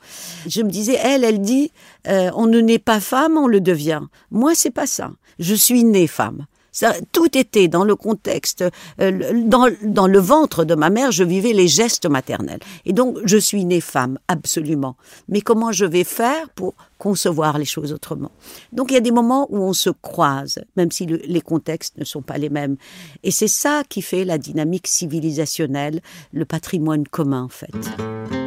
Je 0.48 0.62
me 0.62 0.70
disais, 0.70 0.98
elle, 1.02 1.24
elle 1.24 1.42
dit, 1.42 1.72
euh, 2.08 2.30
on 2.36 2.46
ne 2.46 2.60
naît 2.60 2.80
pas 2.80 3.00
femme, 3.00 3.38
on 3.38 3.48
le 3.48 3.62
devient. 3.62 4.02
Moi, 4.32 4.54
c'est 4.56 4.72
pas 4.72 4.88
ça. 4.88 5.12
Je 5.40 5.56
suis 5.56 5.84
née 5.84 6.08
femme. 6.08 6.46
Ça, 6.72 6.94
tout 7.12 7.38
était 7.38 7.68
dans 7.68 7.84
le 7.84 7.96
contexte, 7.96 8.64
euh, 9.02 9.44
dans, 9.46 9.68
dans, 9.84 10.08
le 10.08 10.20
ventre 10.20 10.66
de 10.66 10.76
ma 10.76 10.90
mère, 10.90 11.12
je 11.12 11.24
vivais 11.24 11.54
les 11.54 11.68
gestes 11.68 12.08
maternels. 12.08 12.60
Et 12.86 12.94
donc, 12.94 13.18
je 13.26 13.38
suis 13.38 13.66
née 13.66 13.82
femme, 13.82 14.20
absolument. 14.28 14.96
Mais 15.28 15.42
comment 15.42 15.72
je 15.72 15.86
vais 15.86 16.04
faire 16.04 16.50
pour 16.50 16.76
concevoir 16.98 17.58
les 17.58 17.66
choses 17.66 17.94
autrement? 17.94 18.32
Donc, 18.72 18.92
il 18.92 18.94
y 18.94 18.98
a 18.98 19.02
des 19.02 19.12
moments 19.12 19.48
où 19.50 19.58
on 19.58 19.74
se 19.74 19.90
croise, 19.90 20.60
même 20.76 20.92
si 20.92 21.06
les 21.06 21.42
contextes 21.42 21.98
ne 21.98 22.06
sont 22.06 22.22
pas 22.22 22.38
les 22.38 22.50
mêmes. 22.50 22.78
Et 23.24 23.32
c'est 23.32 23.48
ça 23.48 23.84
qui 23.88 24.02
fait 24.02 24.26
la 24.26 24.38
dynamique 24.38 24.88
civilisationnelle, 24.88 26.02
le 26.34 26.46
patrimoine 26.46 27.08
commun, 27.08 27.44
en 27.44 27.50
fait. 27.50 28.39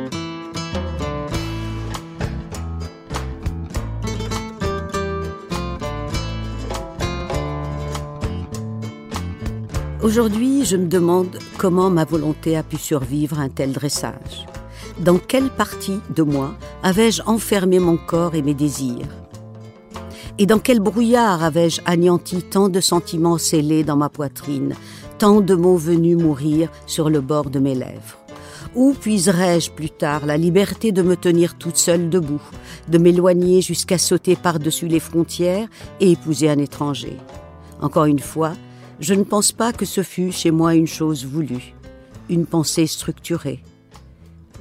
Aujourd'hui, 10.03 10.65
je 10.65 10.77
me 10.77 10.89
demande 10.89 11.39
comment 11.59 11.89
ma 11.89 12.05
volonté 12.05 12.57
a 12.57 12.65
pu 12.65 12.77
survivre 12.77 13.39
à 13.39 13.43
un 13.43 13.49
tel 13.49 13.71
dressage. 13.71 14.47
Dans 14.99 15.17
quelle 15.17 15.49
partie 15.49 16.01
de 16.17 16.25
moi 16.25 16.57
avais-je 16.83 17.23
enfermé 17.25 17.79
mon 17.79 17.97
corps 17.97 18.35
et 18.35 18.43
mes 18.43 18.53
désirs? 18.53 19.07
Et 20.39 20.47
dans 20.47 20.59
quel 20.59 20.81
brouillard 20.81 21.45
avais-je 21.45 21.81
anéanti 21.87 22.43
tant 22.43 22.69
de 22.69 22.81
sentiments 22.81 23.39
scellés 23.39 23.85
dans 23.85 23.97
ma 23.97 24.09
poitrine, 24.09 24.75
tant 25.19 25.41
de 25.41 25.55
mots 25.55 25.77
venus 25.77 26.19
mourir 26.19 26.69
sur 26.87 27.09
le 27.09 27.21
bord 27.21 27.49
de 27.49 27.61
mes 27.61 27.77
lèvres? 27.77 28.19
Où 28.75 28.95
puiserai-je 28.95 29.71
plus 29.71 29.91
tard 29.91 30.27
la 30.27 30.37
liberté 30.37 30.91
de 30.91 31.03
me 31.03 31.15
tenir 31.15 31.57
toute 31.57 31.77
seule 31.77 32.11
debout, 32.11 32.43
de 32.89 32.99
m'éloigner 32.99 33.63
jusqu'à 33.63 33.99
sauter 33.99 34.35
par-dessus 34.35 34.89
les 34.89 34.99
frontières 34.99 35.69
et 36.01 36.11
épouser 36.11 36.51
un 36.51 36.59
étranger? 36.59 37.17
Encore 37.81 38.07
une 38.07 38.19
fois, 38.19 38.55
je 39.03 39.15
ne 39.15 39.25
pense 39.25 39.51
pas 39.51 39.73
que 39.73 39.85
ce 39.85 40.05
fût 40.05 40.31
chez 40.31 40.53
moi 40.53 40.77
une 40.77 40.87
chose 40.87 41.27
voulue, 41.27 41.75
une 42.31 42.47
pensée 42.47 42.87
structurée, 42.87 43.61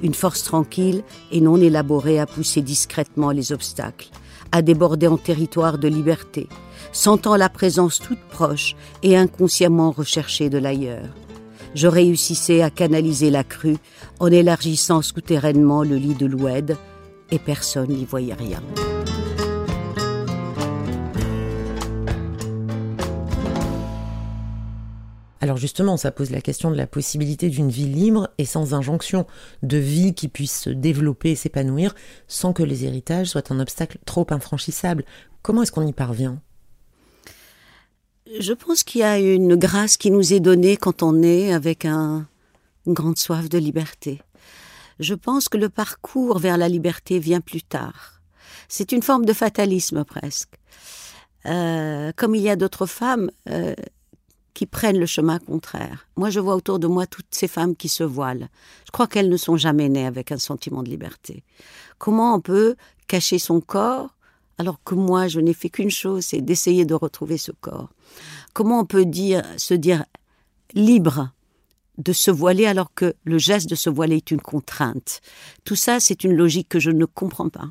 une 0.02 0.14
force 0.14 0.42
tranquille 0.42 1.04
et 1.30 1.40
non 1.40 1.58
élaborée 1.58 2.18
à 2.18 2.26
pousser 2.26 2.60
discrètement 2.60 3.30
les 3.30 3.52
obstacles, 3.52 4.10
à 4.50 4.60
déborder 4.60 5.06
en 5.06 5.16
territoire 5.16 5.78
de 5.78 5.86
liberté, 5.86 6.48
sentant 6.90 7.36
la 7.36 7.48
présence 7.48 8.00
toute 8.00 8.20
proche 8.30 8.74
et 9.04 9.16
inconsciemment 9.16 9.92
recherchée 9.92 10.50
de 10.50 10.58
l'ailleurs. 10.58 11.14
Je 11.76 11.86
réussissais 11.86 12.62
à 12.62 12.70
canaliser 12.70 13.30
la 13.30 13.44
crue 13.44 13.78
en 14.18 14.26
élargissant 14.26 15.02
souterrainement 15.02 15.84
le 15.84 15.94
lit 15.94 16.16
de 16.16 16.26
l'oued 16.26 16.76
et 17.30 17.38
personne 17.38 17.90
n'y 17.90 18.04
voyait 18.04 18.34
rien. 18.34 18.60
Alors 25.42 25.56
justement, 25.56 25.96
ça 25.96 26.12
pose 26.12 26.30
la 26.30 26.40
question 26.40 26.70
de 26.70 26.76
la 26.76 26.86
possibilité 26.86 27.48
d'une 27.48 27.68
vie 27.68 27.88
libre 27.88 28.30
et 28.38 28.44
sans 28.44 28.74
injonction, 28.74 29.26
de 29.64 29.76
vie 29.76 30.14
qui 30.14 30.28
puisse 30.28 30.60
se 30.60 30.70
développer 30.70 31.32
et 31.32 31.34
s'épanouir 31.34 31.96
sans 32.28 32.52
que 32.52 32.62
les 32.62 32.84
héritages 32.84 33.26
soient 33.26 33.52
un 33.52 33.58
obstacle 33.58 33.98
trop 34.04 34.24
infranchissable. 34.30 35.04
Comment 35.42 35.64
est-ce 35.64 35.72
qu'on 35.72 35.84
y 35.84 35.92
parvient? 35.92 36.40
Je 38.38 38.52
pense 38.52 38.84
qu'il 38.84 39.00
y 39.00 39.04
a 39.04 39.18
une 39.18 39.56
grâce 39.56 39.96
qui 39.96 40.12
nous 40.12 40.32
est 40.32 40.38
donnée 40.38 40.76
quand 40.76 41.02
on 41.02 41.24
est 41.24 41.52
avec 41.52 41.86
un, 41.86 42.28
une 42.86 42.94
grande 42.94 43.18
soif 43.18 43.48
de 43.48 43.58
liberté. 43.58 44.22
Je 45.00 45.14
pense 45.14 45.48
que 45.48 45.58
le 45.58 45.68
parcours 45.68 46.38
vers 46.38 46.56
la 46.56 46.68
liberté 46.68 47.18
vient 47.18 47.40
plus 47.40 47.62
tard. 47.62 48.22
C'est 48.68 48.92
une 48.92 49.02
forme 49.02 49.24
de 49.24 49.32
fatalisme 49.32 50.04
presque. 50.04 50.54
Euh, 51.46 52.12
comme 52.14 52.36
il 52.36 52.42
y 52.42 52.48
a 52.48 52.54
d'autres 52.54 52.86
femmes 52.86 53.28
euh, 53.48 53.74
qui 54.54 54.66
prennent 54.66 54.98
le 54.98 55.06
chemin 55.06 55.38
contraire. 55.38 56.06
Moi, 56.16 56.30
je 56.30 56.40
vois 56.40 56.54
autour 56.54 56.78
de 56.78 56.86
moi 56.86 57.06
toutes 57.06 57.26
ces 57.30 57.48
femmes 57.48 57.76
qui 57.76 57.88
se 57.88 58.04
voilent. 58.04 58.48
Je 58.84 58.90
crois 58.90 59.06
qu'elles 59.06 59.28
ne 59.28 59.36
sont 59.36 59.56
jamais 59.56 59.88
nées 59.88 60.06
avec 60.06 60.32
un 60.32 60.38
sentiment 60.38 60.82
de 60.82 60.90
liberté. 60.90 61.42
Comment 61.98 62.34
on 62.34 62.40
peut 62.40 62.76
cacher 63.06 63.38
son 63.38 63.60
corps 63.60 64.14
alors 64.58 64.82
que 64.84 64.94
moi, 64.94 65.28
je 65.28 65.40
n'ai 65.40 65.54
fait 65.54 65.70
qu'une 65.70 65.90
chose, 65.90 66.24
c'est 66.26 66.40
d'essayer 66.40 66.84
de 66.84 66.94
retrouver 66.94 67.38
ce 67.38 67.52
corps? 67.52 67.88
Comment 68.52 68.80
on 68.80 68.84
peut 68.84 69.06
dire, 69.06 69.42
se 69.56 69.74
dire 69.74 70.04
libre 70.74 71.30
de 71.98 72.12
se 72.12 72.30
voiler 72.30 72.66
alors 72.66 72.92
que 72.94 73.14
le 73.24 73.38
geste 73.38 73.68
de 73.68 73.74
se 73.74 73.90
voiler 73.90 74.16
est 74.16 74.30
une 74.30 74.40
contrainte? 74.40 75.20
Tout 75.64 75.76
ça, 75.76 76.00
c'est 76.00 76.24
une 76.24 76.34
logique 76.34 76.68
que 76.68 76.80
je 76.80 76.90
ne 76.90 77.06
comprends 77.06 77.48
pas. 77.48 77.70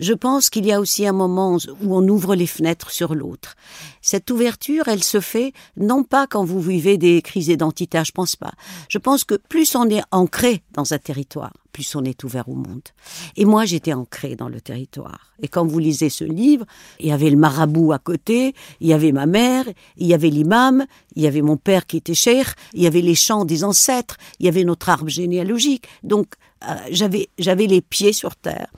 Je 0.00 0.14
pense 0.14 0.48
qu'il 0.48 0.64
y 0.64 0.72
a 0.72 0.80
aussi 0.80 1.06
un 1.06 1.12
moment 1.12 1.58
où 1.82 1.94
on 1.94 2.08
ouvre 2.08 2.34
les 2.34 2.46
fenêtres 2.46 2.90
sur 2.90 3.14
l'autre. 3.14 3.54
Cette 4.00 4.30
ouverture, 4.30 4.88
elle 4.88 5.04
se 5.04 5.20
fait 5.20 5.52
non 5.76 6.04
pas 6.04 6.26
quand 6.26 6.42
vous 6.42 6.62
vivez 6.62 6.96
des 6.96 7.20
crises 7.20 7.48
identitaires, 7.48 8.06
je 8.06 8.12
pense 8.12 8.34
pas. 8.34 8.52
Je 8.88 8.96
pense 8.96 9.24
que 9.24 9.34
plus 9.34 9.74
on 9.74 9.90
est 9.90 10.00
ancré 10.10 10.62
dans 10.72 10.94
un 10.94 10.98
territoire, 10.98 11.52
plus 11.72 11.94
on 11.94 12.02
est 12.04 12.24
ouvert 12.24 12.48
au 12.48 12.54
monde. 12.54 12.88
Et 13.36 13.44
moi, 13.44 13.66
j'étais 13.66 13.92
ancré 13.92 14.36
dans 14.36 14.48
le 14.48 14.62
territoire. 14.62 15.34
Et 15.42 15.48
quand 15.48 15.66
vous 15.66 15.78
lisez 15.78 16.08
ce 16.08 16.24
livre, 16.24 16.64
il 16.98 17.08
y 17.08 17.12
avait 17.12 17.28
le 17.28 17.36
marabout 17.36 17.92
à 17.92 17.98
côté, 17.98 18.54
il 18.80 18.86
y 18.86 18.94
avait 18.94 19.12
ma 19.12 19.26
mère, 19.26 19.66
il 19.98 20.06
y 20.06 20.14
avait 20.14 20.30
l'imam, 20.30 20.86
il 21.14 21.22
y 21.22 21.26
avait 21.26 21.42
mon 21.42 21.58
père 21.58 21.84
qui 21.84 21.98
était 21.98 22.14
cher, 22.14 22.54
il 22.72 22.82
y 22.82 22.86
avait 22.86 23.02
les 23.02 23.14
chants 23.14 23.44
des 23.44 23.64
ancêtres, 23.64 24.16
il 24.38 24.46
y 24.46 24.48
avait 24.48 24.64
notre 24.64 24.88
arbre 24.88 25.10
généalogique. 25.10 25.84
Donc, 26.02 26.32
euh, 26.66 26.74
j'avais, 26.90 27.28
j'avais 27.38 27.66
les 27.66 27.82
pieds 27.82 28.14
sur 28.14 28.34
terre. 28.34 28.68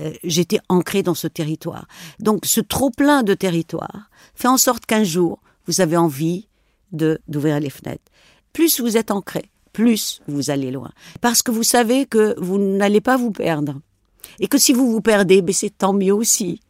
Euh, 0.00 0.12
j'étais 0.24 0.60
ancré 0.68 1.02
dans 1.02 1.14
ce 1.14 1.26
territoire. 1.26 1.86
Donc 2.20 2.44
ce 2.44 2.60
trop-plein 2.60 3.22
de 3.22 3.34
territoire 3.34 4.10
fait 4.34 4.48
en 4.48 4.56
sorte 4.56 4.86
qu'un 4.86 5.04
jour, 5.04 5.40
vous 5.66 5.80
avez 5.80 5.96
envie 5.96 6.48
de 6.92 7.20
d'ouvrir 7.28 7.60
les 7.60 7.70
fenêtres. 7.70 8.10
Plus 8.52 8.80
vous 8.80 8.96
êtes 8.96 9.10
ancré, 9.10 9.50
plus 9.72 10.20
vous 10.28 10.50
allez 10.50 10.70
loin. 10.70 10.90
Parce 11.20 11.42
que 11.42 11.50
vous 11.50 11.62
savez 11.62 12.06
que 12.06 12.34
vous 12.38 12.58
n'allez 12.58 13.00
pas 13.00 13.16
vous 13.16 13.30
perdre. 13.30 13.80
Et 14.40 14.48
que 14.48 14.58
si 14.58 14.72
vous 14.72 14.90
vous 14.90 15.00
perdez, 15.00 15.42
ben 15.42 15.52
c'est 15.52 15.76
tant 15.76 15.92
mieux 15.92 16.14
aussi. 16.14 16.60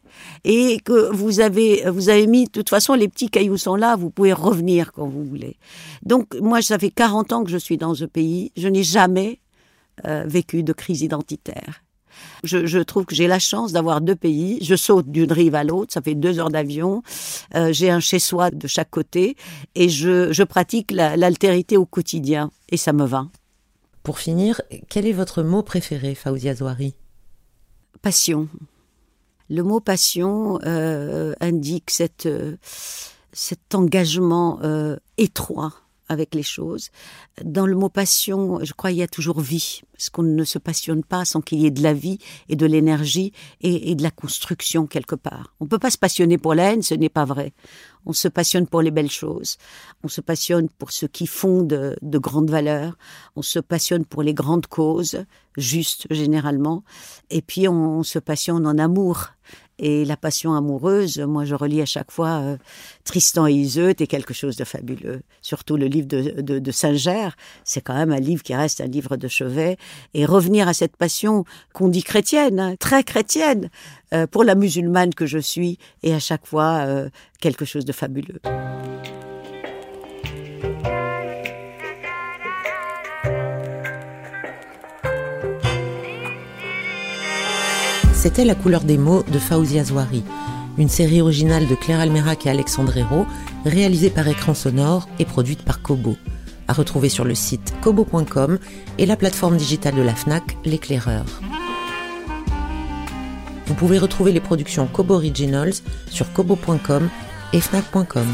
Et 0.43 0.79
que 0.79 1.11
vous 1.13 1.39
avez, 1.39 1.89
vous 1.89 2.09
avez 2.09 2.27
mis, 2.27 2.45
de 2.45 2.51
toute 2.51 2.69
façon, 2.69 2.93
les 2.93 3.07
petits 3.07 3.29
cailloux 3.29 3.57
sont 3.57 3.75
là, 3.75 3.95
vous 3.95 4.09
pouvez 4.09 4.33
revenir 4.33 4.91
quand 4.91 5.07
vous 5.07 5.23
voulez. 5.23 5.57
Donc, 6.03 6.35
moi, 6.41 6.61
ça 6.61 6.77
fait 6.77 6.89
40 6.89 7.31
ans 7.31 7.43
que 7.43 7.49
je 7.49 7.57
suis 7.57 7.77
dans 7.77 7.95
ce 7.95 8.05
pays. 8.05 8.51
Je 8.57 8.67
n'ai 8.67 8.83
jamais 8.83 9.39
euh, 10.05 10.25
vécu 10.27 10.63
de 10.63 10.73
crise 10.73 11.01
identitaire. 11.01 11.83
Je, 12.43 12.79
trouve 12.79 13.05
que 13.05 13.15
j'ai 13.15 13.27
la 13.27 13.39
chance 13.39 13.71
d'avoir 13.71 14.01
deux 14.01 14.15
pays. 14.15 14.59
Je 14.61 14.75
saute 14.75 15.09
d'une 15.09 15.31
rive 15.31 15.55
à 15.55 15.63
l'autre, 15.63 15.93
ça 15.93 16.01
fait 16.01 16.15
deux 16.15 16.39
heures 16.39 16.49
d'avion. 16.49 17.03
Euh, 17.55 17.73
j'ai 17.73 17.89
un 17.89 17.99
chez-soi 17.99 18.51
de 18.51 18.67
chaque 18.67 18.89
côté 18.89 19.35
et 19.75 19.89
je, 19.89 20.43
pratique 20.43 20.91
l'altérité 20.91 21.77
au 21.77 21.85
quotidien 21.85 22.51
et 22.69 22.77
ça 22.77 22.93
me 22.93 23.05
va. 23.05 23.27
Pour 24.03 24.19
finir, 24.19 24.61
quel 24.89 25.05
est 25.05 25.11
votre 25.11 25.43
mot 25.43 25.61
préféré, 25.61 26.15
Faouzia 26.15 26.55
Zouari? 26.55 26.95
Passion. 28.01 28.47
Le 29.49 29.61
mot 29.63 29.79
passion 29.79 30.59
euh, 30.65 31.33
indique 31.41 31.91
cette, 31.91 32.25
euh, 32.25 32.55
cet 33.33 33.75
engagement 33.75 34.59
étroit 35.17 35.73
avec 36.09 36.35
les 36.35 36.43
choses. 36.43 36.89
Dans 37.43 37.65
le 37.65 37.75
mot 37.75 37.89
passion, 37.89 38.59
je 38.63 38.73
crois 38.73 38.89
qu'il 38.89 38.99
y 38.99 39.03
a 39.03 39.07
toujours 39.07 39.39
vie, 39.39 39.81
parce 39.93 40.09
qu'on 40.09 40.23
ne 40.23 40.43
se 40.43 40.57
passionne 40.57 41.03
pas 41.03 41.23
sans 41.23 41.41
qu'il 41.41 41.59
y 41.59 41.65
ait 41.65 41.71
de 41.71 41.83
la 41.83 41.93
vie 41.93 42.19
et 42.49 42.55
de 42.55 42.65
l'énergie 42.65 43.31
et, 43.61 43.95
de 43.95 44.03
la 44.03 44.11
construction 44.11 44.87
quelque 44.87 45.15
part. 45.15 45.53
On 45.59 45.65
ne 45.65 45.69
peut 45.69 45.79
pas 45.79 45.91
se 45.91 45.97
passionner 45.97 46.37
pour 46.37 46.55
la 46.55 46.73
haine, 46.73 46.81
ce 46.81 46.95
n'est 46.95 47.09
pas 47.09 47.25
vrai. 47.25 47.53
On 48.05 48.13
se 48.13 48.27
passionne 48.27 48.65
pour 48.65 48.81
les 48.81 48.91
belles 48.91 49.11
choses, 49.11 49.57
on 50.03 50.07
se 50.07 50.21
passionne 50.21 50.69
pour 50.69 50.91
ce 50.91 51.05
qui 51.05 51.27
font 51.27 51.63
de, 51.63 51.95
de 52.01 52.17
grandes 52.17 52.49
valeurs, 52.49 52.97
on 53.35 53.41
se 53.41 53.59
passionne 53.59 54.05
pour 54.05 54.23
les 54.23 54.33
grandes 54.33 54.67
causes, 54.67 55.25
justes 55.57 56.07
généralement, 56.09 56.83
et 57.29 57.41
puis 57.41 57.67
on 57.67 58.03
se 58.03 58.19
passionne 58.19 58.65
en 58.65 58.77
amour 58.77 59.31
et 59.79 60.05
la 60.05 60.17
passion 60.17 60.53
amoureuse, 60.53 61.19
moi 61.19 61.45
je 61.45 61.55
relis 61.55 61.81
à 61.81 61.85
chaque 61.85 62.11
fois 62.11 62.41
euh, 62.41 62.57
Tristan 63.05 63.47
et 63.47 63.53
Iseut 63.53 63.95
est 64.01 64.07
quelque 64.07 64.33
chose 64.33 64.57
de 64.57 64.65
fabuleux. 64.65 65.21
Surtout 65.41 65.77
le 65.77 65.87
livre 65.87 66.07
de, 66.07 66.59
de, 66.59 66.71
Saint-Ger, 66.71 67.29
c'est 67.63 67.81
quand 67.81 67.95
même 67.95 68.11
un 68.11 68.19
livre 68.19 68.43
qui 68.43 68.53
reste 68.53 68.81
un 68.81 68.87
livre 68.87 69.15
de 69.15 69.27
chevet. 69.27 69.77
Et 70.13 70.25
revenir 70.25 70.67
à 70.67 70.73
cette 70.73 70.97
passion 70.97 71.45
qu'on 71.73 71.87
dit 71.87 72.03
chrétienne, 72.03 72.59
hein, 72.59 72.75
très 72.77 73.03
chrétienne, 73.03 73.69
euh, 74.13 74.27
pour 74.27 74.43
la 74.43 74.55
musulmane 74.55 75.13
que 75.13 75.25
je 75.25 75.39
suis, 75.39 75.77
et 76.03 76.13
à 76.13 76.19
chaque 76.19 76.45
fois 76.45 76.83
euh, 76.85 77.09
quelque 77.39 77.65
chose 77.65 77.85
de 77.85 77.93
fabuleux. 77.93 78.41
C'était 88.19 88.43
La 88.43 88.53
couleur 88.53 88.81
des 88.81 88.97
mots 88.97 89.23
de 89.23 89.39
Faouzia 89.39 89.85
Zouari, 89.85 90.25
une 90.77 90.89
série 90.89 91.21
originale 91.21 91.67
de 91.67 91.75
Claire 91.75 92.01
Almerac 92.01 92.45
et 92.45 92.49
Alexandre 92.49 92.97
Hérault, 92.97 93.25
réalisée 93.63 94.09
par 94.09 94.27
écran 94.27 94.53
sonore 94.53 95.07
et 95.19 95.25
produite 95.25 95.63
par 95.63 95.81
Kobo. 95.81 96.17
À 96.67 96.73
retrouver 96.73 97.07
sur 97.07 97.23
le 97.23 97.33
site 97.33 97.73
kobo.com 97.79 98.59
et 98.97 99.05
la 99.05 99.15
plateforme 99.15 99.55
digitale 99.55 99.95
de 99.95 100.01
la 100.01 100.13
FNAC, 100.13 100.57
l'éclaireur. 100.65 101.23
Vous 103.67 103.73
pouvez 103.73 103.97
retrouver 103.97 104.33
les 104.33 104.41
productions 104.41 104.87
Kobo 104.87 105.13
Originals 105.13 105.75
sur 106.09 106.29
kobo.com 106.33 107.07
et 107.53 107.61
fnac.com. 107.61 108.27